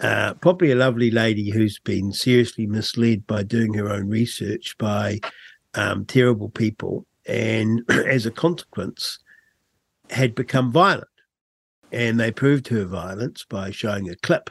uh, 0.00 0.34
probably 0.34 0.70
a 0.70 0.76
lovely 0.76 1.10
lady 1.10 1.50
who's 1.50 1.78
been 1.78 2.12
seriously 2.12 2.66
misled 2.66 3.26
by 3.26 3.42
doing 3.42 3.72
her 3.72 3.88
own 3.88 4.08
research 4.08 4.76
by 4.78 5.18
um, 5.74 6.04
terrible 6.04 6.50
people, 6.50 7.06
and 7.26 7.82
as 7.88 8.26
a 8.26 8.30
consequence, 8.30 9.18
had 10.10 10.34
become 10.34 10.70
violent. 10.70 11.08
And 11.92 12.20
they 12.20 12.30
proved 12.30 12.68
her 12.68 12.84
violence 12.84 13.46
by 13.48 13.70
showing 13.70 14.10
a 14.10 14.16
clip, 14.16 14.50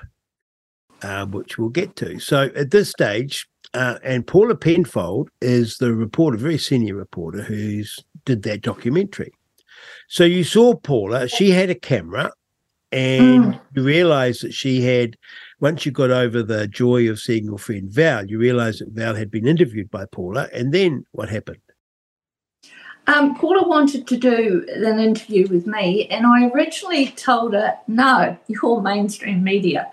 uh, 1.03 1.25
which 1.27 1.57
we'll 1.57 1.69
get 1.69 1.95
to. 1.97 2.17
So 2.19 2.49
at 2.55 2.71
this 2.71 2.89
stage, 2.89 3.47
uh, 3.75 3.99
and 4.03 4.25
Paula 4.25 4.55
Penfold 4.55 5.29
is 5.41 5.77
the 5.77 5.93
reporter, 5.93 6.37
very 6.37 6.57
senior 6.57 6.95
reporter 6.95 7.41
who's 7.41 7.99
did 8.23 8.43
that 8.43 8.61
documentary. 8.61 9.33
So 10.07 10.23
you 10.23 10.43
saw 10.43 10.75
Paula; 10.75 11.27
she 11.27 11.51
had 11.51 11.69
a 11.69 11.75
camera, 11.75 12.31
and 12.91 13.43
mm. 13.43 13.61
you 13.73 13.83
realised 13.83 14.43
that 14.43 14.53
she 14.53 14.81
had. 14.81 15.17
Once 15.61 15.85
you 15.85 15.91
got 15.91 16.11
over 16.11 16.43
the 16.43 16.67
joy 16.67 17.09
of 17.09 17.19
seeing 17.19 17.45
your 17.45 17.57
friend 17.57 17.89
Val, 17.89 18.25
you 18.25 18.37
realised 18.37 18.81
that 18.81 18.89
Val 18.89 19.15
had 19.15 19.31
been 19.31 19.47
interviewed 19.47 19.89
by 19.91 20.05
Paula, 20.05 20.47
and 20.53 20.73
then 20.73 21.05
what 21.11 21.29
happened? 21.29 21.59
Um, 23.07 23.35
Paula 23.35 23.67
wanted 23.67 24.07
to 24.07 24.17
do 24.17 24.65
an 24.69 24.99
interview 24.99 25.47
with 25.47 25.67
me, 25.67 26.07
and 26.07 26.25
I 26.25 26.47
originally 26.47 27.07
told 27.07 27.53
her, 27.53 27.77
"No, 27.87 28.37
you're 28.47 28.81
mainstream 28.81 29.43
media. 29.43 29.91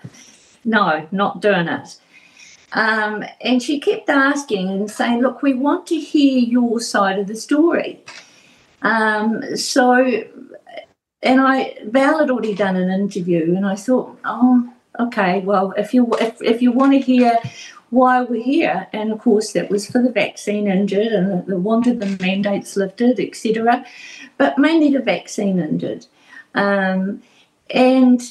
No, 0.65 1.07
not 1.11 1.41
doing 1.41 1.67
it." 1.67 1.97
Um, 2.75 3.25
and 3.41 3.63
she 3.63 3.79
kept 3.81 4.09
asking 4.09 4.69
and 4.69 4.91
saying, 4.91 5.21
Look, 5.21 5.43
we 5.43 5.55
want 5.55 5.87
to 5.89 5.99
hear 5.99 6.39
your 6.39 6.81
side 6.81 7.19
of 7.19 7.27
the 7.27 7.37
story. 7.37 8.03
Um, 8.83 9.57
so, 9.57 10.25
and 11.23 11.41
I, 11.41 11.77
Val 11.85 12.19
had 12.19 12.31
already 12.31 12.55
done 12.55 12.77
an 12.77 12.91
interview, 12.91 13.55
and 13.55 13.67
I 13.67 13.77
thought, 13.77 14.19
Oh, 14.25 14.73
okay, 14.99 15.41
well, 15.41 15.73
if 15.77 15.93
you 15.93 16.09
if, 16.21 16.41
if 16.41 16.63
you 16.63 16.73
want 16.73 16.93
to 16.93 16.99
hear 16.99 17.39
why 17.91 18.23
we're 18.23 18.43
here, 18.43 18.89
and 18.95 19.13
of 19.13 19.19
course 19.19 19.53
that 19.53 19.69
was 19.69 19.87
for 19.87 20.03
the 20.03 20.11
vaccine 20.11 20.67
injured 20.67 21.13
and 21.13 21.47
the 21.47 21.59
wanted 21.59 22.01
the 22.01 22.17
mandates 22.25 22.75
lifted, 22.75 23.21
etc., 23.21 23.85
but 24.39 24.57
mainly 24.57 24.91
the 24.91 25.01
vaccine 25.03 25.59
injured. 25.59 26.07
Um, 26.55 27.23
and 27.69 28.23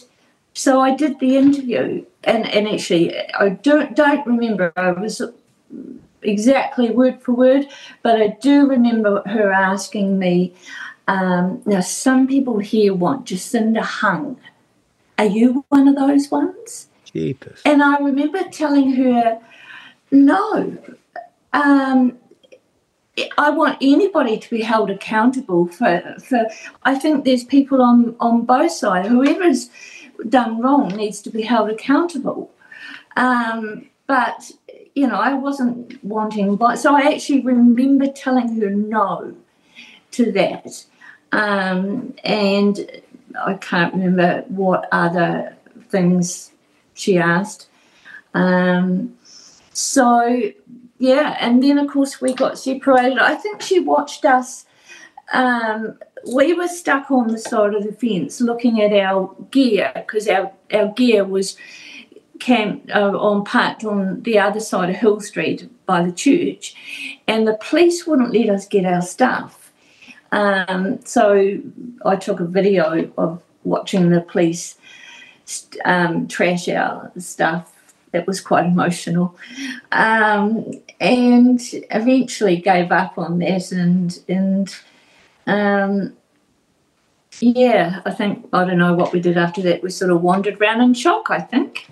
so 0.53 0.81
I 0.81 0.95
did 0.95 1.19
the 1.19 1.37
interview, 1.37 2.05
and, 2.23 2.47
and 2.47 2.67
actually, 2.67 3.17
I 3.33 3.49
don't 3.49 3.95
don't 3.95 4.25
remember. 4.25 4.73
I 4.75 4.91
was 4.91 5.21
exactly 6.21 6.91
word 6.91 7.21
for 7.21 7.33
word, 7.33 7.67
but 8.03 8.21
I 8.21 8.37
do 8.41 8.67
remember 8.67 9.23
her 9.27 9.51
asking 9.51 10.19
me. 10.19 10.53
Um, 11.07 11.61
now, 11.65 11.81
some 11.81 12.27
people 12.27 12.59
here 12.59 12.93
want 12.93 13.25
Jacinda 13.25 13.81
hung. 13.81 14.37
Are 15.17 15.25
you 15.25 15.65
one 15.69 15.87
of 15.87 15.95
those 15.95 16.31
ones? 16.31 16.87
Jeepers. 17.05 17.61
And 17.65 17.83
I 17.83 17.97
remember 17.97 18.43
telling 18.49 18.93
her, 18.95 19.39
no. 20.11 20.77
Um, 21.53 22.17
I 23.37 23.49
want 23.49 23.77
anybody 23.81 24.37
to 24.37 24.49
be 24.49 24.61
held 24.61 24.89
accountable 24.89 25.67
for, 25.67 26.01
for 26.23 26.45
I 26.83 26.95
think 26.95 27.25
there's 27.25 27.43
people 27.43 27.81
on, 27.81 28.15
on 28.19 28.45
both 28.45 28.71
sides. 28.71 29.09
Whoever's 29.09 29.69
done 30.29 30.61
wrong 30.61 30.89
needs 30.95 31.21
to 31.21 31.29
be 31.29 31.41
held 31.41 31.69
accountable. 31.69 32.51
Um, 33.17 33.89
but 34.07 34.51
you 34.95 35.07
know, 35.07 35.15
I 35.15 35.33
wasn't 35.33 36.03
wanting, 36.03 36.55
but 36.57 36.75
so 36.77 36.95
I 36.95 37.13
actually 37.13 37.41
remember 37.41 38.07
telling 38.07 38.59
her 38.59 38.69
no 38.69 39.35
to 40.11 40.31
that, 40.33 40.85
um, 41.31 42.13
and 42.23 43.01
I 43.39 43.53
can't 43.53 43.93
remember 43.93 44.43
what 44.49 44.89
other 44.91 45.55
things 45.89 46.51
she 46.93 47.17
asked. 47.17 47.69
Um, 48.33 49.17
so 49.73 50.51
yeah, 50.97 51.37
and 51.39 51.63
then 51.63 51.77
of 51.77 51.89
course 51.89 52.21
we 52.21 52.33
got 52.33 52.59
separated. 52.59 53.17
I 53.17 53.35
think 53.35 53.61
she 53.61 53.79
watched 53.79 54.25
us. 54.25 54.65
Um, 55.33 55.97
we 56.27 56.53
were 56.53 56.67
stuck 56.67 57.09
on 57.11 57.27
the 57.27 57.39
side 57.39 57.73
of 57.73 57.83
the 57.83 57.93
fence 57.93 58.41
looking 58.41 58.81
at 58.81 58.93
our 58.93 59.35
gear 59.51 59.91
because 59.95 60.27
our, 60.27 60.51
our 60.73 60.87
gear 60.89 61.23
was 61.23 61.57
camped 62.39 62.89
uh, 62.91 63.11
on 63.17 63.45
parked 63.45 63.83
on 63.85 64.21
the 64.23 64.39
other 64.39 64.59
side 64.59 64.89
of 64.89 64.95
Hill 64.95 65.21
Street 65.21 65.69
by 65.85 66.03
the 66.03 66.11
church, 66.11 66.75
and 67.27 67.47
the 67.47 67.57
police 67.61 68.05
wouldn't 68.05 68.33
let 68.33 68.49
us 68.49 68.67
get 68.67 68.85
our 68.85 69.01
stuff. 69.01 69.71
Um, 70.31 70.99
so 71.05 71.59
I 72.05 72.15
took 72.15 72.39
a 72.39 72.45
video 72.45 73.11
of 73.17 73.41
watching 73.63 74.09
the 74.09 74.21
police 74.21 74.77
um, 75.85 76.27
trash 76.27 76.67
our 76.69 77.11
stuff. 77.17 77.73
It 78.13 78.27
was 78.27 78.41
quite 78.41 78.65
emotional, 78.65 79.37
um, 79.91 80.71
and 80.99 81.61
eventually 81.91 82.57
gave 82.57 82.91
up 82.91 83.17
on 83.17 83.39
that 83.39 83.71
and 83.71 84.19
and 84.27 84.75
um, 85.47 86.15
yeah, 87.39 88.01
I 88.05 88.11
think 88.11 88.47
I 88.53 88.65
don't 88.65 88.77
know 88.77 88.93
what 88.93 89.13
we 89.13 89.19
did 89.19 89.37
after 89.37 89.61
that. 89.63 89.81
We 89.81 89.89
sort 89.89 90.11
of 90.11 90.21
wandered 90.21 90.61
around 90.61 90.81
in 90.81 90.93
shock. 90.93 91.27
I 91.29 91.39
think. 91.39 91.87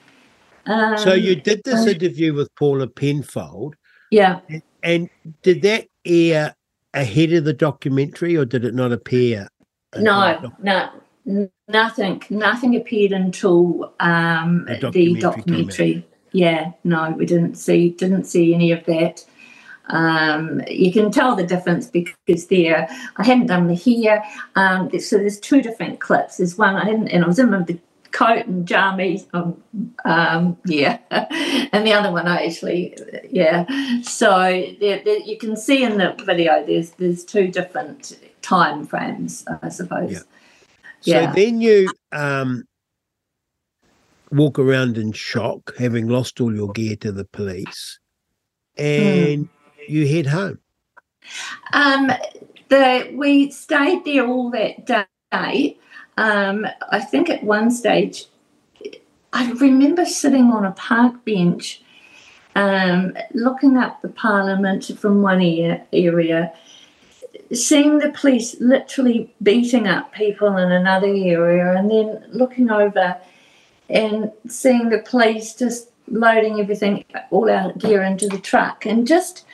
Um, 0.65 0.97
so 0.97 1.13
you 1.13 1.35
did 1.35 1.61
this 1.65 1.87
interview 1.87 2.33
with 2.33 2.53
Paula 2.55 2.87
Penfold. 2.87 3.75
Yeah. 4.11 4.39
And, 4.49 4.61
and, 4.83 5.09
did 5.41 5.61
that 5.63 5.87
air 6.05 6.55
ahead 6.93 7.33
of 7.33 7.43
the 7.45 7.53
documentary, 7.53 8.35
or 8.35 8.45
did 8.45 8.65
it 8.65 8.75
not 8.75 8.91
appear? 8.91 9.47
No, 9.97 10.51
no, 10.61 10.89
nothing. 11.67 12.21
Nothing 12.29 12.75
appeared 12.75 13.11
until 13.11 13.93
um, 13.99 14.65
documentary. 14.65 15.13
The 15.13 15.19
documentary. 15.19 16.07
Yeah, 16.31 16.71
no, 16.83 17.11
we 17.17 17.25
didn't 17.25 17.55
see 17.55 17.89
didn't 17.91 18.25
see 18.25 18.53
any 18.53 18.71
of 18.71 18.85
that. 18.85 19.25
Um, 19.89 20.61
you 20.67 20.91
can 20.91 21.11
tell 21.11 21.35
the 21.35 21.45
difference 21.45 21.87
because 21.87 22.47
there, 22.47 22.87
I 23.17 23.23
hadn't 23.23 23.47
done 23.47 23.67
the 23.67 23.75
hair. 23.75 24.23
Um, 24.55 24.89
so 24.99 25.17
there's 25.17 25.39
two 25.39 25.61
different 25.61 25.99
clips. 25.99 26.37
There's 26.37 26.57
one 26.57 26.75
I 26.75 26.85
hadn't, 26.85 27.07
and 27.09 27.23
I 27.23 27.27
was 27.27 27.39
in 27.39 27.51
the 27.51 27.79
coat 28.11 28.45
and 28.45 28.67
jammies. 28.67 29.25
Um, 29.33 29.61
um, 30.05 30.57
yeah, 30.65 30.99
and 31.11 31.85
the 31.85 31.93
other 31.93 32.11
one 32.11 32.27
I 32.27 32.45
actually, 32.45 32.97
yeah. 33.29 33.65
So 34.01 34.29
there, 34.79 35.01
there, 35.03 35.19
you 35.19 35.37
can 35.37 35.55
see 35.55 35.83
in 35.83 35.97
the 35.97 36.15
video 36.23 36.65
there's 36.65 36.91
there's 36.91 37.23
two 37.23 37.47
different 37.47 38.17
time 38.41 38.85
frames, 38.85 39.45
I 39.61 39.69
suppose. 39.69 40.11
Yeah. 40.11 40.19
yeah. 41.03 41.29
So 41.29 41.35
then 41.35 41.61
you 41.61 41.91
um, 42.11 42.63
walk 44.31 44.59
around 44.59 44.97
in 44.97 45.13
shock, 45.13 45.75
having 45.77 46.07
lost 46.07 46.39
all 46.41 46.53
your 46.53 46.71
gear 46.71 46.95
to 46.97 47.11
the 47.11 47.25
police, 47.25 47.99
hmm. 48.77 48.83
and. 48.83 49.45
Mm 49.45 49.49
you 49.89 50.07
head 50.07 50.27
home? 50.27 50.59
Um, 51.73 52.11
the 52.69 53.11
we 53.13 53.51
stayed 53.51 54.05
there 54.05 54.27
all 54.27 54.49
that 54.51 54.85
day. 54.85 55.77
Um, 56.17 56.67
I 56.91 56.99
think 56.99 57.29
at 57.29 57.43
one 57.43 57.71
stage, 57.71 58.27
I 59.31 59.51
remember 59.51 60.05
sitting 60.05 60.45
on 60.45 60.65
a 60.65 60.71
park 60.71 61.23
bench, 61.23 61.81
um, 62.55 63.15
looking 63.33 63.77
up 63.77 64.01
the 64.01 64.09
Parliament 64.09 64.91
from 64.99 65.21
one 65.21 65.41
area, 65.93 66.51
seeing 67.53 67.99
the 67.99 68.11
police 68.11 68.59
literally 68.59 69.33
beating 69.41 69.87
up 69.87 70.13
people 70.13 70.57
in 70.57 70.71
another 70.71 71.07
area, 71.07 71.75
and 71.77 71.89
then 71.89 72.23
looking 72.29 72.69
over 72.69 73.17
and 73.89 74.31
seeing 74.47 74.89
the 74.89 74.99
police 74.99 75.55
just 75.55 75.89
loading 76.07 76.59
everything, 76.59 77.05
all 77.29 77.49
our 77.49 77.71
gear 77.73 78.03
into 78.03 78.27
the 78.27 78.39
truck, 78.39 78.85
and 78.85 79.07
just 79.07 79.45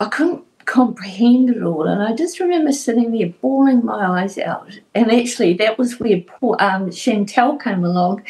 I 0.00 0.08
couldn't 0.08 0.44
comprehend 0.68 1.48
it 1.48 1.62
all. 1.62 1.86
And 1.86 2.02
I 2.02 2.14
just 2.14 2.40
remember 2.40 2.72
sitting 2.72 3.12
there 3.12 3.32
bawling 3.40 3.84
my 3.84 4.20
eyes 4.20 4.36
out. 4.36 4.78
And 4.94 5.10
actually, 5.10 5.54
that 5.54 5.78
was 5.78 5.98
where 5.98 6.20
poor, 6.20 6.56
um, 6.60 6.92
Chantelle 6.92 7.56
came 7.56 7.84
along. 7.84 8.22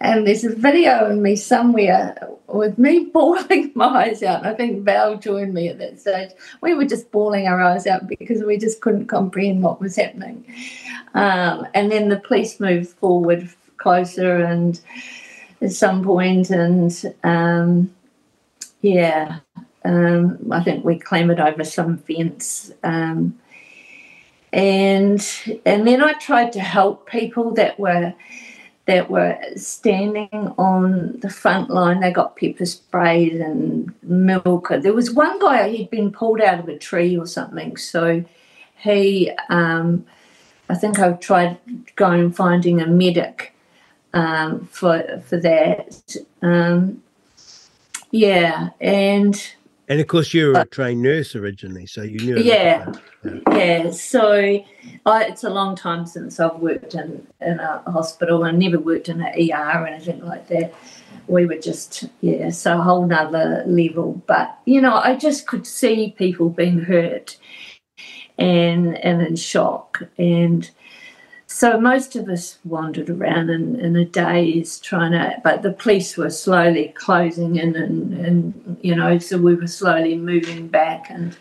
And 0.00 0.24
there's 0.24 0.44
a 0.44 0.54
video 0.54 1.10
of 1.10 1.18
me 1.18 1.34
somewhere 1.34 2.16
with 2.46 2.78
me 2.78 3.04
bawling 3.12 3.72
my 3.74 4.04
eyes 4.04 4.22
out. 4.22 4.38
And 4.38 4.46
I 4.46 4.54
think 4.54 4.84
Val 4.84 5.16
joined 5.16 5.52
me 5.52 5.68
at 5.68 5.78
that 5.78 6.00
stage. 6.00 6.30
We 6.60 6.74
were 6.74 6.84
just 6.84 7.10
bawling 7.10 7.48
our 7.48 7.60
eyes 7.60 7.88
out 7.88 8.06
because 8.06 8.44
we 8.44 8.56
just 8.56 8.80
couldn't 8.80 9.08
comprehend 9.08 9.62
what 9.62 9.80
was 9.80 9.96
happening. 9.96 10.44
Um, 11.14 11.66
and 11.74 11.90
then 11.90 12.08
the 12.08 12.20
police 12.20 12.60
moved 12.60 12.90
forward 12.98 13.50
closer 13.78 14.44
and 14.44 14.80
at 15.60 15.72
some 15.72 16.04
point 16.04 16.50
and 16.50 17.14
um, 17.24 17.90
yeah 18.82 19.40
um, 19.84 20.38
I 20.50 20.62
think 20.62 20.84
we 20.84 20.98
clambered 20.98 21.40
over 21.40 21.64
some 21.64 21.98
fence. 21.98 22.72
Um, 22.82 23.38
and 24.52 25.24
and 25.64 25.86
then 25.86 26.02
I 26.02 26.14
tried 26.14 26.52
to 26.52 26.60
help 26.60 27.08
people 27.08 27.52
that 27.52 27.78
were 27.78 28.12
that 28.86 29.08
were 29.08 29.38
standing 29.54 30.52
on 30.58 31.20
the 31.20 31.30
front 31.30 31.70
line. 31.70 32.00
They 32.00 32.10
got 32.10 32.36
pepper 32.36 32.66
sprayed 32.66 33.34
and 33.34 33.94
milk. 34.02 34.72
There 34.80 34.92
was 34.92 35.12
one 35.12 35.38
guy 35.38 35.68
he'd 35.68 35.90
been 35.90 36.10
pulled 36.10 36.40
out 36.40 36.58
of 36.58 36.68
a 36.68 36.76
tree 36.76 37.16
or 37.16 37.26
something, 37.26 37.76
so 37.76 38.24
he. 38.76 39.30
Um, 39.48 40.06
I 40.68 40.76
think 40.76 41.00
I 41.00 41.12
tried 41.12 41.58
going 41.96 42.20
and 42.20 42.36
finding 42.36 42.80
a 42.80 42.86
medic 42.86 43.54
um, 44.14 44.66
for 44.70 45.20
for 45.26 45.36
that. 45.38 46.16
Um, 46.42 47.02
yeah, 48.12 48.70
and 48.80 49.40
and 49.90 50.00
of 50.00 50.06
course, 50.06 50.32
you 50.32 50.46
were 50.46 50.60
a 50.60 50.64
trained 50.64 51.02
nurse 51.02 51.34
originally, 51.34 51.84
so 51.84 52.02
you 52.02 52.20
knew. 52.20 52.38
Yeah, 52.38 52.92
yeah. 53.50 53.90
So 53.90 54.62
I, 55.04 55.24
it's 55.24 55.42
a 55.42 55.50
long 55.50 55.74
time 55.74 56.06
since 56.06 56.38
I've 56.38 56.60
worked 56.60 56.94
in, 56.94 57.26
in 57.40 57.58
a 57.58 57.82
hospital 57.90 58.44
I 58.44 58.52
never 58.52 58.78
worked 58.78 59.08
in 59.08 59.20
an 59.20 59.34
ER 59.34 59.82
or 59.82 59.88
anything 59.88 60.24
like 60.24 60.46
that. 60.46 60.72
We 61.26 61.44
were 61.44 61.58
just, 61.58 62.04
yeah, 62.20 62.50
so 62.50 62.78
a 62.78 62.82
whole 62.82 63.04
nother 63.04 63.64
level. 63.66 64.22
But, 64.28 64.56
you 64.64 64.80
know, 64.80 64.94
I 64.94 65.16
just 65.16 65.48
could 65.48 65.66
see 65.66 66.14
people 66.16 66.50
being 66.50 66.78
hurt 66.78 67.36
and, 68.38 68.96
and 68.98 69.20
in 69.22 69.34
shock. 69.34 70.04
And, 70.16 70.70
so 71.60 71.78
most 71.78 72.16
of 72.16 72.26
us 72.30 72.56
wandered 72.64 73.10
around 73.10 73.50
in, 73.50 73.78
in 73.78 73.94
a 73.94 74.06
daze 74.06 74.78
trying 74.78 75.12
to, 75.12 75.38
but 75.44 75.60
the 75.60 75.72
police 75.72 76.16
were 76.16 76.30
slowly 76.30 76.94
closing 76.96 77.56
in 77.56 77.76
and, 77.76 78.14
and 78.14 78.78
you 78.80 78.94
know, 78.94 79.18
so 79.18 79.36
we 79.36 79.54
were 79.54 79.66
slowly 79.66 80.16
moving 80.16 80.68
back. 80.68 81.10
And, 81.10 81.36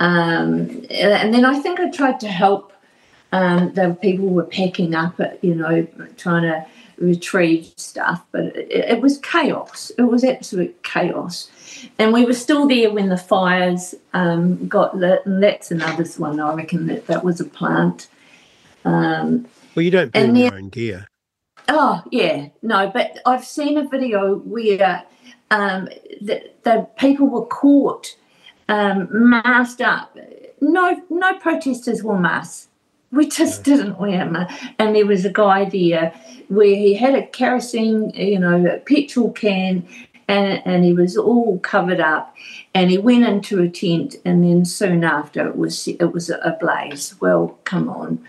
um, 0.00 0.84
and 0.90 1.32
then 1.32 1.44
I 1.44 1.60
think 1.60 1.78
I 1.78 1.92
tried 1.92 2.18
to 2.20 2.26
help. 2.26 2.72
Um, 3.30 3.72
the 3.74 3.96
people 4.02 4.26
were 4.26 4.42
packing 4.42 4.96
up, 4.96 5.20
you 5.42 5.54
know, 5.54 5.86
trying 6.16 6.42
to 6.42 6.66
retrieve 6.98 7.72
stuff, 7.76 8.24
but 8.32 8.46
it, 8.46 8.96
it 8.96 9.00
was 9.00 9.18
chaos. 9.18 9.92
It 9.96 10.02
was 10.02 10.24
absolute 10.24 10.82
chaos. 10.82 11.48
And 12.00 12.12
we 12.12 12.24
were 12.24 12.32
still 12.32 12.66
there 12.66 12.90
when 12.90 13.10
the 13.10 13.16
fires 13.16 13.94
um, 14.12 14.66
got 14.66 14.96
lit, 14.96 15.24
and 15.24 15.40
that's 15.40 15.70
another 15.70 16.04
one. 16.16 16.40
I 16.40 16.52
reckon 16.52 16.88
that 16.88 17.06
that 17.06 17.22
was 17.22 17.40
a 17.40 17.44
plant. 17.44 18.08
Um, 18.86 19.46
well, 19.74 19.82
you 19.82 19.90
don't 19.90 20.12
burn 20.12 20.36
your 20.36 20.54
own 20.54 20.68
gear. 20.68 21.08
Oh 21.68 22.02
yeah, 22.12 22.48
no, 22.62 22.90
but 22.94 23.18
I've 23.26 23.44
seen 23.44 23.76
a 23.76 23.88
video 23.88 24.36
where 24.36 25.04
um, 25.50 25.88
the, 26.20 26.48
the 26.62 26.88
people 26.96 27.26
were 27.26 27.46
caught 27.46 28.16
um, 28.68 29.08
masked 29.10 29.80
up. 29.80 30.16
No, 30.60 31.02
no 31.10 31.38
protesters 31.38 32.02
wore 32.02 32.18
masks. 32.18 32.68
We 33.10 33.28
just 33.28 33.64
didn't 33.64 33.98
wear 33.98 34.18
them. 34.18 34.46
And 34.78 34.94
there 34.94 35.06
was 35.06 35.24
a 35.24 35.32
guy 35.32 35.64
there 35.64 36.14
where 36.48 36.74
he 36.74 36.94
had 36.94 37.14
a 37.14 37.26
kerosene, 37.26 38.10
you 38.10 38.38
know, 38.38 38.64
a 38.66 38.78
petrol 38.78 39.32
can, 39.32 39.86
and, 40.28 40.62
and 40.64 40.84
he 40.84 40.92
was 40.92 41.16
all 41.16 41.58
covered 41.58 42.00
up. 42.00 42.34
And 42.74 42.90
he 42.90 42.98
went 42.98 43.24
into 43.24 43.60
a 43.60 43.68
tent, 43.68 44.16
and 44.24 44.44
then 44.44 44.64
soon 44.64 45.02
after 45.02 45.46
it 45.48 45.56
was 45.56 45.88
it 45.88 46.12
was 46.12 46.30
a 46.30 46.56
blaze. 46.60 47.14
Well, 47.20 47.58
come 47.64 47.88
on. 47.88 48.24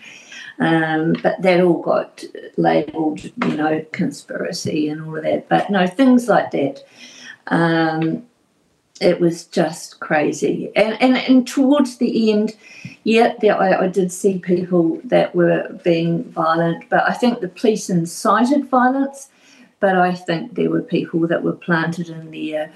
Um, 0.60 1.14
but 1.22 1.42
that 1.44 1.62
all 1.62 1.82
got 1.82 2.24
labelled, 2.58 3.24
you 3.24 3.56
know, 3.56 3.86
conspiracy 3.92 4.90
and 4.90 5.02
all 5.04 5.18
of 5.18 5.24
that. 5.24 5.48
But 5.50 5.70
no, 5.70 5.86
things 5.86 6.28
like 6.28 6.52
that. 6.52 6.84
Um, 7.48 8.26
it 9.00 9.20
was 9.20 9.46
just 9.46 10.00
crazy. 10.00 10.72
And, 10.76 11.00
and, 11.02 11.18
and 11.18 11.48
towards 11.48 11.98
the 11.98 12.32
end, 12.32 12.56
yeah, 13.04 13.36
there, 13.40 13.60
I, 13.60 13.86
I, 13.86 13.88
did 13.88 14.12
see 14.12 14.40
people 14.40 15.00
that 15.04 15.36
were 15.36 15.80
being 15.84 16.24
violent, 16.32 16.90
but 16.90 17.08
I 17.08 17.14
think 17.14 17.40
the 17.40 17.48
police 17.48 17.90
incited 17.90 18.68
violence. 18.68 19.30
But 19.80 19.96
I 19.96 20.16
think 20.16 20.56
there 20.56 20.72
were 20.72 20.82
people 20.82 21.28
that 21.28 21.44
were 21.44 21.54
planted 21.54 22.10
in 22.10 22.32
there 22.32 22.74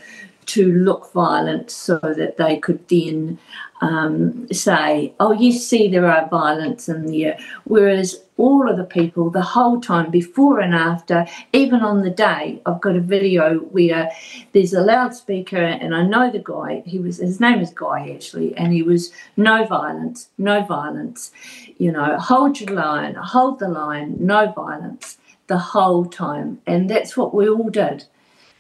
to 0.48 0.72
look 0.72 1.12
violent 1.14 1.72
so 1.72 2.00
that 2.00 2.38
they 2.38 2.58
could 2.58 2.88
then 2.88 3.40
um, 3.82 4.48
say, 4.52 5.14
oh, 5.20 5.32
you 5.32 5.52
see, 5.52 5.88
there 5.88 6.10
are 6.10 6.28
violence 6.30 6.88
in 6.88 7.08
there. 7.08 7.38
Whereas 7.64 8.22
all 8.38 8.70
of 8.70 8.78
the 8.78 8.84
people, 8.84 9.30
the 9.30 9.42
whole 9.42 9.82
time, 9.82 10.12
before 10.12 10.60
and 10.60 10.74
after, 10.74 11.26
even 11.54 11.82
on 11.82 12.02
the 12.02 12.10
day, 12.10 12.62
I've 12.66 12.82
got 12.82 12.96
a 12.96 13.02
video 13.02 13.60
where 13.60 14.12
there's 14.52 14.74
a 14.74 14.82
loudspeaker, 14.82 15.58
and 15.58 15.96
I 15.96 16.04
know 16.04 16.32
the 16.32 16.40
guy. 16.40 16.84
He 16.86 17.00
was 17.00 17.18
his 17.18 17.40
name 17.40 17.60
is 17.60 17.72
Guy 17.72 18.12
actually, 18.14 18.56
and 18.56 18.74
he 18.74 18.84
was 18.84 19.12
no 19.38 19.66
violence, 19.66 20.30
no 20.38 20.64
violence. 20.64 21.32
You 21.78 21.92
know, 21.92 22.18
hold 22.18 22.60
your 22.60 22.74
line, 22.74 23.16
hold 23.16 23.60
the 23.60 23.68
line, 23.68 24.16
no 24.20 24.52
violence 24.52 25.18
the 25.48 25.58
whole 25.58 26.06
time, 26.06 26.62
and 26.66 26.90
that's 26.90 27.18
what 27.18 27.34
we 27.34 27.50
all 27.50 27.70
did. 27.70 28.06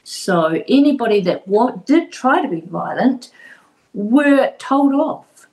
So 0.04 0.64
anybody 0.68 1.22
that 1.22 1.48
did 1.86 2.12
try 2.12 2.42
to 2.42 2.48
be 2.48 2.62
violent 2.62 3.32
were 3.94 4.54
told 4.58 4.94
off. 4.94 5.48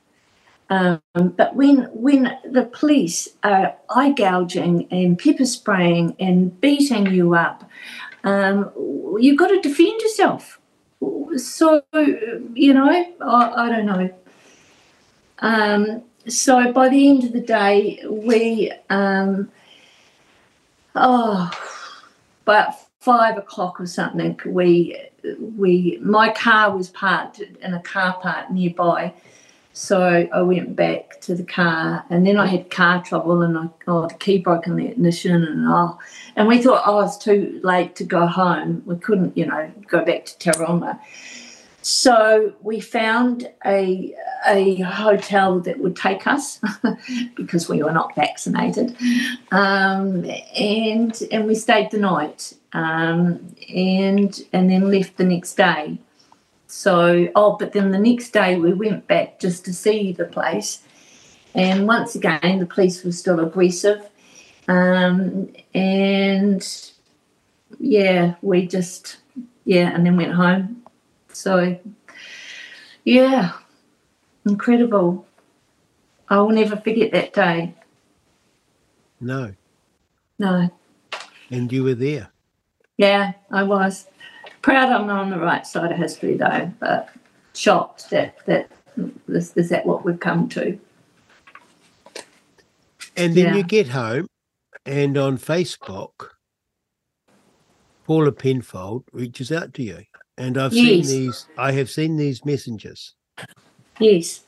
Um, 0.70 1.00
but 1.14 1.54
when 1.56 1.84
when 1.92 2.36
the 2.44 2.64
police 2.64 3.28
are 3.42 3.74
eye 3.88 4.12
gouging 4.12 4.86
and 4.90 5.18
pepper 5.18 5.46
spraying 5.46 6.14
and 6.20 6.60
beating 6.60 7.06
you 7.06 7.34
up, 7.34 7.68
um, 8.24 8.70
you've 9.18 9.38
got 9.38 9.48
to 9.48 9.60
defend 9.60 10.00
yourself. 10.02 10.60
So 11.36 11.82
you 12.54 12.74
know, 12.74 12.90
I, 13.20 13.64
I 13.64 13.68
don't 13.70 13.86
know. 13.86 14.10
Um, 15.38 16.02
so 16.26 16.72
by 16.72 16.90
the 16.90 17.08
end 17.08 17.24
of 17.24 17.32
the 17.32 17.40
day, 17.40 18.02
we 18.06 18.70
um, 18.90 19.50
oh, 20.94 21.50
about 22.42 22.74
five 23.00 23.38
o'clock 23.38 23.80
or 23.80 23.86
something, 23.86 24.38
we 24.46 24.96
we 25.56 25.98
my 26.02 26.30
car 26.30 26.76
was 26.76 26.88
parked 26.90 27.40
in 27.40 27.74
a 27.74 27.82
car 27.82 28.18
park 28.20 28.50
nearby. 28.50 29.12
So 29.72 30.28
I 30.32 30.42
went 30.42 30.74
back 30.74 31.20
to 31.20 31.36
the 31.36 31.44
car, 31.44 32.04
and 32.10 32.26
then 32.26 32.36
I 32.36 32.46
had 32.46 32.68
car 32.68 33.00
trouble, 33.02 33.42
and 33.42 33.56
I 33.56 33.68
oh 33.86 34.08
the 34.08 34.14
key 34.14 34.38
broke 34.38 34.66
in 34.66 34.76
the 34.76 34.88
ignition, 34.88 35.44
and 35.44 35.66
oh, 35.68 35.98
and 36.34 36.48
we 36.48 36.60
thought 36.60 36.82
oh 36.86 37.00
it's 37.00 37.16
too 37.16 37.60
late 37.62 37.94
to 37.96 38.04
go 38.04 38.26
home. 38.26 38.82
We 38.86 38.96
couldn't, 38.96 39.36
you 39.36 39.46
know, 39.46 39.70
go 39.86 40.04
back 40.04 40.24
to 40.26 40.50
Tauranga. 40.50 40.98
So 41.88 42.52
we 42.60 42.80
found 42.80 43.50
a 43.64 44.14
a 44.46 44.74
hotel 44.80 45.58
that 45.60 45.78
would 45.78 45.96
take 45.96 46.26
us 46.26 46.60
because 47.34 47.66
we 47.66 47.82
were 47.82 47.92
not 47.92 48.14
vaccinated, 48.14 48.94
um, 49.52 50.30
and 50.54 51.18
and 51.32 51.46
we 51.46 51.54
stayed 51.54 51.90
the 51.90 51.98
night, 51.98 52.52
um, 52.74 53.54
and 53.74 54.38
and 54.52 54.68
then 54.70 54.90
left 54.90 55.16
the 55.16 55.24
next 55.24 55.54
day. 55.54 55.96
So 56.66 57.28
oh, 57.34 57.56
but 57.56 57.72
then 57.72 57.90
the 57.90 57.98
next 57.98 58.32
day 58.32 58.58
we 58.58 58.74
went 58.74 59.06
back 59.06 59.40
just 59.40 59.64
to 59.64 59.72
see 59.72 60.12
the 60.12 60.26
place, 60.26 60.82
and 61.54 61.86
once 61.86 62.14
again 62.14 62.58
the 62.58 62.66
police 62.66 63.02
were 63.02 63.12
still 63.12 63.40
aggressive, 63.40 64.06
um, 64.68 65.48
and 65.72 66.92
yeah, 67.80 68.34
we 68.42 68.66
just 68.66 69.16
yeah, 69.64 69.90
and 69.94 70.04
then 70.04 70.18
went 70.18 70.34
home 70.34 70.77
so, 71.38 71.78
yeah, 73.04 73.52
incredible. 74.44 75.24
I 76.28 76.38
will 76.38 76.50
never 76.50 76.76
forget 76.76 77.12
that 77.12 77.32
day. 77.32 77.74
No. 79.20 79.54
No. 80.40 80.68
And 81.50 81.72
you 81.72 81.84
were 81.84 81.94
there. 81.94 82.30
Yeah, 82.96 83.34
I 83.52 83.62
was. 83.62 84.08
Proud 84.62 84.88
I'm 84.90 85.08
on 85.08 85.30
the 85.30 85.38
right 85.38 85.64
side 85.64 85.92
of 85.92 85.98
history 85.98 86.36
though, 86.36 86.72
but 86.80 87.08
shocked 87.54 88.10
that 88.10 88.44
that 88.46 88.72
is, 89.28 89.52
is 89.56 89.68
that 89.68 89.86
what 89.86 90.04
we've 90.04 90.18
come 90.18 90.48
to. 90.48 90.76
And 93.16 93.36
then 93.36 93.46
yeah. 93.46 93.56
you 93.56 93.62
get 93.62 93.88
home 93.88 94.26
and 94.84 95.16
on 95.16 95.38
Facebook, 95.38 96.30
Paula 98.04 98.32
Penfold 98.32 99.04
reaches 99.12 99.52
out 99.52 99.72
to 99.74 99.84
you. 99.84 100.02
And 100.38 100.56
I've 100.56 100.72
yes. 100.72 101.08
seen 101.08 101.24
these, 101.24 101.46
I 101.58 101.72
have 101.72 101.90
seen 101.90 102.16
these 102.16 102.44
messengers. 102.44 103.14
Yes. 103.98 104.44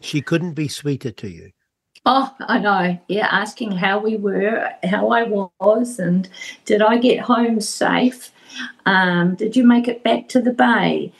She 0.00 0.22
couldn't 0.22 0.54
be 0.54 0.68
sweeter 0.68 1.10
to 1.10 1.28
you. 1.28 1.50
Oh, 2.06 2.34
I 2.40 2.58
know. 2.58 2.98
Yeah, 3.08 3.26
asking 3.30 3.72
how 3.72 3.98
we 3.98 4.16
were, 4.16 4.70
how 4.84 5.10
I 5.10 5.24
was, 5.24 5.98
and 5.98 6.28
did 6.64 6.80
I 6.80 6.96
get 6.96 7.20
home 7.20 7.60
safe? 7.60 8.30
Um, 8.86 9.34
did 9.34 9.56
you 9.56 9.64
make 9.64 9.88
it 9.88 10.02
back 10.02 10.28
to 10.30 10.40
the 10.40 10.52
bay? 10.52 11.12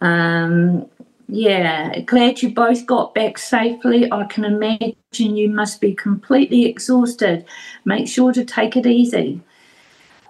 Um, 0.00 0.86
yeah, 1.28 2.00
glad 2.00 2.42
you 2.42 2.52
both 2.52 2.84
got 2.86 3.14
back 3.14 3.38
safely. 3.38 4.10
I 4.10 4.24
can 4.24 4.44
imagine 4.44 4.94
you 5.36 5.48
must 5.48 5.80
be 5.80 5.94
completely 5.94 6.66
exhausted. 6.66 7.44
Make 7.84 8.08
sure 8.08 8.32
to 8.32 8.44
take 8.44 8.76
it 8.76 8.86
easy. 8.86 9.40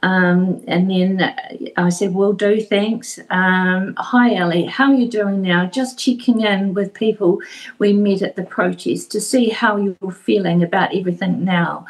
Um, 0.04 0.62
and 0.68 0.90
then 0.90 1.34
I 1.78 1.88
said, 1.88 2.12
"Will 2.14 2.34
do, 2.34 2.60
thanks." 2.60 3.18
Um, 3.30 3.94
Hi, 3.96 4.34
Ellie. 4.34 4.66
How 4.66 4.90
are 4.90 4.94
you 4.94 5.08
doing 5.08 5.40
now? 5.40 5.64
Just 5.64 5.98
checking 5.98 6.42
in 6.42 6.74
with 6.74 6.92
people 6.92 7.40
we 7.78 7.94
met 7.94 8.20
at 8.20 8.36
the 8.36 8.42
protest 8.42 9.10
to 9.12 9.20
see 9.20 9.48
how 9.48 9.78
you're 9.78 10.12
feeling 10.12 10.62
about 10.62 10.94
everything 10.94 11.42
now. 11.42 11.86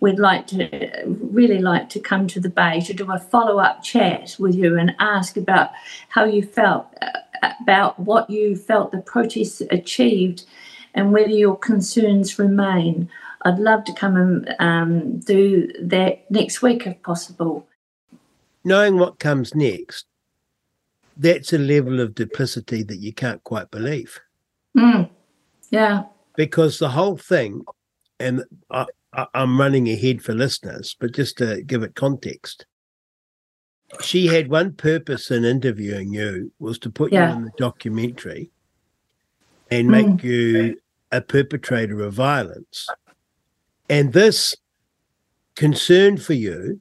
We'd 0.00 0.18
like 0.18 0.48
to, 0.48 1.04
really 1.06 1.60
like 1.60 1.88
to 1.90 2.00
come 2.00 2.26
to 2.28 2.40
the 2.40 2.48
bay 2.48 2.80
to 2.80 2.92
do 2.92 3.12
a 3.12 3.20
follow 3.20 3.58
up 3.60 3.84
chat 3.84 4.34
with 4.40 4.56
you 4.56 4.76
and 4.76 4.96
ask 4.98 5.36
about 5.36 5.70
how 6.08 6.24
you 6.24 6.42
felt, 6.42 6.86
about 7.60 7.96
what 8.00 8.28
you 8.28 8.56
felt 8.56 8.90
the 8.90 8.98
protests 8.98 9.62
achieved, 9.70 10.44
and 10.94 11.12
whether 11.12 11.30
your 11.30 11.56
concerns 11.56 12.40
remain. 12.40 13.08
I'd 13.44 13.58
love 13.58 13.84
to 13.84 13.92
come 13.92 14.16
and 14.16 14.54
um, 14.58 15.18
do 15.20 15.68
that 15.80 16.30
next 16.30 16.62
week 16.62 16.86
if 16.86 17.02
possible. 17.02 17.66
Knowing 18.64 18.96
what 18.96 19.18
comes 19.18 19.54
next, 19.54 20.06
that's 21.16 21.52
a 21.52 21.58
level 21.58 22.00
of 22.00 22.14
duplicity 22.14 22.82
that 22.84 22.98
you 22.98 23.12
can't 23.12 23.42
quite 23.44 23.70
believe. 23.70 24.20
Mm. 24.76 25.10
Yeah. 25.70 26.04
Because 26.36 26.78
the 26.78 26.90
whole 26.90 27.16
thing, 27.16 27.64
and 28.20 28.44
I, 28.70 28.86
I'm 29.34 29.58
running 29.58 29.88
ahead 29.88 30.22
for 30.22 30.34
listeners, 30.34 30.96
but 30.98 31.12
just 31.12 31.38
to 31.38 31.62
give 31.62 31.82
it 31.82 31.94
context, 31.94 32.66
she 34.00 34.26
had 34.26 34.48
one 34.48 34.72
purpose 34.72 35.30
in 35.30 35.44
interviewing 35.44 36.14
you 36.14 36.50
was 36.58 36.78
to 36.78 36.90
put 36.90 37.12
yeah. 37.12 37.30
you 37.30 37.36
in 37.36 37.44
the 37.44 37.52
documentary 37.58 38.50
and 39.70 39.88
make 39.88 40.06
mm. 40.06 40.22
you 40.22 40.80
a 41.10 41.20
perpetrator 41.20 42.02
of 42.02 42.14
violence. 42.14 42.86
And 43.88 44.12
this 44.12 44.54
concern 45.54 46.16
for 46.16 46.32
you, 46.34 46.80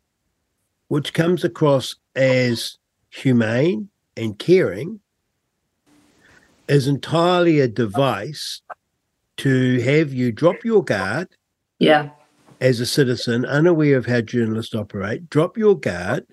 which 0.87 1.13
comes 1.13 1.43
across 1.43 1.95
as 2.15 2.77
humane 3.09 3.89
and 4.15 4.37
caring, 4.37 4.99
is 6.67 6.87
entirely 6.87 7.59
a 7.59 7.67
device 7.67 8.61
to 9.37 9.81
have 9.81 10.13
you 10.13 10.31
drop 10.31 10.63
your 10.63 10.83
guard. 10.83 11.27
Yeah. 11.79 12.11
as 12.61 12.79
a 12.79 12.85
citizen, 12.85 13.43
unaware 13.43 13.97
of 13.97 14.05
how 14.05 14.21
journalists 14.21 14.75
operate, 14.75 15.27
drop 15.31 15.57
your 15.57 15.75
guard 15.75 16.27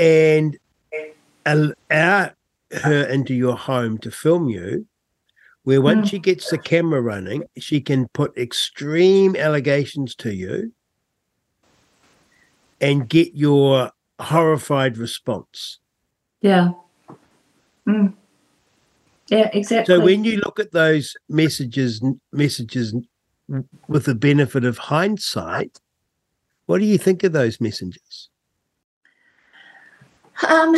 and 0.00 0.58
allow 1.46 2.32
her 2.82 3.04
into 3.04 3.34
your 3.34 3.56
home 3.56 3.98
to 3.98 4.10
film 4.10 4.48
you, 4.48 4.84
where 5.64 5.80
once 5.80 6.08
mm. 6.08 6.10
she 6.10 6.18
gets 6.18 6.50
the 6.50 6.58
camera 6.58 7.00
running, 7.00 7.44
she 7.58 7.80
can 7.80 8.08
put 8.08 8.36
extreme 8.36 9.36
allegations 9.36 10.14
to 10.16 10.34
you 10.34 10.72
and 12.80 13.08
get 13.08 13.34
your 13.34 13.92
horrified 14.18 14.98
response. 14.98 15.78
Yeah. 16.40 16.72
Mm. 17.86 18.14
Yeah, 19.28 19.48
exactly. 19.52 19.94
So 19.94 20.00
when 20.00 20.24
you 20.24 20.38
look 20.38 20.58
at 20.58 20.72
those 20.72 21.16
messages, 21.28 22.02
messages 22.32 22.94
with 23.88 24.04
the 24.04 24.14
benefit 24.14 24.64
of 24.64 24.78
hindsight, 24.78 25.80
what 26.66 26.78
do 26.78 26.84
you 26.84 26.98
think 26.98 27.22
of 27.22 27.32
those 27.32 27.60
messages? 27.60 28.28
Um, 30.48 30.74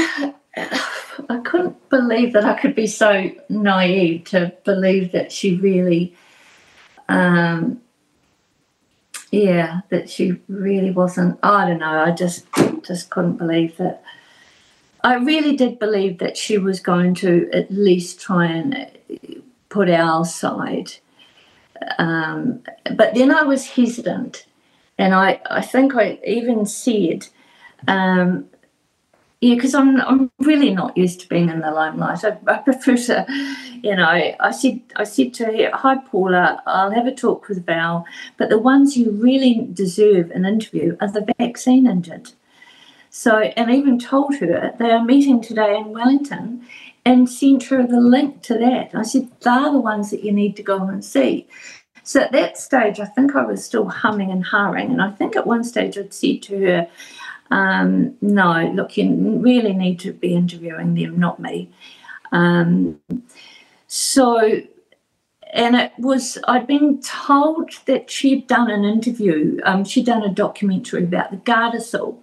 I 1.28 1.38
couldn't 1.44 1.88
believe 1.88 2.32
that 2.32 2.44
I 2.44 2.58
could 2.58 2.74
be 2.74 2.86
so 2.86 3.30
naive 3.48 4.24
to 4.24 4.52
believe 4.64 5.12
that 5.12 5.32
she 5.32 5.56
really, 5.56 6.14
um, 7.08 7.80
yeah, 9.30 9.80
that 9.90 10.10
she 10.10 10.40
really 10.48 10.90
wasn't. 10.90 11.38
I 11.42 11.68
don't 11.68 11.78
know. 11.78 12.04
I 12.04 12.10
just 12.10 12.46
just 12.82 13.10
couldn't 13.10 13.36
believe 13.36 13.76
that. 13.78 14.02
I 15.02 15.16
really 15.16 15.54
did 15.54 15.78
believe 15.78 16.18
that 16.18 16.36
she 16.36 16.56
was 16.56 16.80
going 16.80 17.14
to 17.16 17.50
at 17.52 17.70
least 17.70 18.20
try 18.20 18.46
and 18.46 18.90
put 19.68 19.90
our 19.90 20.24
side 20.24 20.92
um, 21.98 22.62
but 22.96 23.14
then 23.14 23.30
I 23.30 23.42
was 23.42 23.66
hesitant, 23.66 24.46
and 24.98 25.14
I, 25.14 25.40
I 25.50 25.60
think 25.60 25.94
I 25.94 26.18
even 26.26 26.66
said, 26.66 27.28
um, 27.88 28.46
yeah, 29.44 29.56
because 29.56 29.74
I'm 29.74 30.00
I'm 30.00 30.30
really 30.38 30.74
not 30.74 30.96
used 30.96 31.20
to 31.20 31.28
being 31.28 31.50
in 31.50 31.60
the 31.60 31.70
limelight. 31.70 32.24
I, 32.24 32.38
I, 32.46 32.56
prefer 32.56 32.96
to, 32.96 33.26
you 33.82 33.94
know. 33.94 34.08
I 34.40 34.50
said 34.52 34.80
I 34.96 35.04
said 35.04 35.34
to 35.34 35.44
her, 35.44 35.70
"Hi, 35.74 35.98
Paula. 35.98 36.62
I'll 36.66 36.92
have 36.92 37.06
a 37.06 37.14
talk 37.14 37.48
with 37.48 37.66
Val, 37.66 38.06
but 38.38 38.48
the 38.48 38.58
ones 38.58 38.96
you 38.96 39.10
really 39.10 39.68
deserve 39.70 40.30
an 40.30 40.46
interview 40.46 40.96
are 41.02 41.10
the 41.10 41.26
vaccine 41.38 41.86
injured." 41.86 42.32
So, 43.10 43.36
and 43.38 43.70
I 43.70 43.74
even 43.74 43.98
told 43.98 44.36
her 44.36 44.72
they 44.78 44.90
are 44.90 45.04
meeting 45.04 45.42
today 45.42 45.76
in 45.76 45.90
Wellington, 45.90 46.66
and 47.04 47.28
sent 47.28 47.64
her 47.64 47.86
the 47.86 48.00
link 48.00 48.40
to 48.44 48.54
that. 48.54 48.94
I 48.94 49.02
said, 49.02 49.28
they're 49.42 49.70
the 49.70 49.78
ones 49.78 50.10
that 50.10 50.24
you 50.24 50.32
need 50.32 50.56
to 50.56 50.62
go 50.62 50.84
and 50.84 51.04
see. 51.04 51.46
So 52.02 52.20
at 52.20 52.32
that 52.32 52.56
stage, 52.56 52.98
I 52.98 53.06
think 53.06 53.36
I 53.36 53.44
was 53.44 53.64
still 53.64 53.88
humming 53.88 54.30
and 54.30 54.44
hawing. 54.44 54.90
And 54.90 55.02
I 55.02 55.10
think 55.10 55.36
at 55.36 55.46
one 55.46 55.64
stage 55.64 55.96
I'd 55.96 56.14
said 56.14 56.42
to 56.44 56.60
her, 56.60 56.88
um, 57.54 58.16
no, 58.20 58.70
look, 58.74 58.96
you 58.96 59.38
really 59.40 59.72
need 59.72 60.00
to 60.00 60.12
be 60.12 60.34
interviewing 60.34 60.94
them, 60.94 61.18
not 61.18 61.38
me. 61.38 61.70
Um, 62.32 63.00
so, 63.86 64.60
and 65.52 65.76
it 65.76 65.92
was, 65.98 66.38
I'd 66.48 66.66
been 66.66 67.00
told 67.00 67.70
that 67.86 68.10
she'd 68.10 68.46
done 68.48 68.70
an 68.70 68.84
interview, 68.84 69.60
um, 69.64 69.84
she'd 69.84 70.06
done 70.06 70.24
a 70.24 70.28
documentary 70.28 71.04
about 71.04 71.30
the 71.30 71.36
Gardasil 71.36 72.18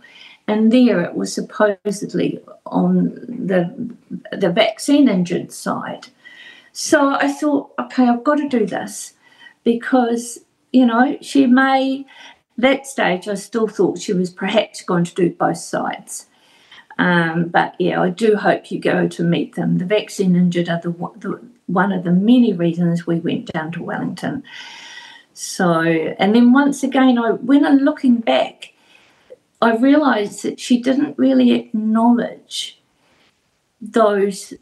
and 0.48 0.72
there 0.72 1.02
it 1.02 1.16
was 1.16 1.34
supposedly 1.34 2.42
on 2.66 3.16
the 3.28 3.96
the 4.32 4.50
vaccine 4.50 5.08
injured 5.08 5.52
side. 5.52 6.08
So 6.74 7.14
I 7.14 7.32
thought, 7.32 7.72
okay, 7.80 8.08
I've 8.08 8.24
got 8.24 8.36
to 8.36 8.50
do 8.50 8.66
this 8.66 9.14
because 9.64 10.40
you 10.72 10.86
know 10.86 11.18
she 11.22 11.48
may. 11.48 12.06
That 12.62 12.86
stage, 12.86 13.28
I 13.28 13.34
still 13.34 13.68
thought 13.68 13.98
she 13.98 14.14
was 14.14 14.30
perhaps 14.30 14.84
going 14.84 15.04
to 15.06 15.16
do 15.16 15.32
both 15.32 15.58
sides. 15.58 16.28
Um, 17.00 17.48
but 17.48 17.74
yeah, 17.80 18.00
I 18.00 18.10
do 18.10 18.36
hope 18.36 18.70
you 18.70 18.80
go 18.80 19.08
to 19.08 19.24
meet 19.24 19.56
them. 19.56 19.80
The 19.80 19.86
vaccine 19.86 20.36
injured 20.36 20.70
are 20.70 20.80
the, 20.80 20.92
the 21.18 21.42
one 21.66 21.92
of 21.92 22.04
the 22.04 22.12
many 22.12 22.54
reasons 22.54 23.08
we 23.08 23.20
went 23.20 23.48
down 23.48 23.72
to 23.72 23.82
Wellington. 23.82 24.44
So, 25.34 25.82
and 25.82 26.36
then 26.36 26.54
once 26.54 26.84
again, 26.84 27.18
I 27.18 27.32
when 27.32 27.66
I'm 27.66 27.80
looking 27.80 28.18
back, 28.18 28.74
I 29.60 29.76
realised 29.76 30.44
that 30.44 30.60
she 30.60 30.84
didn't 30.84 31.18
really 31.18 31.54
acknowledge 31.54 32.80
those, 33.82 34.54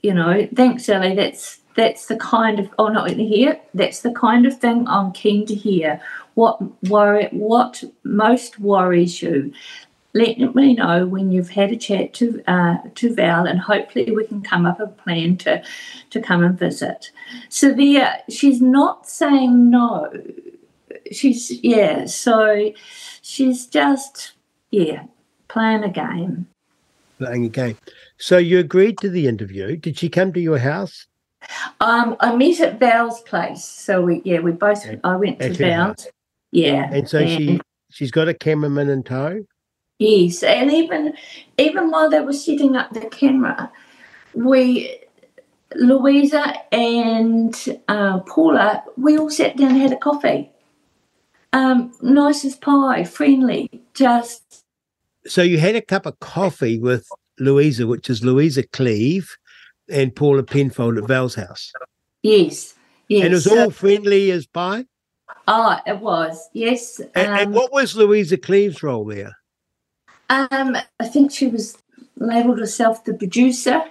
you 0.00 0.14
know, 0.14 0.48
thanks, 0.54 0.88
Ellie, 0.88 1.16
that's 1.16 1.58
that's 1.76 2.06
the 2.06 2.16
kind 2.16 2.58
of 2.58 2.68
oh 2.78 2.88
not 2.88 3.10
here. 3.10 3.60
That's 3.74 4.00
the 4.00 4.12
kind 4.12 4.46
of 4.46 4.58
thing 4.58 4.88
i'm 4.88 5.12
keen 5.12 5.46
to 5.46 5.54
hear. 5.54 6.00
What 6.34 6.60
worry 6.88 7.28
what 7.30 7.84
most 8.02 8.58
worries 8.58 9.22
you. 9.22 9.52
Let 10.14 10.38
me 10.54 10.74
know 10.74 11.06
when 11.06 11.30
you've 11.30 11.50
had 11.50 11.70
a 11.72 11.76
chat 11.76 12.14
to 12.14 12.42
uh, 12.46 12.78
to 12.94 13.14
val 13.14 13.46
and 13.46 13.60
hopefully 13.60 14.10
we 14.10 14.26
can 14.26 14.40
come 14.40 14.64
up 14.64 14.80
a 14.80 14.86
plan 14.86 15.36
to 15.38 15.62
to 16.10 16.20
come 16.20 16.42
and 16.42 16.58
visit. 16.58 17.10
So 17.50 17.72
there 17.72 18.22
she's 18.30 18.62
not 18.62 19.06
saying 19.06 19.70
no. 19.70 20.10
She's 21.12 21.50
yeah 21.62 22.06
so 22.06 22.72
she's 23.20 23.66
just 23.66 24.32
yeah 24.70 25.04
playing 25.48 25.84
a 25.84 25.90
game. 25.90 26.46
Playing 27.18 27.44
a 27.44 27.50
game. 27.50 27.78
So 28.16 28.38
you 28.38 28.58
agreed 28.58 28.96
to 28.98 29.10
the 29.10 29.26
interview. 29.26 29.76
Did 29.76 29.98
she 29.98 30.08
come 30.08 30.32
to 30.32 30.40
your 30.40 30.58
house 30.58 31.06
um 31.80 32.16
i 32.20 32.34
met 32.34 32.60
at 32.60 32.78
val's 32.78 33.20
place 33.22 33.64
so 33.64 34.00
we 34.02 34.22
yeah 34.24 34.40
we 34.40 34.52
both 34.52 34.84
i 35.04 35.16
went 35.16 35.38
to 35.40 35.52
val's 35.54 36.08
yeah. 36.56 36.88
And 36.90 37.08
so 37.08 37.18
and, 37.18 37.28
she 37.28 37.60
she's 37.90 38.10
got 38.10 38.28
a 38.28 38.34
cameraman 38.34 38.88
in 38.88 39.02
tow? 39.02 39.44
Yes 39.98 40.42
and 40.42 40.70
even 40.70 41.14
even 41.58 41.90
while 41.90 42.10
they 42.10 42.20
were 42.20 42.32
setting 42.32 42.76
up 42.76 42.92
the 42.92 43.00
camera 43.06 43.70
we 44.34 44.98
louisa 45.74 46.54
and 46.72 47.54
uh, 47.88 48.20
paula 48.20 48.82
we 48.96 49.18
all 49.18 49.30
sat 49.30 49.56
down 49.56 49.72
and 49.72 49.80
had 49.80 49.92
a 49.92 49.96
coffee. 49.96 50.50
Um, 51.52 51.92
nice 52.02 52.44
as 52.44 52.56
pie, 52.56 53.04
friendly, 53.04 53.70
just. 53.94 54.62
So 55.26 55.42
you 55.42 55.58
had 55.58 55.74
a 55.74 55.80
cup 55.80 56.04
of 56.04 56.18
coffee 56.20 56.78
with 56.78 57.08
Louisa, 57.38 57.86
which 57.86 58.10
is 58.10 58.22
Louisa 58.22 58.62
Cleave 58.62 59.36
and 59.88 60.14
Paula 60.14 60.42
Penfold 60.42 60.98
at 60.98 61.04
Val's 61.04 61.34
house. 61.34 61.72
Yes, 62.22 62.74
yes. 63.08 63.24
And 63.24 63.32
it 63.32 63.36
was 63.36 63.46
all 63.46 63.70
friendly 63.70 64.30
as 64.30 64.46
pie? 64.46 64.84
Oh, 65.48 65.78
it 65.86 66.00
was, 66.00 66.48
yes. 66.52 67.00
And, 67.14 67.28
um, 67.28 67.38
and 67.38 67.54
what 67.54 67.72
was 67.72 67.96
Louisa 67.96 68.36
Cleave's 68.36 68.82
role 68.82 69.04
there? 69.04 69.36
Um, 70.28 70.76
I 70.98 71.06
think 71.06 71.30
she 71.30 71.46
was 71.46 71.78
labelled 72.16 72.58
herself 72.58 73.04
the 73.04 73.14
producer. 73.14 73.84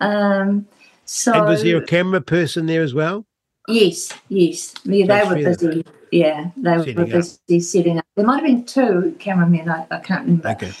Um, 0.00 0.66
so, 1.04 1.32
and 1.32 1.46
was 1.46 1.62
there 1.62 1.78
a 1.78 1.86
camera 1.86 2.20
person 2.20 2.66
there 2.66 2.82
as 2.82 2.92
well? 2.92 3.24
Yes, 3.68 4.12
yes. 4.28 4.74
Yeah, 4.84 5.06
they 5.06 5.28
were 5.28 5.34
busy. 5.36 5.84
Yeah, 6.10 6.50
they 6.56 6.76
were 6.76 7.06
busy 7.06 7.56
up. 7.56 7.62
setting 7.62 7.98
up. 7.98 8.04
There 8.16 8.26
might 8.26 8.40
have 8.40 8.44
been 8.44 8.64
two 8.64 9.16
cameramen. 9.18 9.68
I, 9.68 9.86
I 9.90 9.98
can't 10.00 10.26
remember. 10.26 10.48
Okay. 10.50 10.72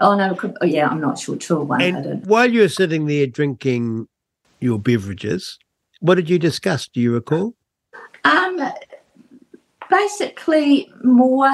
Oh 0.00 0.16
no, 0.16 0.34
could, 0.34 0.56
oh, 0.60 0.66
yeah, 0.66 0.88
I'm 0.88 1.00
not 1.00 1.18
sure. 1.18 1.36
True 1.36 1.62
one. 1.62 1.82
And 1.82 2.26
while 2.26 2.50
you 2.50 2.60
were 2.60 2.68
sitting 2.68 3.06
there 3.06 3.26
drinking 3.26 4.08
your 4.58 4.78
beverages, 4.78 5.58
what 6.00 6.14
did 6.14 6.30
you 6.30 6.38
discuss? 6.38 6.88
Do 6.88 7.00
you 7.00 7.12
recall? 7.12 7.54
Um, 8.24 8.60
basically 9.90 10.90
more 11.04 11.50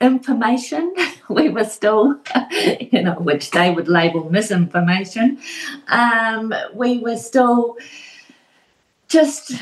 information. 0.00 0.94
we 1.28 1.48
were 1.48 1.64
still, 1.64 2.20
you 2.52 3.02
know, 3.02 3.14
which 3.14 3.50
they 3.50 3.70
would 3.70 3.88
label 3.88 4.30
misinformation. 4.30 5.38
Um, 5.88 6.54
we 6.74 6.98
were 6.98 7.16
still 7.16 7.76
just 9.08 9.52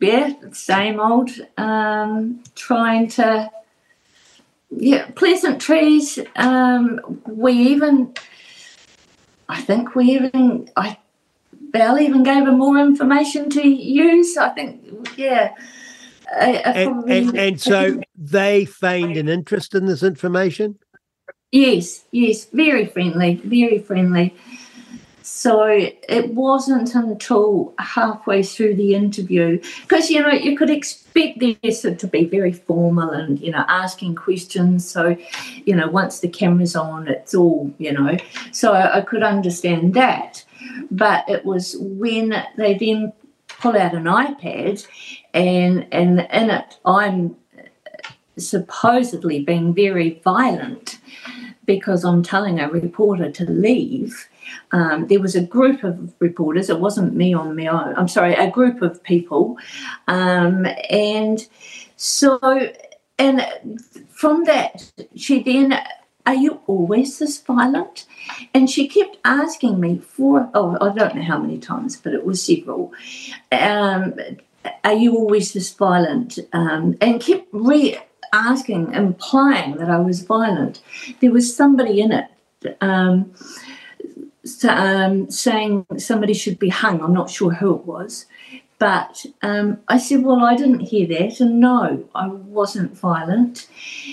yeah, 0.00 0.32
same 0.52 1.00
old. 1.00 1.30
Um, 1.56 2.42
trying 2.54 3.08
to 3.08 3.50
yeah, 4.76 5.06
pleasantries. 5.14 6.18
Um, 6.36 7.00
we 7.26 7.52
even, 7.52 8.14
I 9.48 9.60
think 9.60 9.94
we 9.94 10.10
even, 10.12 10.70
I 10.76 10.98
Bell 11.72 11.98
even 11.98 12.22
gave 12.22 12.44
her 12.44 12.52
more 12.52 12.78
information 12.78 13.48
to 13.50 13.66
use. 13.66 14.36
I 14.36 14.50
think, 14.50 15.16
yeah. 15.16 15.54
and, 16.38 17.10
and, 17.10 17.36
and 17.36 17.60
so 17.60 18.00
they 18.16 18.66
feigned 18.66 19.16
an 19.16 19.28
interest 19.28 19.74
in 19.74 19.86
this 19.86 20.02
information? 20.02 20.78
Yes, 21.50 22.04
yes, 22.12 22.46
very 22.46 22.86
friendly, 22.86 23.40
very 23.44 23.78
friendly. 23.78 24.34
So 25.22 25.64
it 25.68 26.34
wasn't 26.34 26.94
until 26.94 27.74
halfway 27.78 28.42
through 28.42 28.74
the 28.74 28.94
interview, 28.94 29.60
because 29.82 30.10
you 30.10 30.20
know 30.20 30.32
you 30.32 30.56
could 30.56 30.70
expect 30.70 31.38
the 31.38 31.56
this 31.62 31.82
to 31.82 32.06
be 32.06 32.24
very 32.24 32.52
formal 32.52 33.10
and 33.10 33.38
you 33.40 33.50
know 33.50 33.64
asking 33.68 34.16
questions. 34.16 34.88
So 34.88 35.16
you 35.64 35.76
know 35.76 35.88
once 35.88 36.20
the 36.20 36.28
camera's 36.28 36.76
on, 36.76 37.08
it's 37.08 37.34
all 37.34 37.72
you 37.78 37.92
know. 37.92 38.16
So 38.50 38.72
I, 38.72 38.98
I 38.98 39.00
could 39.02 39.22
understand 39.22 39.94
that, 39.94 40.44
but 40.90 41.28
it 41.28 41.44
was 41.44 41.76
when 41.78 42.44
they 42.56 42.74
then 42.74 43.12
pull 43.46 43.76
out 43.76 43.94
an 43.94 44.04
iPad 44.04 44.86
and 45.34 45.86
and 45.92 46.20
in 46.32 46.50
it 46.50 46.78
I'm 46.84 47.36
supposedly 48.38 49.44
being 49.44 49.74
very 49.74 50.20
violent 50.24 50.98
because 51.64 52.04
I'm 52.04 52.22
telling 52.22 52.58
a 52.58 52.68
reporter 52.68 53.30
to 53.30 53.44
leave. 53.44 54.28
Um, 54.72 55.06
there 55.08 55.20
was 55.20 55.34
a 55.34 55.42
group 55.42 55.84
of 55.84 56.14
reporters, 56.18 56.70
it 56.70 56.80
wasn't 56.80 57.14
me 57.14 57.34
on 57.34 57.56
my 57.56 57.66
own, 57.66 57.94
I'm 57.96 58.08
sorry, 58.08 58.34
a 58.34 58.50
group 58.50 58.82
of 58.82 59.02
people. 59.02 59.58
Um, 60.08 60.66
and 60.90 61.46
so, 61.96 62.38
and 63.18 63.46
from 64.10 64.44
that, 64.44 64.92
she 65.14 65.42
then, 65.42 65.78
are 66.26 66.34
you 66.34 66.60
always 66.66 67.18
this 67.18 67.40
violent? 67.40 68.06
And 68.54 68.70
she 68.70 68.88
kept 68.88 69.18
asking 69.24 69.80
me 69.80 69.98
for, 69.98 70.48
oh, 70.54 70.78
I 70.80 70.94
don't 70.94 71.16
know 71.16 71.22
how 71.22 71.38
many 71.38 71.58
times, 71.58 71.96
but 71.96 72.14
it 72.14 72.24
was 72.24 72.42
several. 72.42 72.92
Um, 73.50 74.14
are 74.84 74.94
you 74.94 75.16
always 75.16 75.52
this 75.52 75.72
violent? 75.72 76.38
Um, 76.52 76.96
and 77.00 77.20
kept 77.20 77.48
re 77.52 77.98
asking, 78.32 78.94
implying 78.94 79.76
that 79.76 79.90
I 79.90 79.98
was 79.98 80.22
violent. 80.22 80.80
There 81.20 81.32
was 81.32 81.54
somebody 81.54 82.00
in 82.00 82.12
it 82.12 82.26
um, 82.80 83.32
um, 84.68 85.30
saying 85.30 85.86
somebody 85.98 86.34
should 86.34 86.58
be 86.58 86.68
hung. 86.68 87.00
I'm 87.00 87.14
not 87.14 87.30
sure 87.30 87.52
who 87.52 87.74
it 87.74 87.84
was. 87.84 88.26
But 88.78 89.24
um, 89.42 89.78
I 89.86 89.96
said, 89.96 90.24
"Well, 90.24 90.44
I 90.44 90.56
didn't 90.56 90.80
hear 90.80 91.06
that, 91.06 91.38
and 91.38 91.60
no, 91.60 92.04
I 92.16 92.26
wasn't 92.26 92.98
violent." 92.98 93.68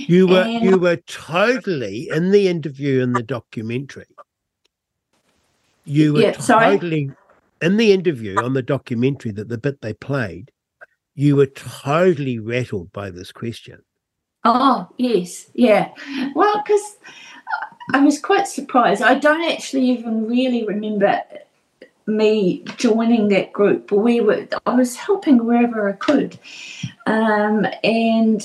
You 0.08 0.28
were 0.28 0.44
and 0.44 0.64
you 0.64 0.78
were 0.78 0.98
totally 0.98 2.08
in 2.14 2.30
the 2.30 2.48
interview 2.48 3.02
in 3.02 3.14
the 3.14 3.24
documentary. 3.24 4.06
You 5.86 6.14
were 6.14 6.22
yeah, 6.22 6.34
totally 6.34 7.08
sorry? 7.08 7.18
in 7.64 7.78
the 7.78 7.92
interview 7.92 8.36
on 8.38 8.54
the 8.54 8.62
documentary 8.62 9.32
that 9.32 9.50
the 9.50 9.58
bit 9.58 9.82
they 9.82 9.94
played. 9.94 10.52
You 11.16 11.36
were 11.36 11.48
totally 11.48 12.38
rattled 12.38 12.94
by 12.94 13.10
this 13.10 13.32
question. 13.32 13.82
Oh, 14.46 14.88
yes, 14.98 15.50
yeah. 15.54 15.90
Well, 16.36 16.64
because 16.64 16.98
I 17.94 18.04
was 18.04 18.20
quite 18.20 18.48
surprised. 18.48 19.02
I 19.02 19.16
don't 19.16 19.52
actually 19.52 19.90
even 19.90 20.28
really 20.28 20.66
remember 20.66 21.24
me 22.06 22.64
joining 22.78 23.30
that 23.30 23.54
group. 23.54 23.90
But 23.90 23.98
we 24.00 24.22
were 24.22 24.48
I 24.66 24.76
was 24.76 24.96
helping 24.96 25.46
wherever 25.46 25.90
I 25.90 25.94
could. 25.94 26.38
Um, 27.06 27.66
and 27.84 28.42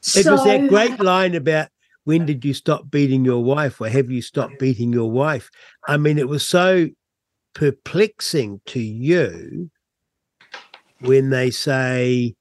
so, 0.00 0.20
it 0.20 0.26
was 0.26 0.44
that 0.44 0.68
great 0.68 1.00
line 1.00 1.34
about 1.34 1.68
when 2.04 2.24
did 2.24 2.44
you 2.44 2.54
stop 2.54 2.90
beating 2.90 3.24
your 3.24 3.42
wife 3.42 3.80
or 3.80 3.88
have 3.88 4.10
you 4.10 4.22
stopped 4.22 4.58
beating 4.58 4.92
your 4.92 5.10
wife? 5.10 5.50
I 5.88 5.96
mean, 5.96 6.18
it 6.18 6.28
was 6.28 6.46
so 6.46 6.88
perplexing 7.54 8.60
to 8.66 8.80
you 8.80 9.70
when 11.00 11.30
they 11.30 11.50
say, 11.50 12.34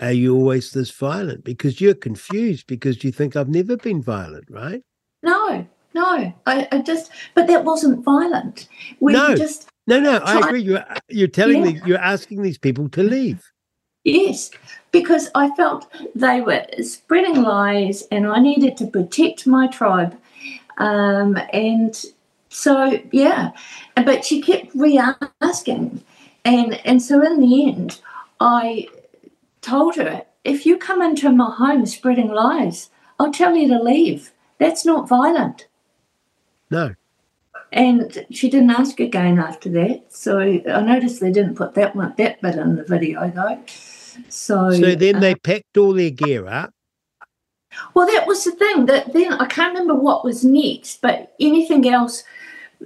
are 0.00 0.12
you 0.12 0.34
always 0.34 0.72
this 0.72 0.90
violent? 0.90 1.44
Because 1.44 1.80
you're 1.80 1.94
confused 1.94 2.66
because 2.66 3.02
you 3.02 3.12
think 3.12 3.36
I've 3.36 3.48
never 3.48 3.76
been 3.76 4.02
violent, 4.02 4.50
right? 4.50 4.82
No, 5.22 5.66
no. 5.94 6.32
I, 6.46 6.68
I 6.70 6.78
just, 6.78 7.10
but 7.34 7.46
that 7.46 7.64
wasn't 7.64 8.04
violent. 8.04 8.68
We 9.00 9.12
no, 9.12 9.34
just 9.34 9.68
no, 9.86 10.00
no. 10.00 10.18
I 10.18 10.40
agree. 10.40 10.62
You're 10.62 10.84
you're 11.08 11.28
telling 11.28 11.64
yeah. 11.64 11.72
me 11.72 11.80
you're 11.86 11.98
asking 11.98 12.42
these 12.42 12.58
people 12.58 12.88
to 12.90 13.02
leave. 13.02 13.42
Yes, 14.04 14.50
because 14.92 15.30
I 15.34 15.50
felt 15.56 15.92
they 16.14 16.40
were 16.40 16.64
spreading 16.82 17.42
lies, 17.42 18.04
and 18.10 18.26
I 18.26 18.38
needed 18.38 18.76
to 18.78 18.86
protect 18.86 19.46
my 19.46 19.66
tribe. 19.66 20.16
Um, 20.78 21.38
and 21.52 22.00
so, 22.50 23.00
yeah, 23.10 23.50
but 23.96 24.24
she 24.24 24.42
kept 24.42 24.74
re-asking, 24.74 26.02
and 26.44 26.80
and 26.84 27.02
so 27.02 27.20
in 27.24 27.40
the 27.40 27.68
end, 27.68 28.00
I 28.40 28.88
told 29.66 29.96
her, 29.96 30.24
if 30.44 30.64
you 30.64 30.78
come 30.78 31.02
into 31.02 31.30
my 31.32 31.52
home 31.52 31.86
spreading 31.86 32.28
lies, 32.28 32.90
I'll 33.18 33.32
tell 33.32 33.56
you 33.56 33.68
to 33.68 33.82
leave. 33.82 34.32
That's 34.58 34.84
not 34.84 35.08
violent. 35.08 35.66
No. 36.70 36.94
And 37.72 38.26
she 38.30 38.48
didn't 38.48 38.70
ask 38.70 39.00
again 39.00 39.38
after 39.38 39.68
that. 39.70 40.04
So 40.08 40.38
I 40.40 40.80
noticed 40.80 41.20
they 41.20 41.32
didn't 41.32 41.56
put 41.56 41.74
that 41.74 41.96
one 41.96 42.14
that 42.16 42.40
bit 42.40 42.54
in 42.54 42.76
the 42.76 42.84
video 42.84 43.28
though. 43.30 43.60
So 44.28 44.70
So 44.70 44.94
then 44.94 45.16
uh, 45.16 45.20
they 45.20 45.34
packed 45.34 45.76
all 45.76 45.92
their 45.92 46.10
gear 46.10 46.46
up. 46.46 46.72
Well 47.92 48.06
that 48.06 48.26
was 48.26 48.44
the 48.44 48.52
thing 48.52 48.86
that 48.86 49.12
then 49.12 49.32
I 49.34 49.46
can't 49.46 49.74
remember 49.74 49.94
what 49.94 50.24
was 50.24 50.44
next, 50.44 51.02
but 51.02 51.34
anything 51.40 51.88
else 51.88 52.22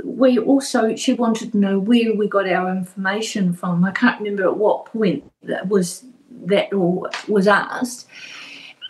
we 0.05 0.39
also 0.39 0.97
she 0.97 1.13
wanted 1.13 1.53
to 1.53 1.59
know 1.59 1.79
where 1.79 2.15
we 2.15 2.27
got 2.27 2.49
our 2.49 2.71
information 2.71 3.53
from. 3.53 3.85
I 3.85 3.93
can't 3.93 4.19
remember 4.19 4.45
at 4.45 4.57
what 4.57 4.87
point 4.87 5.31
that 5.43 5.69
was 5.69 6.05
that 6.47 6.69
was 6.73 7.47
asked. 7.47 8.07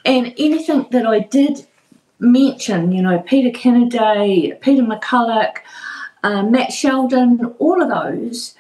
And 0.05 0.35
anything 0.39 0.87
that 0.91 1.07
I 1.07 1.21
did 1.21 1.67
mention, 2.19 2.93
you 2.93 3.03
know, 3.03 3.19
Peter 3.21 3.57
Kennedy, 3.57 4.53
Peter 4.61 4.83
McCullough, 4.83 5.57
uh, 6.23 6.43
Matt 6.43 6.73
Sheldon, 6.73 7.45
all 7.59 7.83
of 7.83 7.89
those 7.89 8.55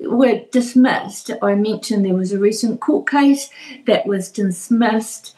were 0.00 0.40
dismissed. 0.52 1.30
I 1.42 1.54
mentioned 1.54 2.04
there 2.04 2.14
was 2.14 2.32
a 2.32 2.38
recent 2.38 2.80
court 2.80 3.08
case 3.08 3.50
that 3.86 4.06
was 4.06 4.30
dismissed. 4.30 5.34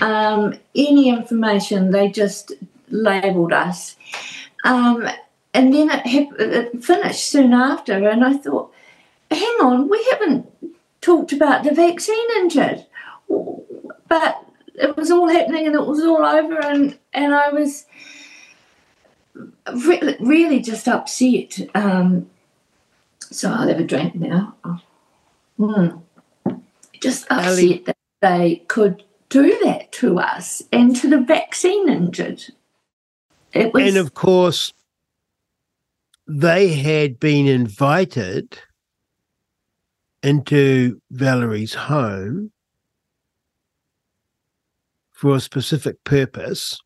Um, 0.00 0.54
any 0.76 1.08
information, 1.08 1.90
they 1.90 2.08
just 2.08 2.52
labelled 2.88 3.52
us. 3.52 3.96
Um, 4.64 5.08
and 5.54 5.74
then 5.74 5.90
it, 6.04 6.28
it 6.38 6.84
finished 6.84 7.26
soon 7.26 7.52
after, 7.52 8.08
and 8.08 8.24
I 8.24 8.34
thought, 8.34 8.72
hang 9.30 9.56
on, 9.60 9.88
we 9.88 10.06
haven't 10.12 10.46
talked 11.00 11.32
about 11.32 11.64
the 11.64 11.74
vaccine 11.74 12.30
injured, 12.36 12.86
but 14.08 14.44
it 14.74 14.96
was 14.96 15.10
all 15.10 15.28
happening 15.28 15.66
and 15.66 15.74
it 15.74 15.86
was 15.86 16.00
all 16.04 16.24
over, 16.24 16.60
and 16.60 16.98
and 17.12 17.34
I 17.34 17.50
was 17.50 17.86
re- 19.72 20.16
really 20.20 20.60
just 20.60 20.88
upset. 20.88 21.58
Um, 21.74 22.30
so 23.20 23.50
I'll 23.50 23.68
have 23.68 23.80
a 23.80 23.84
drink 23.84 24.14
now. 24.14 24.56
Mm. 25.58 26.02
Just 27.00 27.26
upset 27.30 27.84
that 27.84 27.96
they 28.20 28.64
could 28.68 29.04
do 29.28 29.58
that 29.64 29.92
to 29.92 30.18
us 30.18 30.62
and 30.72 30.96
to 30.96 31.08
the 31.08 31.20
vaccine 31.20 31.88
injured. 31.88 32.44
It 33.52 33.72
was, 33.72 33.88
and 33.88 33.96
of 33.96 34.14
course, 34.14 34.72
they 36.26 36.74
had 36.74 37.18
been 37.18 37.46
invited 37.46 38.58
into 40.22 41.00
Valerie's 41.10 41.74
home 41.74 42.52
for 45.12 45.36
a 45.36 45.40
specific 45.40 46.02
purpose, 46.04 46.78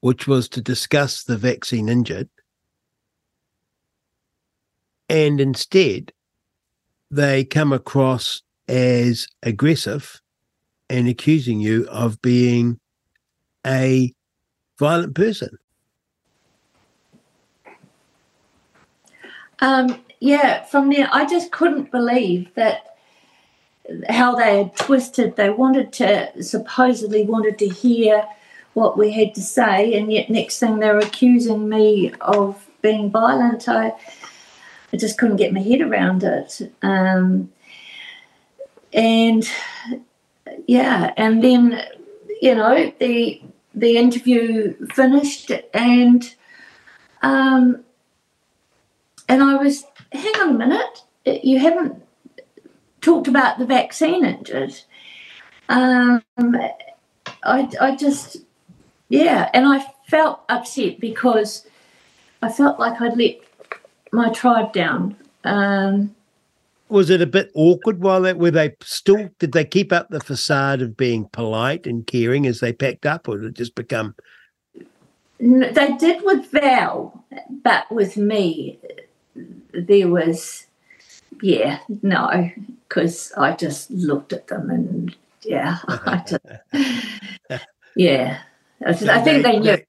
which 0.00 0.26
was 0.26 0.48
to 0.50 0.60
discuss 0.60 1.24
the 1.24 1.36
vaccine 1.36 1.88
injured. 1.88 2.28
And 5.08 5.40
instead, 5.40 6.12
they 7.10 7.44
come 7.44 7.72
across 7.72 8.42
as 8.68 9.26
aggressive 9.42 10.20
and 10.90 11.08
accusing 11.08 11.60
you 11.60 11.86
of 11.88 12.20
being 12.20 12.78
a 13.66 14.12
violent 14.78 15.14
person. 15.14 15.50
Um, 19.60 19.98
yeah, 20.20 20.64
from 20.64 20.90
there, 20.90 21.08
I 21.12 21.26
just 21.26 21.52
couldn't 21.52 21.90
believe 21.90 22.52
that 22.54 22.96
how 24.08 24.34
they 24.34 24.58
had 24.58 24.76
twisted. 24.76 25.36
They 25.36 25.50
wanted 25.50 25.92
to 25.94 26.42
supposedly 26.42 27.24
wanted 27.24 27.58
to 27.58 27.68
hear 27.68 28.26
what 28.74 28.98
we 28.98 29.12
had 29.12 29.34
to 29.34 29.42
say, 29.42 29.94
and 29.94 30.12
yet 30.12 30.30
next 30.30 30.58
thing 30.58 30.78
they're 30.78 30.98
accusing 30.98 31.68
me 31.68 32.12
of 32.20 32.68
being 32.82 33.10
violent. 33.10 33.68
I, 33.68 33.92
I 34.92 34.96
just 34.96 35.18
couldn't 35.18 35.36
get 35.36 35.52
my 35.52 35.60
head 35.60 35.80
around 35.80 36.24
it. 36.24 36.72
Um, 36.82 37.52
and 38.92 39.48
yeah, 40.66 41.12
and 41.16 41.42
then 41.42 41.82
you 42.40 42.54
know 42.54 42.92
the 42.98 43.42
the 43.74 43.96
interview 43.96 44.74
finished, 44.88 45.52
and 45.74 46.34
um, 47.22 47.84
and 49.28 49.42
I 49.42 49.56
was 49.56 49.84
hang 50.12 50.34
on 50.40 50.50
a 50.50 50.58
minute, 50.58 51.02
you 51.24 51.58
haven't 51.58 52.02
talked 53.00 53.28
about 53.28 53.58
the 53.58 53.66
vaccine 53.66 54.24
injured. 54.24 54.74
Um, 55.68 56.22
I, 57.42 57.68
I 57.80 57.96
just, 57.96 58.38
yeah, 59.08 59.50
and 59.52 59.66
I 59.66 59.84
felt 60.08 60.40
upset 60.48 61.00
because 61.00 61.66
I 62.42 62.50
felt 62.50 62.78
like 62.78 63.00
I'd 63.00 63.16
let 63.16 63.36
my 64.12 64.30
tribe 64.30 64.72
down. 64.72 65.16
Um, 65.44 66.14
was 66.88 67.10
it 67.10 67.20
a 67.20 67.26
bit 67.26 67.50
awkward 67.54 68.00
while 68.00 68.22
that 68.22 68.38
were 68.38 68.50
they 68.50 68.74
still 68.82 69.28
did 69.38 69.52
they 69.52 69.64
keep 69.64 69.92
up 69.92 70.08
the 70.08 70.20
facade 70.20 70.82
of 70.82 70.96
being 70.96 71.28
polite 71.32 71.86
and 71.86 72.06
caring 72.06 72.46
as 72.46 72.60
they 72.60 72.72
packed 72.72 73.06
up 73.06 73.28
or 73.28 73.38
did 73.38 73.48
it 73.48 73.54
just 73.54 73.74
become 73.74 74.14
they 75.40 75.96
did 75.98 76.22
with 76.24 76.50
val 76.50 77.24
but 77.64 77.90
with 77.90 78.16
me 78.16 78.78
there 79.72 80.08
was 80.08 80.66
yeah, 81.42 81.78
no, 82.02 82.50
because 82.88 83.32
I 83.36 83.52
just 83.52 83.90
looked 83.90 84.32
at 84.32 84.46
them 84.46 84.70
and 84.70 85.16
yeah, 85.42 85.78
I 85.88 86.24
just, 86.26 87.62
yeah. 87.96 88.38
I, 88.84 88.92
So 88.92 89.10
I 89.10 89.20
think 89.20 89.42
they, 89.42 89.58
knew. 89.58 89.76
They, 89.76 89.84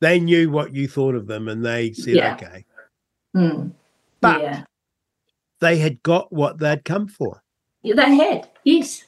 they 0.00 0.20
knew 0.20 0.50
what 0.50 0.74
you 0.74 0.88
thought 0.88 1.14
of 1.14 1.26
them 1.26 1.48
and 1.48 1.64
they 1.64 1.92
said, 1.92 2.14
Yeah. 2.14 2.34
okay. 2.34 2.64
Mm, 3.34 3.72
But 4.20 4.42
yeah. 4.42 4.64
they 5.60 5.78
had 5.78 6.02
got 6.02 6.32
what 6.32 6.58
they'd 6.58 6.84
come 6.84 7.08
for. 7.08 7.42
Yeah, 7.82 7.94
they 7.96 8.14
had, 8.16 8.48
yes. 8.64 9.04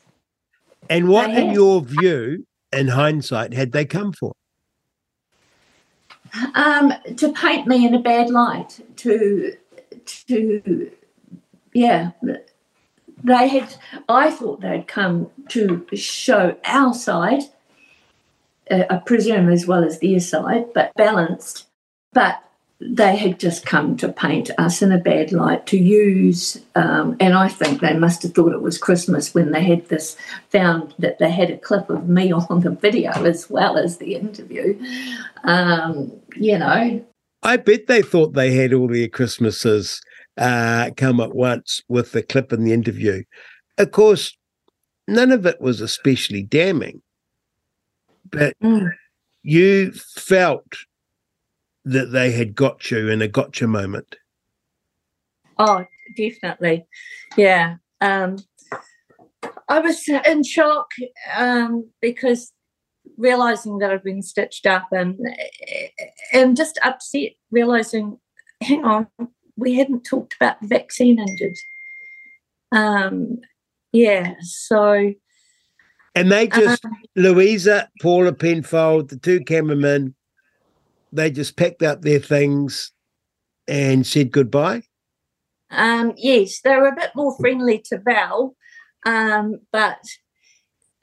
And 0.89 1.09
what, 1.09 1.31
in 1.31 1.53
your 1.53 1.83
view, 1.83 2.47
in 2.73 2.89
hindsight, 2.89 3.53
had 3.53 3.73
they 3.73 3.85
come 3.85 4.13
for? 4.13 4.33
Um, 6.55 6.93
to 7.17 7.33
paint 7.33 7.67
me 7.67 7.87
in 7.87 7.95
a 7.95 8.01
bad 8.01 8.31
light, 8.31 8.81
to, 8.97 9.57
to, 10.07 10.91
yeah, 11.73 12.11
they 13.25 13.49
had, 13.49 13.75
I 14.09 14.31
thought 14.31 14.61
they'd 14.61 14.87
come 14.87 15.31
to 15.49 15.87
show 15.95 16.57
our 16.65 16.95
side, 16.95 17.43
uh, 18.71 18.85
I 18.91 18.97
presume 18.97 19.49
as 19.51 19.67
well 19.67 19.85
as 19.85 20.01
their 20.01 20.21
side, 20.21 20.73
but 20.75 20.93
balanced. 20.95 21.67
But 22.13 22.43
they 22.79 23.17
had 23.17 23.41
just 23.41 23.65
come 23.65 23.97
to 23.97 24.13
paint 24.13 24.51
us 24.59 24.83
in 24.83 24.93
a 24.93 24.99
bad 24.99 25.33
light 25.33 25.67
to 25.67 25.79
use, 25.79 26.61
um, 26.75 27.17
and 27.21 27.33
I 27.35 27.49
think 27.49 27.81
they 27.81 27.95
must 27.97 28.23
have 28.23 28.35
thought 28.35 28.53
it 28.53 28.61
was 28.61 28.77
Christmas 28.77 29.35
when 29.35 29.53
they 29.53 29.65
had 29.65 29.89
this, 29.89 30.17
found 30.51 30.95
that 30.99 31.19
they 31.19 31.31
had 31.31 31.51
a 31.51 31.57
clip 31.57 31.89
of 31.89 32.09
me 32.09 32.33
on 32.51 32.61
the 32.61 32.71
video 32.71 33.11
as 33.25 33.49
well 33.49 33.79
as 33.79 33.97
the 33.97 34.15
interview. 34.15 34.79
Um, 35.45 36.13
you 36.37 36.59
know, 36.59 37.05
I 37.43 37.57
bet 37.57 37.87
they 37.87 38.03
thought 38.03 38.35
they 38.35 38.53
had 38.55 38.73
all 38.73 38.89
their 38.89 39.09
Christmases 39.09 40.01
uh, 40.37 40.91
come 40.97 41.21
at 41.21 41.35
once 41.35 41.83
with 41.89 42.13
the 42.13 42.23
clip 42.23 42.53
in 42.53 42.65
the 42.65 42.73
interview. 42.73 43.23
Of 43.79 43.91
course, 43.93 44.37
none 45.07 45.33
of 45.33 45.47
it 45.47 45.61
was 45.61 45.81
especially 45.81 46.43
damning, 46.43 47.03
but 48.31 48.57
Mm. 48.63 48.91
you 49.43 49.93
felt 49.93 50.77
that 51.85 52.11
they 52.13 52.33
had 52.33 52.55
got 52.55 52.91
you 52.91 53.09
in 53.09 53.23
a 53.23 53.29
gotcha 53.29 53.67
moment. 53.67 54.17
Oh, 55.59 55.85
definitely. 56.17 56.85
Yeah. 57.37 57.77
Um, 58.01 58.37
I 59.69 59.81
was 59.81 60.07
in 60.09 60.43
shock 60.43 60.89
um, 61.37 61.89
because 62.01 62.53
realizing 63.17 63.79
that 63.79 63.91
I'd 63.91 64.03
been 64.03 64.23
stitched 64.23 64.67
up 64.67 64.89
and 64.93 65.19
and 66.33 66.57
just 66.57 66.79
upset 66.83 67.33
realizing, 67.51 68.19
hang 68.63 68.85
on, 68.85 69.07
we 69.57 69.75
hadn't 69.75 70.05
talked 70.05 70.35
about 70.35 70.61
the 70.61 70.69
vaccine 70.69 71.19
injured. 71.19 71.57
Um, 72.73 73.39
yeah. 73.93 74.35
So 74.41 75.13
And 76.15 76.33
they 76.33 76.49
just, 76.49 76.85
um, 76.85 76.93
Louisa, 77.15 77.91
Paula 78.01 78.33
Penfold, 78.33 79.11
the 79.11 79.19
two 79.19 79.41
cameramen, 79.41 80.15
they 81.13 81.31
just 81.31 81.57
packed 81.57 81.83
up 81.83 82.03
their 82.03 82.19
things 82.19 82.93
and 83.69 84.07
said 84.07 84.31
goodbye. 84.31 84.83
Um, 85.71 86.15
yes, 86.17 86.61
they 86.63 86.77
were 86.77 86.89
a 86.89 86.97
bit 86.97 87.11
more 87.15 87.37
friendly 87.39 87.83
to 87.87 87.99
Val, 87.99 88.57
um, 89.05 89.61
but 89.73 89.99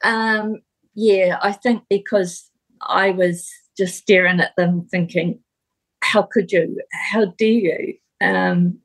um, 0.04 0.62
yeah, 0.96 1.38
I 1.42 1.52
think 1.52 1.84
because 1.90 2.50
I 2.82 3.12
was 3.12 3.50
just 3.78 3.96
staring 3.96 4.40
at 4.40 4.56
them, 4.56 4.88
thinking, 4.90 5.40
"How 6.02 6.24
could 6.24 6.52
you? 6.52 6.82
How 6.92 7.26
dare 7.26 7.50
you?" 7.50 7.94
Um, 8.22 8.80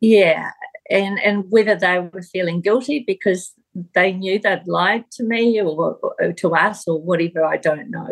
yeah, 0.00 0.50
and 0.90 1.18
and 1.20 1.44
whether 1.50 1.74
they 1.74 1.98
were 1.98 2.22
feeling 2.22 2.60
guilty 2.60 3.04
because 3.06 3.52
they 3.94 4.12
knew 4.12 4.38
they'd 4.38 4.66
lied 4.66 5.04
to 5.12 5.24
me 5.24 5.60
or, 5.60 5.98
or 6.20 6.32
to 6.32 6.54
us 6.54 6.86
or 6.88 7.00
whatever, 7.00 7.44
I 7.44 7.56
don't 7.56 7.90
know. 7.90 8.08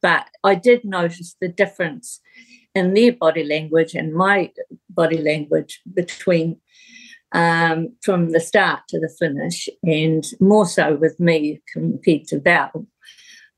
But 0.00 0.28
I 0.44 0.54
did 0.54 0.84
notice 0.84 1.36
the 1.40 1.48
difference 1.48 2.20
in 2.74 2.94
their 2.94 3.12
body 3.12 3.42
language 3.42 3.94
and 3.94 4.14
my 4.14 4.52
body 4.88 5.18
language 5.18 5.80
between 5.92 6.60
um, 7.32 7.94
from 8.02 8.30
the 8.30 8.40
start 8.40 8.80
to 8.88 8.98
the 8.98 9.12
finish, 9.18 9.68
and 9.82 10.24
more 10.40 10.66
so 10.66 10.94
with 10.96 11.18
me 11.20 11.60
compared 11.72 12.26
to 12.28 12.40
Val. 12.40 12.86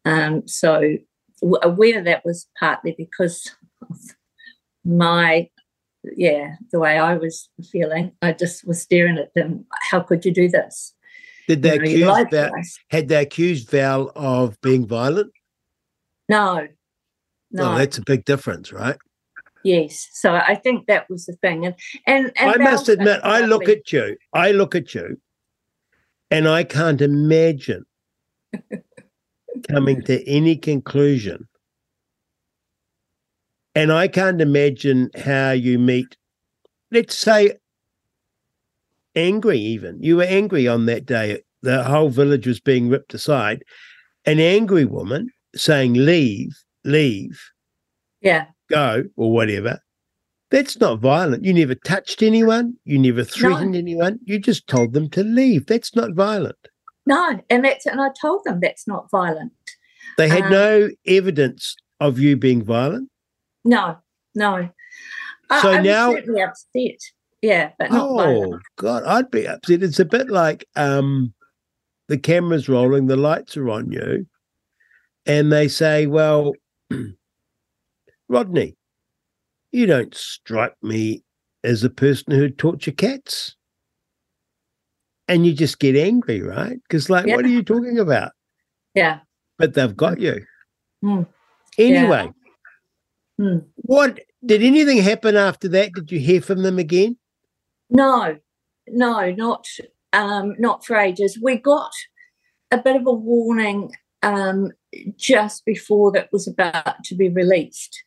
Um, 0.05 0.47
so, 0.47 0.97
w- 1.41 1.75
whether 1.77 2.03
that 2.03 2.25
was 2.25 2.49
partly 2.59 2.95
because 2.97 3.51
of 3.89 3.97
my, 4.85 5.49
yeah, 6.17 6.57
the 6.73 6.79
way 6.79 6.99
I 6.99 7.17
was 7.17 7.49
feeling, 7.71 8.13
I 8.23 8.33
just 8.33 8.67
was 8.67 8.81
staring 8.81 9.19
at 9.19 9.35
them. 9.35 9.67
How 9.83 10.01
could 10.01 10.25
you 10.25 10.33
do 10.33 10.49
this? 10.49 10.95
Did 11.49 11.63
they 11.63 11.75
You 11.89 12.05
know, 12.05 12.15
accuse 12.15 12.31
Val, 12.31 12.51
had 12.91 13.09
they 13.09 13.23
accused 13.23 13.71
Val 13.71 14.13
of 14.15 14.61
being 14.61 14.87
violent? 14.87 15.33
No, 16.29 16.69
no. 17.51 17.73
Oh, 17.73 17.75
that's 17.77 17.99
a 17.99 18.03
big 18.03 18.25
difference, 18.25 18.73
right? 18.73 18.97
Yes, 19.65 20.09
so 20.13 20.35
I 20.35 20.55
think 20.55 20.87
that 20.87 21.09
was 21.11 21.27
the 21.27 21.35
thing, 21.35 21.67
and 21.67 21.75
and, 22.07 22.33
and 22.37 22.51
I 22.51 22.57
must 22.57 22.89
admit, 22.89 23.21
I 23.23 23.41
look 23.41 23.69
at 23.69 23.93
you, 23.93 24.17
I 24.33 24.53
look 24.53 24.75
at 24.75 24.95
you, 24.95 25.21
and 26.31 26.49
I 26.49 26.65
can't 26.65 27.01
imagine 27.01 27.85
coming 29.71 30.03
to 30.05 30.27
any 30.29 30.57
conclusion. 30.57 31.47
And 33.75 33.93
I 33.93 34.09
can't 34.09 34.41
imagine 34.41 35.11
how 35.17 35.53
you 35.53 35.79
meet, 35.79 36.17
let's 36.91 37.17
say, 37.17 37.53
angry, 39.15 39.59
even. 39.59 40.03
You 40.03 40.17
were 40.17 40.25
angry 40.25 40.67
on 40.67 40.87
that 40.87 41.07
day. 41.07 41.43
The 41.63 41.85
whole 41.85 42.09
village 42.09 42.47
was 42.47 42.59
being 42.59 42.89
ripped 42.89 43.15
aside. 43.15 43.63
An 44.25 44.41
angry 44.41 44.87
woman 44.87 45.31
saying, 45.55 45.95
Leave, 45.95 46.59
leave, 46.85 47.41
yeah, 48.21 48.47
go, 48.71 49.05
or 49.17 49.33
whatever. 49.33 49.81
That's 50.51 50.81
not 50.81 50.99
violent. 51.01 51.45
You 51.45 51.53
never 51.55 51.75
touched 51.77 52.23
anyone. 52.23 52.75
You 52.85 52.99
never 52.99 53.23
threatened 53.23 53.77
anyone. 53.77 54.19
You 54.25 54.39
just 54.39 54.67
told 54.67 54.95
them 54.95 55.09
to 55.11 55.23
leave. 55.23 55.67
That's 55.67 55.95
not 55.95 56.15
violent. 56.15 56.57
no, 57.07 57.41
and 57.51 57.65
that's 57.65 57.87
and 57.87 58.01
I 58.01 58.09
told 58.21 58.43
them 58.45 58.61
that's 58.61 58.87
not 58.89 59.11
violent. 59.11 59.53
They 60.17 60.29
had 60.29 60.45
Um, 60.45 60.51
no 60.51 60.89
evidence 61.07 61.77
of 62.01 62.19
you 62.19 62.37
being 62.37 62.65
violent. 62.65 63.09
No, 63.65 63.99
no. 64.35 64.69
So 65.61 65.71
I 65.73 65.81
now- 65.83 66.13
certainly 66.13 66.43
upset. 66.43 66.99
Yeah, 67.43 67.71
but 67.79 67.91
not 67.91 68.09
Oh 68.11 68.17
violent. 68.17 68.63
God, 68.77 69.03
I'd 69.05 69.31
be 69.31 69.47
upset. 69.49 69.83
It's 69.83 69.99
a 70.01 70.05
bit 70.05 70.29
like 70.31 70.67
um, 70.77 71.33
the 72.09 72.19
camera's 72.19 72.69
rolling, 72.69 73.07
the 73.07 73.17
lights 73.17 73.57
are 73.57 73.71
on 73.71 73.91
you, 73.93 74.27
and 75.27 75.51
they 75.53 75.69
say, 75.69 76.07
"Well, 76.07 76.53
Rodney, 78.31 78.77
you 79.73 79.87
don't 79.87 80.15
strike 80.15 80.75
me 80.83 81.25
as 81.65 81.83
a 81.85 81.91
person 81.91 82.33
who'd 82.33 82.57
torture 82.57 82.93
cats." 82.93 83.57
And 85.29 85.47
you 85.47 85.53
just 85.53 85.79
get 85.79 85.97
angry, 85.97 86.41
right? 86.41 86.79
Because, 86.83 87.11
like, 87.11 87.27
what 87.27 87.45
are 87.45 87.49
you 87.49 87.63
talking 87.63 87.99
about? 87.99 88.33
Yeah. 88.95 89.21
But 89.59 89.75
they've 89.75 89.97
got 89.97 90.21
you. 90.21 90.45
Hmm. 91.03 91.23
Anyway, 91.79 92.33
Hmm. 93.39 93.59
what 93.77 94.21
did 94.45 94.63
anything 94.63 94.99
happen 94.99 95.37
after 95.37 95.69
that? 95.69 95.93
Did 95.93 96.13
you 96.13 96.19
hear 96.19 96.41
from 96.41 96.63
them 96.63 96.79
again? 96.79 97.17
No, 97.89 98.39
no, 98.89 99.31
not 99.33 99.67
um, 100.13 100.55
not 100.59 100.85
for 100.85 100.97
ages. 100.97 101.39
We 101.41 101.57
got 101.57 101.93
a 102.71 102.79
bit 102.79 102.97
of 102.97 103.07
a 103.07 103.13
warning 103.13 103.93
um, 104.23 104.73
just 105.17 105.65
before 105.65 106.13
that 106.13 106.29
was 106.33 106.49
about 106.49 107.03
to 107.05 107.15
be 107.15 107.29
released. 107.29 108.05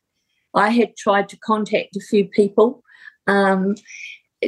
I 0.54 0.70
had 0.70 0.96
tried 0.96 1.28
to 1.30 1.38
contact 1.38 1.96
a 1.96 2.00
few 2.00 2.26
people 2.26 2.82
um, 3.26 3.74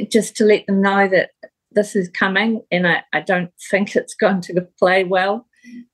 just 0.09 0.35
to 0.37 0.45
let 0.45 0.65
them 0.67 0.81
know 0.81 1.07
that 1.07 1.31
this 1.71 1.95
is 1.95 2.09
coming, 2.09 2.61
and 2.71 2.87
I, 2.87 3.03
I 3.13 3.21
don't 3.21 3.51
think 3.69 3.95
it's 3.95 4.15
going 4.23 4.41
to 4.41 4.67
play 4.79 5.03
well 5.03 5.47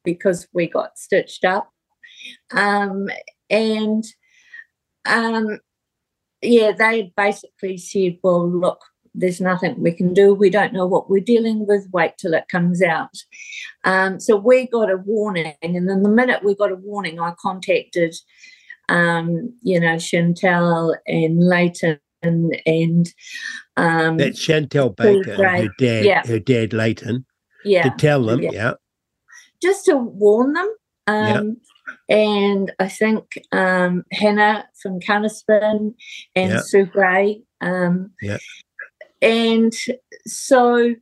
because 0.03 0.47
we 0.53 0.67
got 0.67 0.97
stitched 0.97 1.45
up. 1.45 1.69
Um, 2.51 3.09
and 3.49 4.03
um, 5.05 5.59
yeah, 6.41 6.71
they 6.71 7.13
basically 7.15 7.77
said, 7.77 8.17
well, 8.23 8.49
look, 8.49 8.79
there's 9.15 9.41
nothing 9.41 9.75
we 9.77 9.91
can 9.91 10.13
do. 10.13 10.33
We 10.33 10.49
don't 10.49 10.73
know 10.73 10.87
what 10.87 11.09
we're 11.09 11.21
dealing 11.21 11.67
with. 11.67 11.87
Wait 11.93 12.13
till 12.17 12.33
it 12.33 12.47
comes 12.49 12.81
out. 12.81 13.15
Um, 13.83 14.19
so 14.19 14.35
we 14.35 14.67
got 14.67 14.91
a 14.91 14.97
warning, 14.97 15.53
and 15.61 15.75
then 15.75 16.03
the 16.03 16.09
minute 16.09 16.43
we 16.43 16.55
got 16.55 16.71
a 16.71 16.75
warning, 16.75 17.19
I 17.19 17.33
contacted, 17.39 18.15
um, 18.89 19.53
you 19.61 19.79
know, 19.79 19.97
Chantelle 19.97 20.95
and 21.07 21.39
Leighton 21.39 21.99
and 22.23 23.13
um, 23.75 24.17
That's 24.17 24.39
Chantelle 24.39 24.89
Baker, 24.89 25.35
her 25.35 25.67
dad, 25.77 26.05
Yeah. 26.05 26.25
her 26.25 26.39
dad 26.39 26.73
Leighton, 26.73 27.25
yeah, 27.65 27.83
to 27.83 27.89
tell 27.97 28.23
them, 28.23 28.41
yeah. 28.41 28.51
yeah. 28.51 28.73
just 29.61 29.85
to 29.85 29.97
warn 29.97 30.53
them. 30.53 30.73
Yeah. 31.07 31.33
Um, 31.39 31.57
And 32.07 32.71
I 32.79 32.87
think 32.87 33.37
um, 33.51 34.03
Hannah 34.11 34.65
from 34.81 35.01
Counterspin 35.01 35.93
and 36.35 36.51
Yeah. 36.51 36.61
Sue 36.61 36.85
Grey. 36.85 37.41
Um, 37.59 38.11
Yeah. 38.21 38.37
and 39.21 39.73
so 40.25 40.95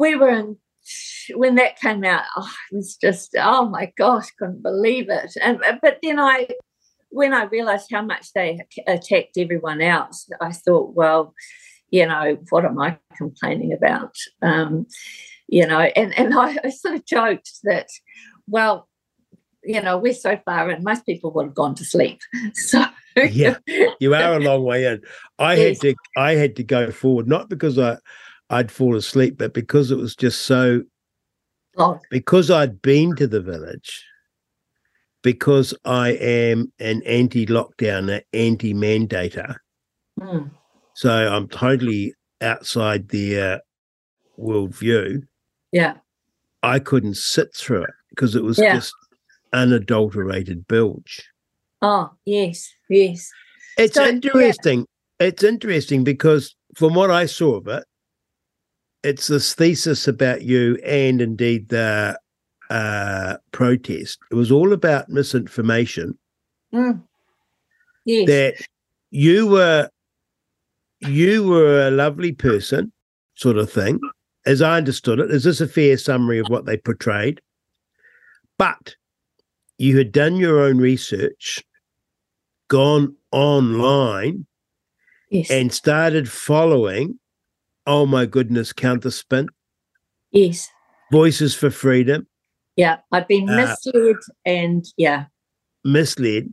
we 0.00 0.16
were 0.16 0.30
in 0.30 0.56
when 1.34 1.56
that 1.56 1.78
came 1.78 2.04
out, 2.04 2.24
oh, 2.36 2.52
it 2.70 2.76
was 2.76 2.96
just 2.96 3.34
oh 3.38 3.68
my 3.68 3.92
gosh, 3.96 4.30
couldn't 4.38 4.62
believe 4.62 5.08
it. 5.08 5.32
And 5.42 5.60
but 5.82 5.98
then 6.02 6.18
I, 6.18 6.48
when 7.10 7.34
I 7.34 7.44
realised 7.44 7.88
how 7.90 8.02
much 8.02 8.32
they 8.34 8.60
attacked 8.86 9.36
everyone 9.36 9.80
else, 9.80 10.28
I 10.40 10.52
thought, 10.52 10.94
well, 10.94 11.34
you 11.90 12.06
know, 12.06 12.38
what 12.50 12.64
am 12.64 12.78
I 12.80 12.98
complaining 13.16 13.72
about? 13.72 14.14
Um, 14.42 14.86
you 15.48 15.66
know, 15.66 15.80
and 15.80 16.16
and 16.18 16.34
I, 16.38 16.56
I 16.64 16.70
sort 16.70 16.94
of 16.94 17.06
joked 17.06 17.50
that, 17.64 17.88
well, 18.46 18.88
you 19.62 19.82
know, 19.82 19.98
we're 19.98 20.14
so 20.14 20.38
far 20.44 20.70
in, 20.70 20.82
most 20.82 21.04
people 21.04 21.32
would 21.32 21.46
have 21.46 21.54
gone 21.54 21.74
to 21.76 21.84
sleep. 21.84 22.20
So 22.54 22.84
yeah, 23.16 23.56
you 23.98 24.14
are 24.14 24.34
a 24.34 24.38
long 24.38 24.62
way 24.62 24.86
in. 24.86 25.02
I 25.38 25.54
yes. 25.54 25.82
had 25.82 25.90
to 25.90 25.94
I 26.16 26.34
had 26.36 26.56
to 26.56 26.62
go 26.62 26.90
forward, 26.92 27.26
not 27.26 27.48
because 27.48 27.78
I 27.78 27.96
I'd 28.50 28.70
fall 28.70 28.96
asleep, 28.96 29.38
but 29.38 29.54
because 29.54 29.90
it 29.90 29.96
was 29.96 30.14
just 30.14 30.42
so 30.42 30.82
long. 31.76 32.00
Because 32.10 32.50
I'd 32.50 32.82
been 32.82 33.14
to 33.16 33.26
the 33.26 33.40
village, 33.40 34.04
because 35.22 35.72
I 35.84 36.10
am 36.10 36.72
an 36.80 37.02
anti-lockdown, 37.04 38.20
anti-mandator. 38.32 39.56
Mm. 40.18 40.50
So 40.94 41.10
I'm 41.10 41.48
totally 41.48 42.14
outside 42.40 43.08
their 43.08 43.54
uh, 43.54 43.58
worldview. 44.38 45.22
Yeah. 45.72 45.94
I 46.62 46.78
couldn't 46.78 47.16
sit 47.16 47.54
through 47.54 47.84
it 47.84 47.94
because 48.10 48.34
it 48.34 48.42
was 48.42 48.58
yeah. 48.58 48.74
just 48.74 48.92
unadulterated 49.52 50.66
bilge. 50.66 51.22
Oh, 51.80 52.10
yes, 52.26 52.70
yes. 52.88 53.30
It's 53.78 53.94
so, 53.94 54.06
interesting. 54.06 54.86
Yeah. 55.20 55.28
It's 55.28 55.42
interesting 55.42 56.02
because 56.04 56.56
from 56.74 56.94
what 56.94 57.10
I 57.10 57.26
saw 57.26 57.56
of 57.56 57.68
it, 57.68 57.84
it's 59.02 59.28
this 59.28 59.54
thesis 59.54 60.06
about 60.06 60.42
you 60.42 60.76
and 60.84 61.20
indeed 61.20 61.68
the 61.68 62.18
uh, 62.68 63.36
protest. 63.52 64.18
It 64.30 64.34
was 64.34 64.50
all 64.50 64.72
about 64.72 65.08
misinformation. 65.08 66.18
Mm. 66.72 67.02
Yes. 68.04 68.28
That 68.28 68.54
you 69.10 69.46
were 69.46 69.88
you 71.00 71.44
were 71.44 71.86
a 71.86 71.90
lovely 71.90 72.32
person, 72.32 72.92
sort 73.34 73.56
of 73.56 73.70
thing, 73.70 73.98
as 74.46 74.60
I 74.62 74.76
understood 74.76 75.18
it. 75.18 75.30
Is 75.30 75.44
this 75.44 75.60
a 75.60 75.68
fair 75.68 75.96
summary 75.96 76.38
of 76.38 76.46
what 76.48 76.66
they 76.66 76.76
portrayed? 76.76 77.40
But 78.58 78.96
you 79.78 79.96
had 79.96 80.12
done 80.12 80.36
your 80.36 80.60
own 80.60 80.78
research, 80.78 81.64
gone 82.68 83.16
online, 83.32 84.46
yes. 85.30 85.50
and 85.50 85.72
started 85.72 86.30
following 86.30 87.18
oh 87.86 88.06
my 88.06 88.26
goodness, 88.26 88.72
counterspin. 88.72 89.48
Yes. 90.30 90.68
Voices 91.10 91.54
for 91.54 91.70
freedom. 91.70 92.26
Yeah, 92.76 92.98
I've 93.12 93.28
been 93.28 93.48
uh, 93.48 93.56
misled 93.56 94.16
uh, 94.16 94.32
and 94.46 94.84
yeah. 94.96 95.26
Misled. 95.84 96.52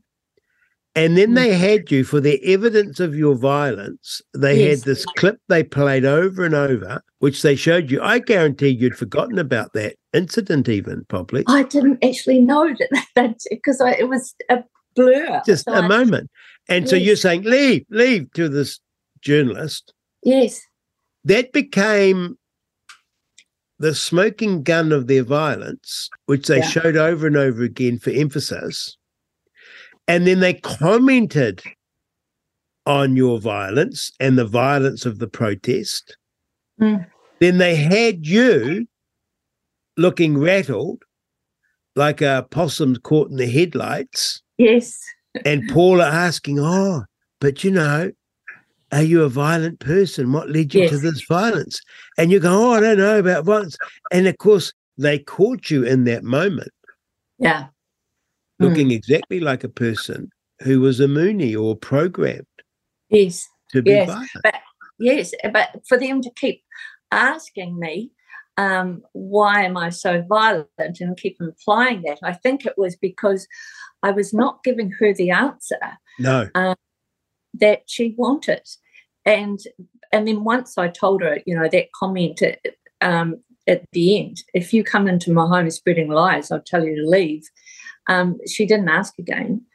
And 0.96 1.16
then 1.16 1.36
they 1.36 1.54
had 1.54 1.92
you 1.92 2.04
for 2.04 2.20
the 2.20 2.44
evidence 2.44 3.00
of 3.00 3.16
your 3.16 3.36
violence. 3.36 4.20
They 4.36 4.64
yes. 4.64 4.80
had 4.80 4.86
this 4.86 5.06
clip 5.06 5.40
they 5.48 5.64
played 5.64 6.06
over 6.06 6.44
and 6.44 6.56
over, 6.56 7.04
which 7.20 7.44
they 7.44 7.56
showed 7.56 7.92
you. 7.92 8.02
I 8.02 8.18
guarantee 8.18 8.70
you'd 8.70 8.98
forgotten 8.98 9.38
about 9.38 9.74
that 9.74 9.96
incident, 10.12 10.68
even 10.68 11.06
probably. 11.08 11.44
I 11.48 11.64
didn't 11.64 12.04
actually 12.04 12.42
know 12.42 12.74
that 12.74 13.06
that 13.16 13.38
because 13.52 13.80
it 13.80 14.10
was 14.10 14.34
a 14.50 14.64
blur. 14.96 15.44
Just 15.46 15.66
so 15.66 15.74
a 15.74 15.82
I, 15.84 15.88
moment. 15.88 16.32
And 16.68 16.86
yes. 16.86 16.90
so 16.90 16.96
you're 16.96 17.16
saying, 17.16 17.44
leave, 17.44 17.86
leave 17.92 18.34
to 18.34 18.50
this 18.50 18.80
journalist. 19.22 19.94
Yes 20.24 20.67
that 21.28 21.52
became 21.52 22.38
the 23.80 23.94
smoking 23.94 24.64
gun 24.64 24.92
of 24.92 25.08
their 25.08 25.24
violence, 25.24 26.10
which 26.26 26.48
they 26.48 26.60
yeah. 26.60 26.68
showed 26.68 26.96
over 26.96 27.28
and 27.28 27.38
over 27.38 27.64
again 27.64 28.00
for 28.00 28.12
emphasis. 28.12 28.98
And 30.08 30.26
then 30.26 30.40
they 30.40 30.54
commented 30.54 31.62
on 32.86 33.18
your 33.18 33.40
violence 33.40 34.10
and 34.22 34.38
the 34.38 34.46
violence 34.46 35.06
of 35.06 35.20
the 35.20 35.28
protest. 35.28 36.18
Mm. 36.82 37.06
Then 37.40 37.58
they 37.58 37.76
had 37.76 38.26
you 38.26 38.88
looking 39.98 40.38
rattled 40.38 41.04
like 41.98 42.22
a 42.22 42.48
possum 42.50 42.96
caught 42.98 43.30
in 43.30 43.36
the 43.36 43.48
headlights. 43.48 44.42
Yes. 44.58 44.98
and 45.44 45.70
Paula 45.70 46.08
asking, 46.08 46.60
Oh, 46.60 47.04
but 47.42 47.66
you 47.66 47.72
know, 47.72 48.12
are 48.92 49.04
you 49.04 49.24
a 49.24 49.30
violent 49.30 49.80
person? 49.80 50.32
What 50.32 50.50
led 50.50 50.74
you 50.74 50.82
yes. 50.82 50.92
to 50.92 50.98
this 50.98 51.22
violence? 51.24 51.82
And 52.18 52.32
you 52.32 52.40
go, 52.40 52.70
oh, 52.70 52.74
I 52.74 52.80
don't 52.80 52.98
know 52.98 53.20
about 53.20 53.46
violence. 53.46 53.78
And 54.12 54.28
of 54.28 54.38
course, 54.38 54.74
they 54.98 55.20
caught 55.20 55.70
you 55.70 55.84
in 55.84 56.06
that 56.06 56.24
moment. 56.24 56.72
Yeah. 57.38 57.68
Looking 58.60 58.90
mm. 58.90 58.94
exactly 58.94 59.40
like 59.40 59.64
a 59.64 59.70
person 59.70 60.32
who 60.64 60.80
was 60.80 61.00
a 61.00 61.08
Moonie 61.08 61.60
or 61.60 61.76
programmed. 61.76 62.46
Yes. 63.10 63.48
To 63.72 63.82
be 63.82 63.92
yes. 63.92 64.08
violent. 64.08 64.30
But, 64.44 64.56
yes. 65.00 65.34
But 65.52 65.82
for 65.88 66.00
them 66.00 66.22
to 66.22 66.32
keep 66.32 66.64
asking 67.12 67.78
me, 67.78 68.12
um, 68.58 69.04
why 69.14 69.64
am 69.64 69.78
I 69.78 69.90
so 69.90 70.24
violent 70.28 70.70
and 70.78 71.16
keep 71.16 71.38
implying 71.40 72.02
that, 72.04 72.20
I 72.24 72.34
think 72.34 72.66
it 72.66 72.74
was 72.78 72.96
because 72.96 73.48
I 74.02 74.12
was 74.12 74.34
not 74.34 74.64
giving 74.64 74.92
her 75.00 75.14
the 75.14 75.30
answer. 75.30 75.78
No. 76.20 76.50
Um, 76.56 76.76
that 77.60 77.84
she 77.88 78.16
wanted. 78.18 78.62
And 79.26 79.60
and 80.12 80.28
then 80.28 80.44
once 80.44 80.78
I 80.78 80.88
told 80.88 81.22
her, 81.22 81.40
you 81.46 81.56
know, 81.56 81.68
that 81.70 81.92
comment 81.92 82.42
um, 83.02 83.44
at 83.68 83.84
the 83.92 84.20
end, 84.20 84.38
if 84.54 84.74
you 84.74 84.84
come 84.84 85.08
into 85.08 85.34
my 85.34 85.46
home 85.46 85.70
spreading 85.70 86.10
lies, 86.10 86.52
I'll 86.52 86.62
tell 86.62 86.86
you 86.86 86.96
to 86.96 87.10
leave. 87.10 87.44
Um, 88.08 88.38
she 88.48 88.66
didn't 88.66 88.90
ask 88.90 89.14
again. 89.20 89.66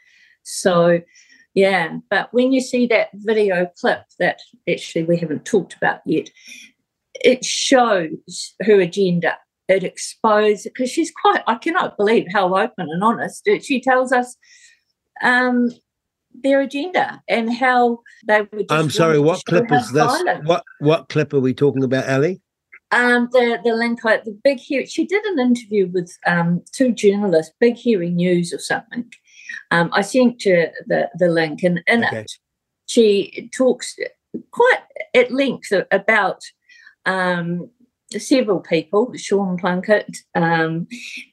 So, 0.42 1.00
yeah. 1.54 1.98
But 2.08 2.32
when 2.32 2.52
you 2.52 2.62
see 2.62 2.86
that 2.86 3.10
video 3.14 3.70
clip 3.78 4.04
that 4.18 4.40
actually 4.68 5.04
we 5.04 5.18
haven't 5.18 5.44
talked 5.44 5.74
about 5.74 6.00
yet, 6.06 6.30
it 7.22 7.44
shows 7.44 8.54
her 8.62 8.80
agenda. 8.80 9.36
It 9.68 9.84
exposes 9.84 10.64
because 10.64 10.90
she's 10.90 11.10
quite. 11.10 11.42
I 11.46 11.56
cannot 11.56 11.96
believe 11.96 12.26
how 12.32 12.56
open 12.56 12.88
and 12.90 13.04
honest 13.04 13.48
she 13.60 13.80
tells 13.80 14.12
us 14.12 14.36
um, 15.22 15.70
their 16.34 16.60
agenda 16.60 17.22
and 17.28 17.52
how 17.52 18.00
they 18.26 18.42
would. 18.52 18.66
I'm 18.70 18.90
sorry, 18.90 19.18
what 19.18 19.44
clip 19.44 19.70
is 19.72 19.90
this? 19.92 20.24
What 20.44 20.64
what 20.80 21.08
clip 21.08 21.32
are 21.32 21.40
we 21.40 21.54
talking 21.54 21.84
about, 21.84 22.08
Ali? 22.08 22.40
Um, 22.90 23.28
the 23.32 23.58
the 23.64 23.74
link, 23.74 24.02
the 24.02 24.38
big 24.44 24.58
hearing. 24.58 24.86
She 24.86 25.06
did 25.06 25.24
an 25.24 25.38
interview 25.38 25.88
with 25.88 26.16
um, 26.26 26.62
two 26.72 26.92
journalists, 26.92 27.54
Big 27.58 27.76
Hearing 27.76 28.16
News 28.16 28.52
or 28.52 28.58
something. 28.58 29.10
Um, 29.70 29.90
I 29.92 30.02
sent 30.02 30.44
you 30.44 30.68
the 30.86 31.08
the 31.18 31.28
link, 31.28 31.62
and 31.62 31.82
in 31.86 32.04
okay. 32.04 32.20
it, 32.20 32.32
she 32.86 33.50
talks 33.54 33.96
quite 34.50 34.80
at 35.14 35.30
length 35.30 35.72
about 35.90 36.42
um, 37.06 37.70
several 38.10 38.60
people, 38.60 39.12
Sean 39.16 39.58
Plunket 39.58 40.18
um, 40.34 40.86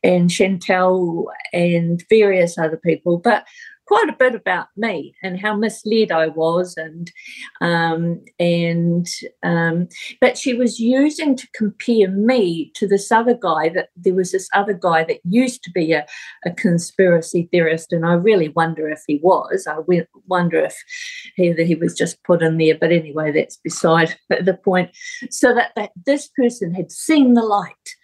and 0.04 0.32
Chantelle 0.32 1.28
and 1.54 2.04
various 2.10 2.58
other 2.58 2.78
people, 2.78 3.18
but 3.18 3.46
quite 3.90 4.07
a 4.07 4.16
bit 4.16 4.36
about 4.36 4.68
me 4.78 5.16
and 5.24 5.40
how 5.40 5.56
misled 5.56 6.11
I 6.11 6.28
was, 6.28 6.78
and 6.78 7.11
um, 7.60 8.24
and 8.40 9.07
um, 9.41 9.88
but 10.22 10.38
she 10.38 10.53
was 10.53 10.80
using 10.80 11.36
to 11.36 11.48
compare 11.56 12.07
me 12.10 12.72
to 12.76 12.88
this 12.88 13.11
other 13.11 13.34
guy. 13.34 13.70
That 13.70 13.90
there 13.95 14.14
was 14.14 14.32
this 14.32 14.48
other 14.53 14.74
guy 14.74 15.03
that 15.06 15.22
used 15.24 15.64
to 15.64 15.72
be 15.72 15.91
a, 15.94 16.06
a 16.45 16.52
conspiracy 16.52 17.49
theorist, 17.52 17.91
and 17.91 18.06
I 18.06 18.14
really 18.14 18.49
wonder 18.49 18.88
if 18.88 19.02
he 19.07 19.20
was. 19.24 19.68
I 19.68 19.78
wonder 20.28 20.60
if 20.64 20.76
he, 21.36 21.52
he 21.53 21.74
was 21.74 21.95
just 21.95 22.24
put 22.24 22.44
in 22.44 22.60
there. 22.60 22.78
But 22.80 22.91
anyway, 22.91 23.32
that's 23.32 23.57
beside 23.57 24.16
the 24.30 24.60
point. 24.64 24.91
So 25.32 25.56
that, 25.56 25.72
that 25.76 25.91
this 26.06 26.30
person 26.38 26.76
had 26.76 26.91
seen 26.91 27.34
the 27.34 27.41
light 27.41 27.95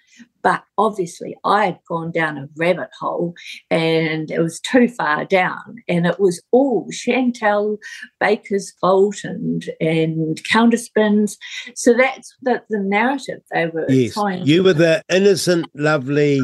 but 0.45 0.63
obviously, 0.77 1.35
I 1.43 1.65
had 1.65 1.79
gone 1.87 2.11
down 2.11 2.37
a 2.37 2.47
rabbit 2.55 2.89
hole 2.99 3.33
and 3.71 4.29
it 4.29 4.39
was 4.39 4.59
too 4.59 4.87
far 4.87 5.25
down. 5.25 5.77
And 5.87 6.05
it 6.05 6.19
was 6.19 6.41
all 6.51 6.87
Chantelle 6.91 7.77
Baker's 8.19 8.71
fault 8.79 9.23
and, 9.23 9.65
and 9.79 10.37
counterspins. 10.43 11.37
So 11.75 11.93
that's 11.93 12.35
the, 12.43 12.61
the 12.69 12.79
narrative 12.79 13.41
they 13.51 13.67
were 13.67 13.89
yes. 13.89 14.13
trying 14.13 14.45
You 14.45 14.63
were 14.63 14.73
the 14.73 15.01
innocent, 15.09 15.65
lovely. 15.73 16.41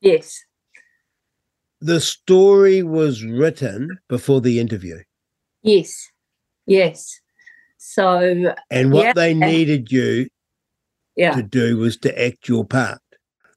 Yes. 0.00 0.40
The 1.80 2.00
story 2.00 2.82
was 2.82 3.22
written 3.22 3.98
before 4.08 4.40
the 4.40 4.58
interview. 4.58 5.00
Yes. 5.62 6.10
Yes. 6.66 7.20
So. 7.76 8.54
And 8.70 8.90
what 8.90 9.04
yeah, 9.04 9.12
they 9.12 9.34
needed 9.34 9.92
you 9.92 10.28
yeah. 11.16 11.34
to 11.34 11.42
do 11.42 11.76
was 11.76 11.96
to 11.98 12.22
act 12.22 12.48
your 12.48 12.64
part. 12.64 12.98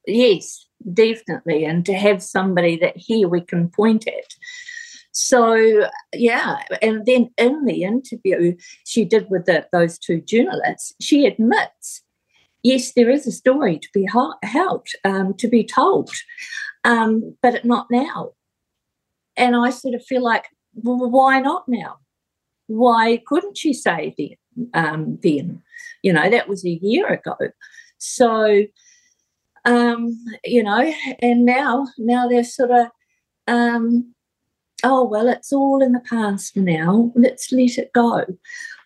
Yes, 0.08 0.66
definitely. 0.94 1.66
And 1.66 1.86
to 1.86 1.94
have 1.94 2.24
somebody 2.24 2.78
that 2.78 2.96
here 2.98 3.28
we 3.28 3.42
can 3.42 3.70
point 3.70 4.08
at. 4.08 4.36
So 5.12 5.90
yeah, 6.14 6.60
and 6.82 7.06
then 7.06 7.32
in 7.38 7.66
the 7.66 7.84
interview 7.84 8.56
she 8.86 9.04
did 9.04 9.30
with 9.30 9.46
the, 9.46 9.68
those 9.72 9.98
two 9.98 10.22
journalists, 10.22 10.94
she 11.02 11.26
admits, 11.26 12.04
yes, 12.64 12.94
there 12.94 13.10
is 13.10 13.26
a 13.28 13.32
story 13.32 13.80
to 13.80 13.90
be 13.94 14.08
helped, 14.44 14.96
um, 15.04 15.34
to 15.36 15.48
be 15.48 15.64
told, 15.64 16.12
um, 16.84 17.36
but 17.42 17.66
not 17.66 17.88
now. 17.90 18.34
And 19.36 19.56
I 19.56 19.72
sort 19.72 19.96
of 19.96 20.06
feel 20.06 20.24
like, 20.24 20.46
well, 20.76 21.10
why 21.10 21.40
not 21.40 21.68
now? 21.68 21.98
Why 22.68 23.22
couldn't 23.26 23.58
she 23.58 23.74
say 23.74 24.14
then? 24.18 24.70
Um, 24.74 25.20
then, 25.24 25.64
you 26.04 26.14
know, 26.14 26.30
that 26.30 26.48
was 26.48 26.64
a 26.66 26.80
year 26.82 27.08
ago. 27.08 27.36
So, 27.98 28.66
um, 29.68 30.18
you 30.46 30.64
know, 30.64 30.92
and 31.20 31.46
now, 31.46 31.88
now 31.98 32.28
they're 32.28 32.44
sort 32.44 32.72
of, 32.72 32.88
um, 33.48 34.14
oh 34.84 35.06
well, 35.06 35.28
it's 35.28 35.52
all 35.52 35.84
in 35.84 35.92
the 35.92 36.00
past 36.00 36.56
now. 36.56 37.12
Let's 37.16 37.52
let 37.52 37.78
it 37.78 37.92
go. 37.94 38.26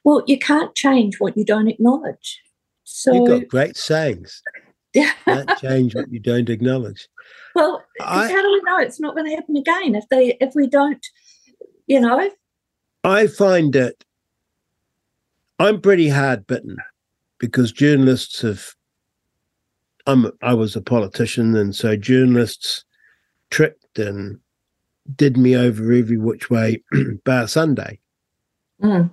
Well, 0.04 0.24
you 0.26 0.40
can't 0.40 0.76
change 0.76 1.20
what 1.20 1.38
you 1.38 1.46
don't 1.46 1.68
acknowledge. 1.68 2.42
So 2.84 3.14
you've 3.14 3.28
got 3.28 3.48
great 3.48 3.78
sayings. 3.78 4.42
Yeah, 4.94 5.14
can't 5.24 5.58
change 5.60 5.96
what 5.96 6.12
you 6.12 6.20
don't 6.20 6.50
acknowledge. 6.50 7.08
Well, 7.56 7.82
I, 8.02 8.28
how 8.28 8.42
do 8.42 8.52
we 8.52 8.62
know 8.66 8.78
it's 8.80 9.00
not 9.00 9.16
going 9.16 9.30
to 9.30 9.36
happen 9.38 9.56
again 9.56 9.96
if 9.96 10.04
they 10.10 10.36
if 10.42 10.54
we 10.54 10.68
don't, 10.68 11.08
you 11.88 12.02
know? 12.02 12.30
I 13.06 13.28
find 13.28 13.72
that 13.72 14.04
I'm 15.60 15.80
pretty 15.80 16.10
hard 16.10 16.46
bitten 16.46 16.76
because 17.38 17.72
journalists 17.72 18.42
have. 18.42 18.76
I'm 20.08 20.32
I 20.42 20.54
was 20.54 20.76
a 20.76 20.82
politician, 20.82 21.56
and 21.56 21.76
so 21.76 21.96
journalists 21.96 22.84
tricked 23.50 24.00
and 24.00 24.40
did 25.16 25.38
me 25.38 25.56
over 25.56 25.92
every 25.92 26.18
which 26.18 26.50
way 26.50 26.84
bar 27.26 27.48
Sunday. 27.48 28.00
Mm. 28.82 29.12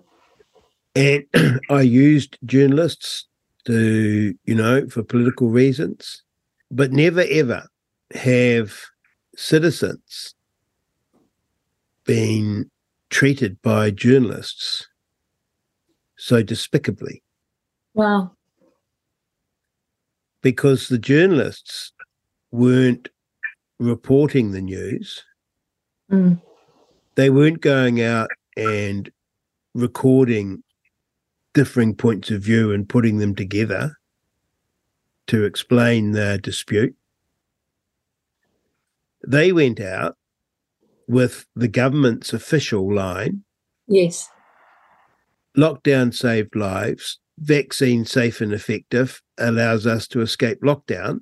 And 0.94 1.24
I 1.70 1.82
used 1.82 2.38
journalists 2.44 3.26
to, 3.66 4.34
you 4.44 4.54
know, 4.54 4.88
for 4.88 5.02
political 5.02 5.48
reasons, 5.48 6.22
but 6.70 6.92
never 6.92 7.24
ever 7.30 7.66
have 8.14 8.74
citizens 9.36 10.34
been 12.04 12.70
treated 13.10 13.60
by 13.62 13.90
journalists 13.90 14.86
so 16.16 16.42
despicably. 16.42 17.22
Wow. 17.94 18.32
Because 20.42 20.88
the 20.88 20.98
journalists 20.98 21.92
weren't 22.50 23.08
reporting 23.78 24.52
the 24.52 24.60
news. 24.60 25.24
Mm. 26.10 26.40
They 27.14 27.30
weren't 27.30 27.60
going 27.60 28.00
out 28.00 28.30
and 28.56 29.10
recording 29.74 30.62
differing 31.54 31.94
points 31.94 32.30
of 32.30 32.42
view 32.42 32.72
and 32.72 32.88
putting 32.88 33.18
them 33.18 33.34
together 33.34 33.96
to 35.26 35.44
explain 35.44 36.12
the 36.12 36.38
dispute. 36.42 36.94
They 39.26 39.52
went 39.52 39.80
out 39.80 40.16
with 41.08 41.46
the 41.56 41.68
government's 41.68 42.32
official 42.32 42.94
line. 42.94 43.42
Yes. 43.86 44.28
Lockdown 45.56 46.14
saved 46.14 46.54
lives. 46.54 47.18
Vaccine 47.40 48.04
safe 48.04 48.40
and 48.40 48.52
effective 48.52 49.22
allows 49.38 49.86
us 49.86 50.08
to 50.08 50.20
escape 50.20 50.60
lockdown. 50.62 51.20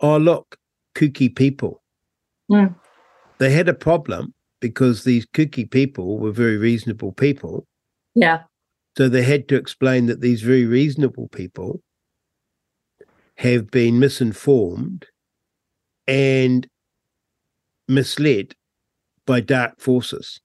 Oh, 0.00 0.16
look, 0.16 0.56
kooky 0.94 1.34
people. 1.34 1.82
Mm 2.50 2.74
they 3.42 3.50
had 3.50 3.68
a 3.68 3.74
problem 3.74 4.32
because 4.60 5.02
these 5.02 5.26
kooky 5.26 5.68
people 5.68 6.20
were 6.20 6.30
very 6.30 6.56
reasonable 6.56 7.10
people. 7.10 7.66
Yeah. 8.14 8.42
So 8.96 9.08
they 9.08 9.24
had 9.24 9.48
to 9.48 9.56
explain 9.56 10.06
that 10.06 10.20
these 10.20 10.42
very 10.42 10.64
reasonable 10.64 11.26
people 11.26 11.80
have 13.38 13.68
been 13.72 13.98
misinformed 13.98 15.06
and 16.06 16.68
misled 17.88 18.54
by 19.26 19.40
dark 19.40 19.80
forces 19.80 20.40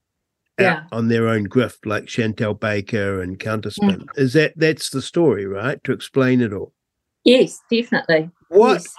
yeah. 0.59 0.83
on 0.91 1.07
their 1.07 1.27
own 1.27 1.47
grift, 1.47 1.85
like 1.85 2.09
Chantelle 2.09 2.53
Baker 2.53 3.21
and 3.21 3.39
Counterspin. 3.39 4.05
Mm. 4.05 4.17
Is 4.17 4.33
that 4.33 4.53
that's 4.55 4.89
the 4.89 5.01
story, 5.01 5.45
right? 5.45 5.83
To 5.83 5.91
explain 5.91 6.41
it 6.41 6.53
all. 6.53 6.73
Yes, 7.23 7.59
definitely. 7.69 8.29
What 8.49 8.73
yes 8.73 8.95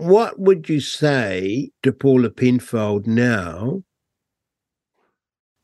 what 0.00 0.38
would 0.40 0.68
you 0.68 0.80
say 0.80 1.70
to 1.82 1.92
Paula 1.92 2.30
Penfold 2.30 3.06
now 3.06 3.82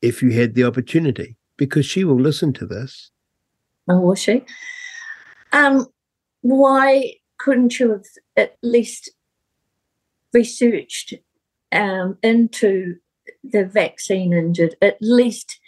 if 0.02 0.22
you 0.22 0.30
had 0.32 0.54
the 0.54 0.64
opportunity? 0.64 1.38
Because 1.56 1.86
she 1.86 2.04
will 2.04 2.20
listen 2.20 2.52
to 2.54 2.66
this. 2.66 3.10
Oh, 3.88 4.00
will 4.00 4.14
she? 4.14 4.44
Um, 5.52 5.86
why 6.42 7.14
couldn't 7.38 7.80
you 7.80 7.92
have 7.92 8.04
at 8.36 8.56
least 8.62 9.10
researched 10.34 11.14
um, 11.72 12.18
into 12.22 12.96
the 13.44 13.64
vaccine 13.64 14.32
injured? 14.32 14.76
At 14.82 14.96
least 15.00 15.58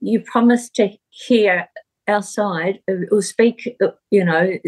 you 0.00 0.20
promised 0.20 0.74
to 0.76 0.90
hear 1.10 1.68
our 2.08 2.22
side 2.22 2.80
or 3.10 3.22
speak, 3.22 3.76
you 4.10 4.24
know, 4.24 4.58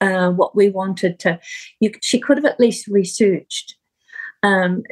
uh, 0.00 0.30
what 0.30 0.56
we 0.56 0.68
wanted 0.68 1.18
to. 1.20 1.38
You, 1.80 1.92
she 2.02 2.18
could 2.18 2.36
have 2.38 2.44
at 2.44 2.60
least 2.60 2.88
researched. 2.88 3.76
Um, 4.42 4.82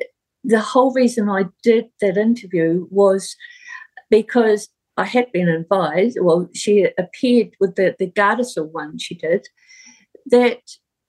the 0.44 0.60
whole 0.60 0.92
reason 0.92 1.28
I 1.28 1.46
did 1.62 1.86
that 2.00 2.16
interview 2.16 2.86
was 2.90 3.36
because 4.08 4.68
I 4.96 5.04
had 5.04 5.30
been 5.32 5.48
advised, 5.48 6.18
well, 6.20 6.48
she 6.54 6.88
appeared 6.98 7.54
with 7.58 7.74
the, 7.74 7.96
the 7.98 8.10
Gardasil 8.10 8.70
one 8.70 8.98
she 8.98 9.14
did, 9.14 9.46
that, 10.26 10.60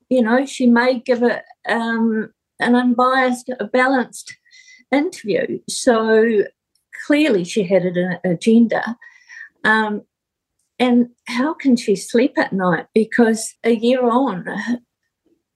you 0.10 0.22
know, 0.22 0.46
she 0.46 0.66
may 0.66 1.00
give 1.00 1.24
it 1.24 1.44
um, 1.70 2.32
an 2.60 2.76
unbiased, 2.76 3.50
a 3.60 3.66
balanced 3.66 4.36
interview. 4.92 5.60
So 5.68 6.44
clearly 7.06 7.44
she 7.44 7.64
had 7.64 7.84
an 7.84 8.20
agenda. 8.24 8.98
Um, 9.64 10.04
and 10.80 11.10
how 11.28 11.54
can 11.54 11.76
she 11.76 11.96
sleep 11.96 12.38
at 12.38 12.54
night? 12.54 12.88
Because 12.94 13.54
a 13.64 13.76
year 13.76 14.04
on, 14.04 14.46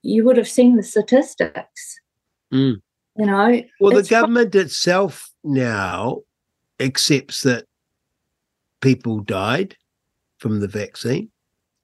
you 0.04 0.24
would 0.24 0.38
have 0.38 0.48
seen 0.48 0.76
the 0.76 0.84
statistics. 0.84 2.00
Mm. 2.54 2.82
You 3.18 3.26
know, 3.26 3.64
well, 3.80 3.96
the 3.96 4.04
government 4.04 4.52
pro- 4.52 4.62
itself 4.62 5.32
now 5.44 6.20
accepts 6.80 7.44
that 7.44 7.66
people 8.82 9.20
died 9.22 9.76
from 10.38 10.60
the 10.60 10.68
vaccine. 10.68 11.32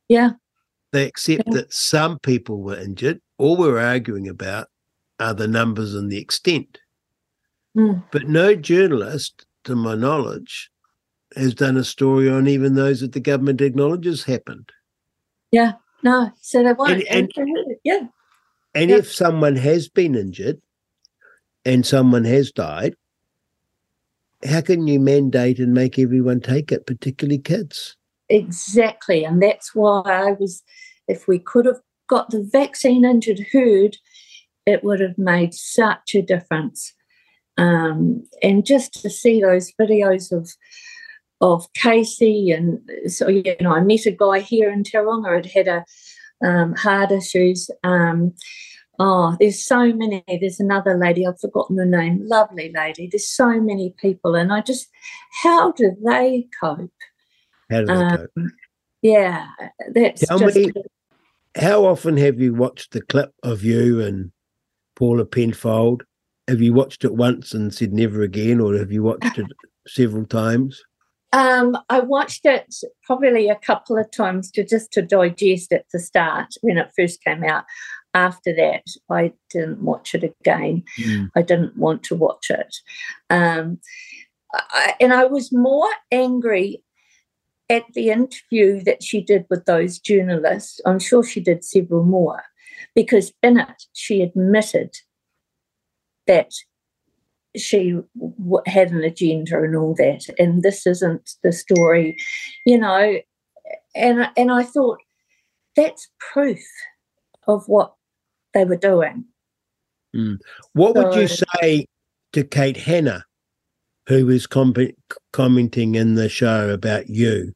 Yeah. 0.08 0.32
They 0.92 1.08
accept 1.08 1.44
yeah. 1.48 1.54
that 1.54 1.74
some 1.74 2.20
people 2.20 2.62
were 2.62 2.78
injured. 2.78 3.22
All 3.38 3.56
we're 3.56 3.80
arguing 3.80 4.28
about 4.28 4.68
are 5.20 5.34
the 5.34 5.48
numbers 5.48 5.96
and 5.96 6.12
the 6.12 6.20
extent. 6.20 6.80
Mm. 7.78 8.04
But 8.12 8.28
no 8.28 8.56
journalist, 8.56 9.46
to 9.64 9.76
my 9.76 9.96
knowledge, 9.96 10.70
has 11.36 11.54
done 11.54 11.78
a 11.78 11.84
story 11.84 12.30
on 12.30 12.48
even 12.48 12.76
those 12.76 13.02
that 13.02 13.14
the 13.14 13.20
government 13.20 13.62
acknowledges 13.62 14.24
happened. 14.24 14.70
Yeah, 15.52 15.74
no, 16.04 16.32
so 16.42 16.64
they 16.64 16.74
won't. 16.74 17.04
And, 17.10 17.32
and, 17.36 17.56
yeah. 17.84 18.08
And 18.74 18.90
yeah. 18.90 18.98
if 18.98 19.12
someone 19.12 19.56
has 19.56 19.88
been 19.90 20.16
injured 20.16 20.62
and 21.66 21.86
someone 21.86 22.26
has 22.26 22.52
died, 22.52 22.96
how 24.44 24.62
can 24.62 24.88
you 24.88 25.00
mandate 25.00 25.60
and 25.60 25.74
make 25.74 26.00
everyone 26.00 26.42
take 26.42 26.72
it, 26.72 26.86
particularly 26.88 27.38
kids? 27.38 27.96
Exactly. 28.30 29.24
And 29.24 29.42
that's 29.42 29.76
why 29.76 30.02
I 30.06 30.32
was, 30.32 30.64
if 31.08 31.28
we 31.28 31.38
could 31.38 31.66
have 31.66 31.82
got 32.08 32.30
the 32.30 32.42
vaccine 32.42 33.06
injured 33.06 33.46
heard, 33.52 33.98
it 34.66 34.84
would 34.84 35.00
have 35.00 35.18
made 35.18 35.54
such 35.54 36.16
a 36.16 36.22
difference. 36.22 36.94
Um, 37.62 38.24
and 38.42 38.66
just 38.66 38.94
to 39.04 39.10
see 39.10 39.40
those 39.42 39.72
videos 39.80 40.32
of 40.32 40.50
of 41.42 41.72
Casey, 41.74 42.52
and 42.52 42.80
so 43.06 43.28
you 43.28 43.56
know, 43.62 43.74
I 43.74 43.82
met 43.82 44.06
a 44.08 44.12
guy 44.12 44.40
here 44.40 44.72
in 44.72 44.84
Tauranga 44.84 45.36
had 45.36 45.46
had 45.46 45.68
a 45.68 45.86
um, 46.48 46.74
heart 46.76 47.12
issues. 47.12 47.70
Um, 47.84 48.34
oh, 48.98 49.38
there's 49.40 49.64
so 49.64 49.94
many. 49.94 50.24
There's 50.28 50.60
another 50.60 50.98
lady 50.98 51.28
I've 51.28 51.40
forgotten 51.40 51.78
her 51.78 51.86
name. 51.86 52.22
Lovely 52.24 52.72
lady. 52.74 53.08
There's 53.12 53.30
so 53.30 53.60
many 53.60 53.94
people, 54.02 54.36
and 54.36 54.52
I 54.52 54.62
just, 54.62 54.88
how 55.44 55.72
do 55.74 55.96
they 56.04 56.48
cope? 56.60 56.92
How 57.70 57.82
do 57.82 57.86
they 57.86 57.94
um, 57.94 58.18
cope? 58.18 58.32
Yeah, 59.04 59.48
that's 59.94 60.26
Tell 60.26 60.40
just. 60.40 60.56
Me, 60.56 60.72
how 61.56 61.86
often 61.86 62.18
have 62.18 62.40
you 62.40 62.56
watched 62.56 62.92
the 62.92 63.02
clip 63.02 63.34
of 63.44 63.64
you 63.64 64.02
and 64.02 64.32
Paula 64.96 65.26
Penfold? 65.26 66.04
Have 66.48 66.62
you 66.62 66.74
watched 66.74 67.06
it 67.06 67.14
once 67.14 67.54
and 67.54 67.74
said 67.74 67.94
never 67.94 68.22
again, 68.22 68.60
or 68.60 68.76
have 68.76 68.92
you 68.92 69.04
watched 69.04 69.38
it 69.38 69.46
several 69.88 70.26
times? 70.26 70.82
Um, 71.34 71.78
I 71.90 72.02
watched 72.02 72.46
it 72.46 72.74
probably 73.04 73.48
a 73.48 73.56
couple 73.56 73.98
of 73.98 74.12
times 74.12 74.52
to 74.52 74.66
just 74.66 74.92
to 74.94 75.02
digest 75.02 75.72
it 75.72 75.86
the 75.94 76.00
start 76.00 76.48
when 76.62 76.78
it 76.78 76.92
first 76.96 77.24
came 77.24 77.44
out. 77.44 77.64
after 78.14 78.54
that, 78.56 78.84
I 79.10 79.34
didn't 79.50 79.82
watch 79.82 80.14
it 80.14 80.24
again. 80.24 80.84
Mm. 81.00 81.30
I 81.36 81.42
didn't 81.42 81.78
want 81.78 82.04
to 82.04 82.16
watch 82.16 82.50
it. 82.50 82.76
Um, 83.30 83.80
I, 84.54 84.96
and 85.00 85.14
I 85.14 85.26
was 85.26 85.52
more 85.52 85.90
angry 86.12 86.84
at 87.70 87.86
the 87.94 88.10
interview 88.10 88.84
that 88.84 89.02
she 89.02 89.22
did 89.22 89.46
with 89.50 89.66
those 89.66 90.00
journalists. 90.00 90.82
I'm 90.86 91.00
sure 91.00 91.24
she 91.24 91.40
did 91.40 91.64
several 91.64 92.04
more, 92.04 92.44
because 92.96 93.32
in 93.42 93.60
it, 93.60 93.84
she 93.94 94.22
admitted 94.22 94.94
that 96.28 96.52
she 97.58 98.00
w- 98.18 98.64
had 98.66 98.92
an 98.92 99.04
agenda 99.04 99.58
and 99.62 99.76
all 99.76 99.94
that. 99.96 100.26
And 100.40 100.64
this 100.64 100.88
isn't 100.88 101.32
the 101.44 101.52
story, 101.52 102.16
you 102.66 102.78
know. 102.78 103.18
And, 103.96 104.30
and 104.38 104.52
I 104.52 104.64
thought, 104.64 105.00
that's 105.76 106.10
proof 106.34 106.60
of 107.48 107.64
what 107.68 107.94
they 108.54 108.66
were 108.66 108.78
doing. 108.78 109.26
What 110.74 110.96
would 110.96 111.16
you 111.16 111.28
say 111.28 111.86
to 112.34 112.44
Kate 112.44 112.78
Hannah, 112.78 113.26
who 114.08 114.26
was 114.26 114.48
com- 114.48 114.74
commenting 115.32 115.96
in 115.96 116.16
the 116.16 116.28
show 116.28 116.70
about 116.70 117.10
you, 117.10 117.54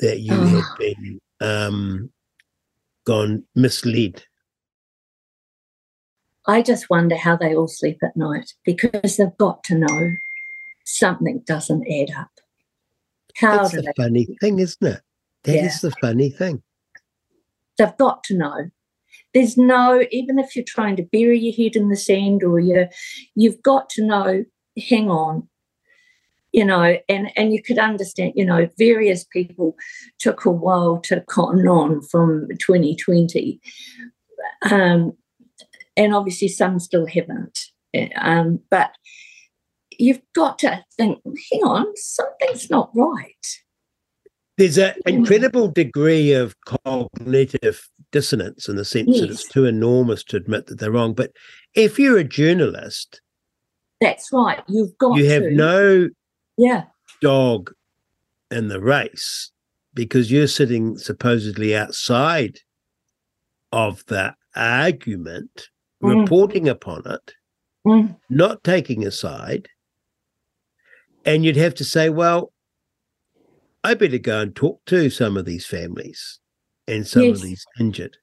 that 0.00 0.20
you 0.20 0.32
Oh. 0.34 0.46
had 0.46 0.78
been 0.78 1.20
um, 1.40 2.10
gone 3.04 3.44
misled? 3.54 4.24
I 6.48 6.62
just 6.62 6.88
wonder 6.88 7.14
how 7.14 7.36
they 7.36 7.54
all 7.54 7.68
sleep 7.68 7.98
at 8.02 8.16
night 8.16 8.54
because 8.64 9.16
they've 9.18 9.36
got 9.38 9.62
to 9.64 9.74
know 9.76 10.12
something 10.84 11.42
doesn't 11.46 11.86
add 11.86 12.10
up. 12.18 12.30
How 13.36 13.58
That's 13.58 13.72
the 13.72 13.92
funny 13.96 14.26
thing, 14.40 14.58
isn't 14.58 14.86
it? 14.86 15.02
That 15.44 15.56
is 15.56 15.82
Yeah. 15.82 15.90
the 15.90 15.96
funny 16.00 16.30
thing. 16.30 16.62
They've 17.76 17.96
got 17.98 18.24
to 18.24 18.36
know. 18.36 18.70
There's 19.34 19.58
no, 19.58 20.04
even 20.10 20.38
if 20.38 20.56
you're 20.56 20.64
trying 20.66 20.96
to 20.96 21.02
bury 21.12 21.38
your 21.38 21.54
head 21.54 21.76
in 21.76 21.90
the 21.90 21.96
sand 21.96 22.42
or 22.42 22.58
you, 22.58 22.88
you've 23.34 23.62
got 23.62 23.90
to 23.90 24.04
know. 24.04 24.44
Hang 24.88 25.10
on, 25.10 25.48
you 26.52 26.64
know, 26.64 26.96
and 27.08 27.30
and 27.36 27.52
you 27.52 27.62
could 27.62 27.78
understand. 27.78 28.32
You 28.36 28.44
know, 28.46 28.68
various 28.78 29.24
people 29.24 29.76
took 30.18 30.44
a 30.44 30.50
while 30.50 30.98
to 31.00 31.20
cotton 31.22 31.66
on 31.68 32.00
from 32.02 32.48
2020, 32.58 33.60
um, 34.70 35.12
and 35.98 36.14
obviously 36.14 36.48
some 36.48 36.78
still 36.78 37.06
haven't. 37.06 37.58
Um, 38.16 38.60
but 38.70 38.92
you've 39.98 40.22
got 40.34 40.58
to 40.60 40.82
think. 40.96 41.18
Hang 41.52 41.62
on, 41.64 41.86
something's 41.96 42.70
not 42.70 42.90
right. 42.94 43.46
There's 44.56 44.78
an 44.78 44.94
incredible 45.06 45.68
degree 45.68 46.32
of 46.32 46.56
cognitive 46.64 47.88
dissonance 48.10 48.68
in 48.68 48.76
the 48.76 48.84
sense 48.84 49.20
that 49.20 49.30
it's 49.30 49.46
too 49.46 49.66
enormous 49.66 50.24
to 50.24 50.36
admit 50.36 50.66
that 50.66 50.80
they're 50.80 50.90
wrong. 50.90 51.14
But 51.14 51.32
if 51.74 51.98
you're 51.98 52.18
a 52.18 52.24
journalist, 52.24 53.20
That's 54.00 54.32
right. 54.32 54.62
You've 54.66 54.96
got 54.98 55.16
you 55.16 55.30
have 55.30 55.42
to. 55.42 55.50
no 55.54 56.08
yeah. 56.56 56.84
dog 57.20 57.72
in 58.50 58.68
the 58.68 58.80
race 58.80 59.52
because 59.94 60.32
you're 60.32 60.48
sitting 60.48 60.98
supposedly 60.98 61.76
outside 61.76 62.58
of 63.70 64.04
the 64.06 64.34
argument, 64.56 65.68
Mm. 66.02 66.20
reporting 66.22 66.68
upon 66.68 67.02
it, 67.06 67.32
Mm. 67.86 68.16
not 68.30 68.62
taking 68.64 69.06
a 69.06 69.10
side. 69.10 69.68
And 71.24 71.44
you'd 71.44 71.56
have 71.56 71.74
to 71.76 71.84
say, 71.84 72.08
well, 72.08 72.52
I 73.84 73.94
better 73.94 74.18
go 74.18 74.40
and 74.40 74.54
talk 74.54 74.84
to 74.86 75.10
some 75.10 75.36
of 75.36 75.44
these 75.44 75.66
families 75.66 76.40
and 76.86 77.06
some 77.06 77.22
Yes. 77.24 77.36
of 77.38 77.42
these 77.42 77.64
injured. 77.80 78.16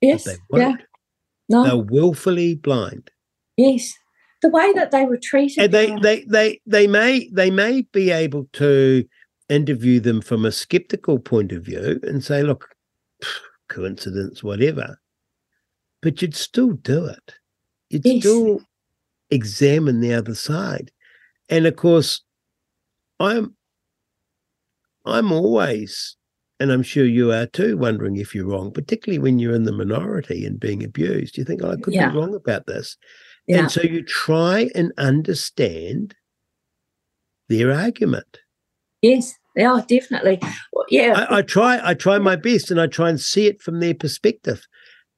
Yes. 0.00 0.24
But 0.24 0.36
they 0.50 0.60
yeah. 0.60 0.68
won't. 0.68 0.80
No. 1.48 1.64
They're 1.64 1.76
willfully 1.78 2.54
blind. 2.54 3.10
Yes, 3.56 3.92
the 4.40 4.48
way 4.48 4.72
that 4.74 4.90
they 4.90 5.04
were 5.04 5.18
treated. 5.22 5.64
and 5.64 5.72
they 5.72 5.94
they 6.02 6.24
they 6.24 6.60
they 6.66 6.86
may 6.86 7.28
they 7.32 7.50
may 7.50 7.82
be 7.92 8.10
able 8.10 8.48
to 8.54 9.04
interview 9.48 10.00
them 10.00 10.20
from 10.22 10.44
a 10.46 10.52
skeptical 10.52 11.18
point 11.18 11.52
of 11.52 11.64
view 11.64 12.00
and 12.02 12.24
say 12.24 12.42
look 12.42 12.68
coincidence 13.68 14.42
whatever 14.42 14.98
but 16.02 16.20
you'd 16.20 16.34
still 16.36 16.72
do 16.72 17.06
it 17.06 17.34
you'd 17.90 18.04
Yes. 18.04 18.20
still 18.20 18.60
examine 19.30 20.00
the 20.00 20.12
other 20.12 20.34
side 20.34 20.90
and 21.48 21.66
of 21.66 21.76
course 21.76 22.22
i'm 23.18 23.54
i'm 25.06 25.32
always 25.32 26.16
and 26.60 26.70
i'm 26.70 26.82
sure 26.82 27.04
you 27.04 27.32
are 27.32 27.46
too 27.46 27.76
wondering 27.78 28.16
if 28.16 28.34
you're 28.34 28.46
wrong 28.46 28.70
particularly 28.72 29.18
when 29.18 29.38
you're 29.38 29.54
in 29.54 29.64
the 29.64 29.72
minority 29.72 30.44
and 30.44 30.60
being 30.60 30.82
abused 30.84 31.38
you 31.38 31.44
think 31.44 31.62
oh, 31.62 31.70
i 31.72 31.76
could 31.76 31.94
Yeah. 31.94 32.10
be 32.10 32.16
wrong 32.16 32.34
about 32.34 32.66
this 32.66 32.96
yeah. 33.46 33.60
and 33.60 33.70
so 33.70 33.80
you 33.82 34.02
try 34.04 34.68
and 34.74 34.92
understand 34.98 36.14
their 37.48 37.72
argument. 37.72 38.38
yes, 39.02 39.34
yeah, 39.56 39.82
definitely. 39.86 40.40
Yeah, 40.88 41.26
I, 41.28 41.38
I 41.38 41.42
try, 41.42 41.78
I 41.86 41.92
try 41.92 42.18
my 42.18 42.36
best, 42.36 42.70
and 42.70 42.80
I 42.80 42.86
try 42.86 43.10
and 43.10 43.20
see 43.20 43.46
it 43.46 43.60
from 43.60 43.80
their 43.80 43.92
perspective, 43.94 44.62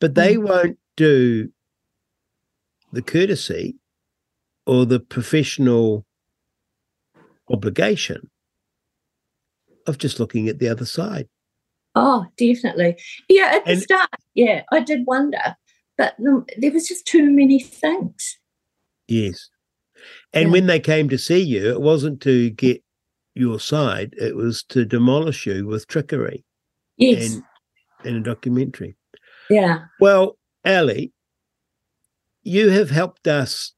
but 0.01 0.15
they 0.15 0.37
mm. 0.37 0.47
won't 0.47 0.79
do 0.97 1.49
the 2.93 3.03
courtesy 3.03 3.77
or 4.67 4.87
the 4.87 5.01
professional 5.01 6.07
obligation 7.51 8.31
of 9.87 9.99
just 9.99 10.19
looking 10.19 10.49
at 10.49 10.59
the 10.59 10.69
other 10.69 10.87
side. 10.87 11.29
oh, 11.97 12.27
definitely. 12.37 12.97
Yeah, 13.29 13.53
at 13.55 13.65
the 13.67 13.77
start, 13.77 14.11
yeah, 14.35 14.63
I 14.73 14.81
did 14.81 15.07
wonder, 15.07 15.57
but 15.97 16.17
there 16.19 16.73
was 16.73 16.89
just 16.89 17.07
too 17.07 17.31
many 17.31 17.61
things. 17.61 18.39
Yes. 19.07 19.49
And 20.33 20.49
Yeah. 20.49 20.53
when 20.53 20.67
they 20.67 20.81
came 20.81 21.09
to 21.09 21.19
see 21.19 21.41
you, 21.41 21.71
it 21.71 21.81
wasn't 21.81 22.21
to 22.23 22.51
get 22.51 22.83
your 23.35 23.61
side, 23.61 24.15
it 24.19 24.35
was 24.35 24.65
to 24.65 24.85
demolish 24.85 25.47
you 25.47 25.67
with 25.67 25.87
trickery 25.87 26.45
Yes, 26.97 27.35
and 27.35 27.45
in 28.05 28.17
a 28.17 28.21
documentary. 28.21 28.97
Yeah, 29.51 29.85
Well, 30.01 30.37
Ali, 30.65 31.13
you 32.43 32.71
have 32.71 32.91
helped 32.91 33.27
us 33.27 33.73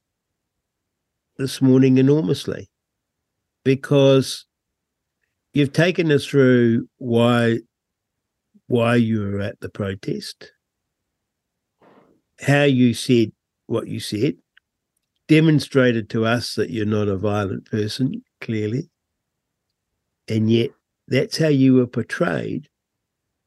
this 1.39 1.61
morning 1.61 1.99
enormously 1.99 2.69
because 3.65 4.47
you've 5.53 5.73
taken 5.73 6.11
us 6.13 6.25
through 6.27 6.89
why 6.99 7.59
why 8.69 8.97
you 8.97 9.21
were 9.21 9.41
at 9.41 9.61
the 9.61 9.69
protest, 9.69 10.53
how 12.41 12.65
you 12.65 12.95
said 12.95 13.31
what 13.67 13.87
you 13.87 14.01
said, 14.01 14.35
demonstrated 15.29 16.09
to 16.11 16.25
us 16.25 16.55
that 16.55 16.71
you're 16.71 16.87
not 16.87 17.09
a 17.09 17.17
violent 17.17 17.65
person, 17.71 18.23
clearly, 18.41 18.89
and 20.29 20.51
yet 20.51 20.71
that's 21.09 21.39
how 21.39 21.49
you 21.49 21.75
were 21.75 21.87
portrayed 21.87 22.69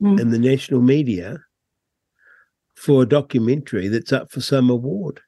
Mm. 0.02 0.18
in 0.18 0.30
the 0.30 0.40
national 0.40 0.82
media 0.82 1.44
for 2.80 3.04
a 3.04 3.06
documentary 3.06 3.88
that's 3.90 4.14
up 4.14 4.32
for 4.32 4.42
some 4.42 4.70
award. 4.70 5.20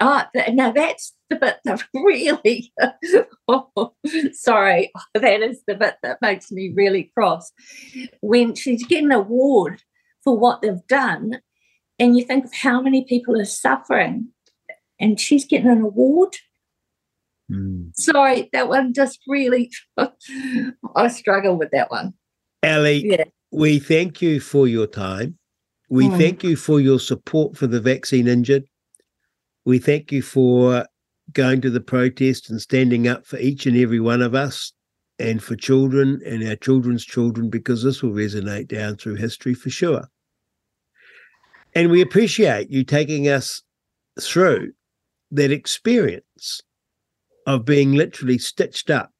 Oh, 0.00 0.22
th- 0.34 0.52
now 0.54 0.72
that's 0.72 1.14
the 1.30 1.36
bit 1.36 1.58
that 1.64 1.82
really, 1.94 2.72
oh, 3.46 3.92
sorry, 4.32 4.90
that 5.14 5.42
is 5.42 5.62
the 5.68 5.74
bit 5.74 5.96
that 6.02 6.18
makes 6.22 6.50
me 6.50 6.72
really 6.74 7.12
cross. 7.16 7.52
When 8.20 8.54
she's 8.54 8.84
getting 8.86 9.06
an 9.06 9.12
award 9.12 9.82
for 10.24 10.36
what 10.36 10.62
they've 10.62 10.86
done, 10.88 11.40
and 11.98 12.16
you 12.16 12.24
think 12.24 12.46
of 12.46 12.54
how 12.54 12.80
many 12.80 13.04
people 13.04 13.40
are 13.40 13.44
suffering, 13.44 14.28
and 14.98 15.20
she's 15.20 15.44
getting 15.44 15.70
an 15.70 15.82
award. 15.82 16.36
Hmm. 17.48 17.88
Sorry, 17.94 18.48
that 18.52 18.68
one 18.68 18.94
just 18.94 19.20
really, 19.28 19.70
I 20.96 21.08
struggle 21.08 21.56
with 21.56 21.70
that 21.72 21.90
one. 21.90 22.14
Ali, 22.64 23.04
Yeah. 23.06 23.24
we 23.52 23.78
thank 23.78 24.22
you 24.22 24.40
for 24.40 24.66
your 24.66 24.86
time. 24.86 25.38
We 25.92 26.08
Mm. 26.08 26.16
thank 26.16 26.42
you 26.42 26.56
for 26.56 26.80
your 26.80 26.98
support 26.98 27.54
for 27.54 27.66
the 27.66 27.78
vaccine 27.78 28.26
injured. 28.26 28.64
We 29.66 29.78
thank 29.78 30.10
you 30.10 30.22
for 30.22 30.86
going 31.34 31.60
to 31.60 31.68
the 31.68 31.82
protest 31.82 32.48
and 32.48 32.62
standing 32.62 33.06
up 33.06 33.26
for 33.26 33.38
each 33.38 33.66
and 33.66 33.76
every 33.76 34.00
one 34.00 34.22
of 34.22 34.34
us 34.34 34.72
and 35.18 35.42
for 35.42 35.54
children 35.54 36.22
and 36.24 36.42
our 36.48 36.56
children's 36.56 37.04
children, 37.04 37.50
because 37.50 37.82
this 37.82 38.02
will 38.02 38.12
resonate 38.12 38.68
down 38.68 38.96
through 38.96 39.16
history 39.16 39.52
for 39.52 39.68
sure. 39.68 40.08
And 41.74 41.90
we 41.90 42.00
appreciate 42.00 42.70
you 42.70 42.84
taking 42.84 43.28
us 43.28 43.60
through 44.18 44.72
that 45.30 45.52
experience 45.52 46.62
of 47.46 47.66
being 47.66 47.92
literally 47.92 48.38
stitched 48.38 48.88
up 48.88 49.10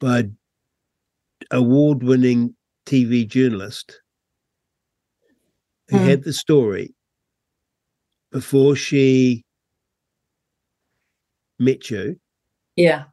by 0.00 0.30
award 1.50 2.02
winning 2.02 2.56
TV 2.86 3.28
journalist 3.28 4.00
who 5.88 5.98
Hmm. 5.98 6.04
had 6.04 6.24
the 6.24 6.32
story 6.32 6.94
before 8.30 8.74
she 8.76 9.44
met 11.58 11.90
you 11.90 12.20
Yeah. 12.76 13.06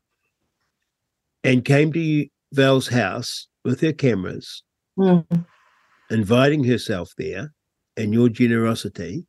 and 1.43 1.63
came 1.63 1.93
to 1.93 2.27
Val's 2.51 2.87
house 2.89 3.47
with 3.63 3.81
her 3.81 3.93
cameras, 3.93 4.63
Mm. 4.97 5.45
inviting 6.09 6.63
herself 6.65 7.13
there 7.17 7.53
and 7.97 8.13
your 8.13 8.29
generosity 8.29 9.25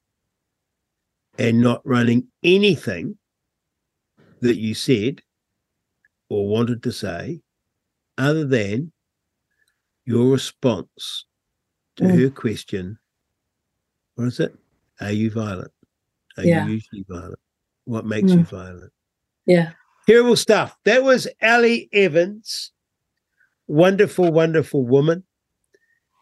and 1.38 1.60
not 1.60 1.80
running 1.86 2.30
anything 2.42 3.18
that 4.40 4.56
you 4.56 4.74
said 4.74 5.22
or 6.28 6.48
wanted 6.48 6.82
to 6.82 6.92
say 6.92 7.40
other 8.18 8.44
than 8.46 8.92
your 10.04 10.32
response 10.32 11.26
to 11.96 12.04
Mm. 12.04 12.18
her 12.18 12.30
question 12.30 12.98
what 14.15 14.27
is 14.27 14.41
it? 14.41 14.55
Are 15.01 15.12
you 15.12 15.31
violent? 15.31 15.70
Are 16.36 16.45
Yeah. 16.45 16.66
you 16.66 16.74
usually 16.74 17.05
violent? 17.09 17.39
What 17.85 18.07
makes 18.07 18.32
you 18.32 18.39
Mm. 18.41 18.49
violent? 18.49 18.93
Yeah. 19.47 19.73
Terrible 20.07 20.36
stuff. 20.36 20.77
That 20.85 21.03
was 21.03 21.27
Ali 21.43 21.89
Evans. 21.93 22.73
Wonderful, 23.66 24.31
wonderful 24.32 24.86
woman. 24.86 25.24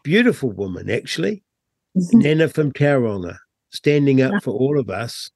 Beautiful 0.04 0.50
woman, 0.52 0.90
actually. 0.90 1.42
Nana 1.94 2.48
from 2.48 2.72
Tauranga, 2.72 3.38
standing 3.70 4.22
up 4.22 4.42
for 4.42 4.52
all 4.52 4.78
of 4.78 4.88
us. 4.88 5.30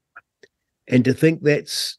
And 0.88 1.04
to 1.04 1.12
think 1.12 1.42
that's 1.42 1.98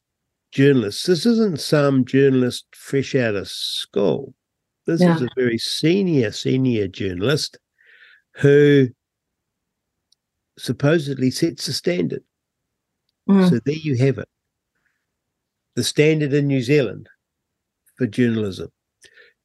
journalists. 0.52 1.06
This 1.06 1.26
isn't 1.26 1.60
some 1.60 2.06
journalist 2.06 2.66
fresh 2.74 3.14
out 3.16 3.36
of 3.36 3.48
school. 3.50 4.34
This 4.86 5.02
Yeah. 5.02 5.16
is 5.16 5.22
a 5.22 5.28
very 5.36 5.58
senior, 5.58 6.32
senior 6.32 6.88
journalist 6.88 7.60
who 8.38 8.90
supposedly 10.58 11.32
sets 11.32 11.66
the 11.66 11.74
standard. 11.74 12.24
Mm. 13.30 13.50
So 13.50 13.60
there 13.66 13.76
you 13.76 13.96
have 13.98 14.18
it. 14.18 14.30
The 15.76 15.84
standard 15.84 16.34
in 16.34 16.48
New 16.48 16.62
Zealand 16.62 17.08
for 17.96 18.08
journalism. 18.08 18.70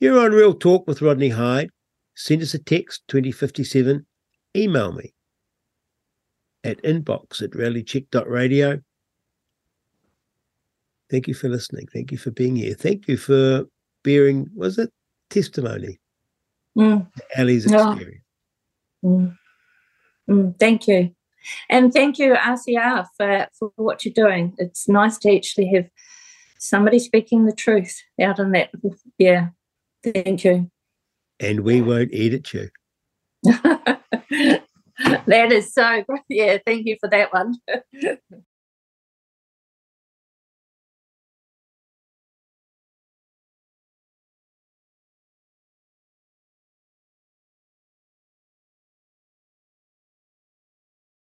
You're 0.01 0.19
on 0.19 0.33
Real 0.33 0.55
Talk 0.55 0.87
with 0.87 1.03
Rodney 1.03 1.29
Hide. 1.29 1.71
Send 2.15 2.43
us 2.43 2.55
a 2.55 2.59
text 2.59 3.03
2057. 3.09 4.07
Email 4.57 4.93
me 4.93 5.13
at 6.65 6.83
inbox 6.83 7.43
at 7.43 7.51
realitycheck.radio. 7.51 8.81
Thank 11.11 11.29
you 11.29 11.35
for 11.35 11.49
listening. 11.49 11.87
Thank 11.93 12.11
you 12.11 12.19
for 12.19 12.31
being 12.31 12.57
here. 12.57 12.75
Thank 12.75 13.09
you 13.09 13.17
for 13.17 13.65
bearing, 14.03 14.49
was 14.55 14.79
it 14.79 14.91
testimony? 15.29 16.01
Mm. 16.77 17.07
Ali's 17.37 17.67
experience. 17.67 18.25
Mm. 19.05 19.37
Mm, 20.33 20.59
thank 20.59 20.89
you. 20.89 21.15
And 21.69 21.93
thank 21.93 22.19
you, 22.19 22.35
RCR, 22.35 23.07
for, 23.17 23.49
for 23.59 23.73
what 23.77 24.05
you're 24.05 24.15
doing. 24.15 24.55
It's 24.59 24.89
nice 24.89 25.19
to 25.19 25.37
actually 25.37 25.69
have 25.75 25.89
somebody 26.59 26.99
speaking 26.99 27.45
the 27.45 27.53
truth 27.53 28.01
out 28.21 28.39
in 28.39 28.53
that. 28.53 28.71
Yeah. 29.19 29.49
Thank 30.05 30.45
you. 30.45 30.71
And 31.41 31.61
we 31.61 31.81
won't 31.83 32.11
edit 32.13 32.53
you. 32.53 32.69
that 33.43 34.63
is 35.53 35.75
so 35.75 36.05
great. 36.09 36.23
Yeah. 36.29 36.59
Thank 36.65 36.87
you 36.87 36.97
for 37.01 37.09
that 37.11 37.33
one. 37.33 37.57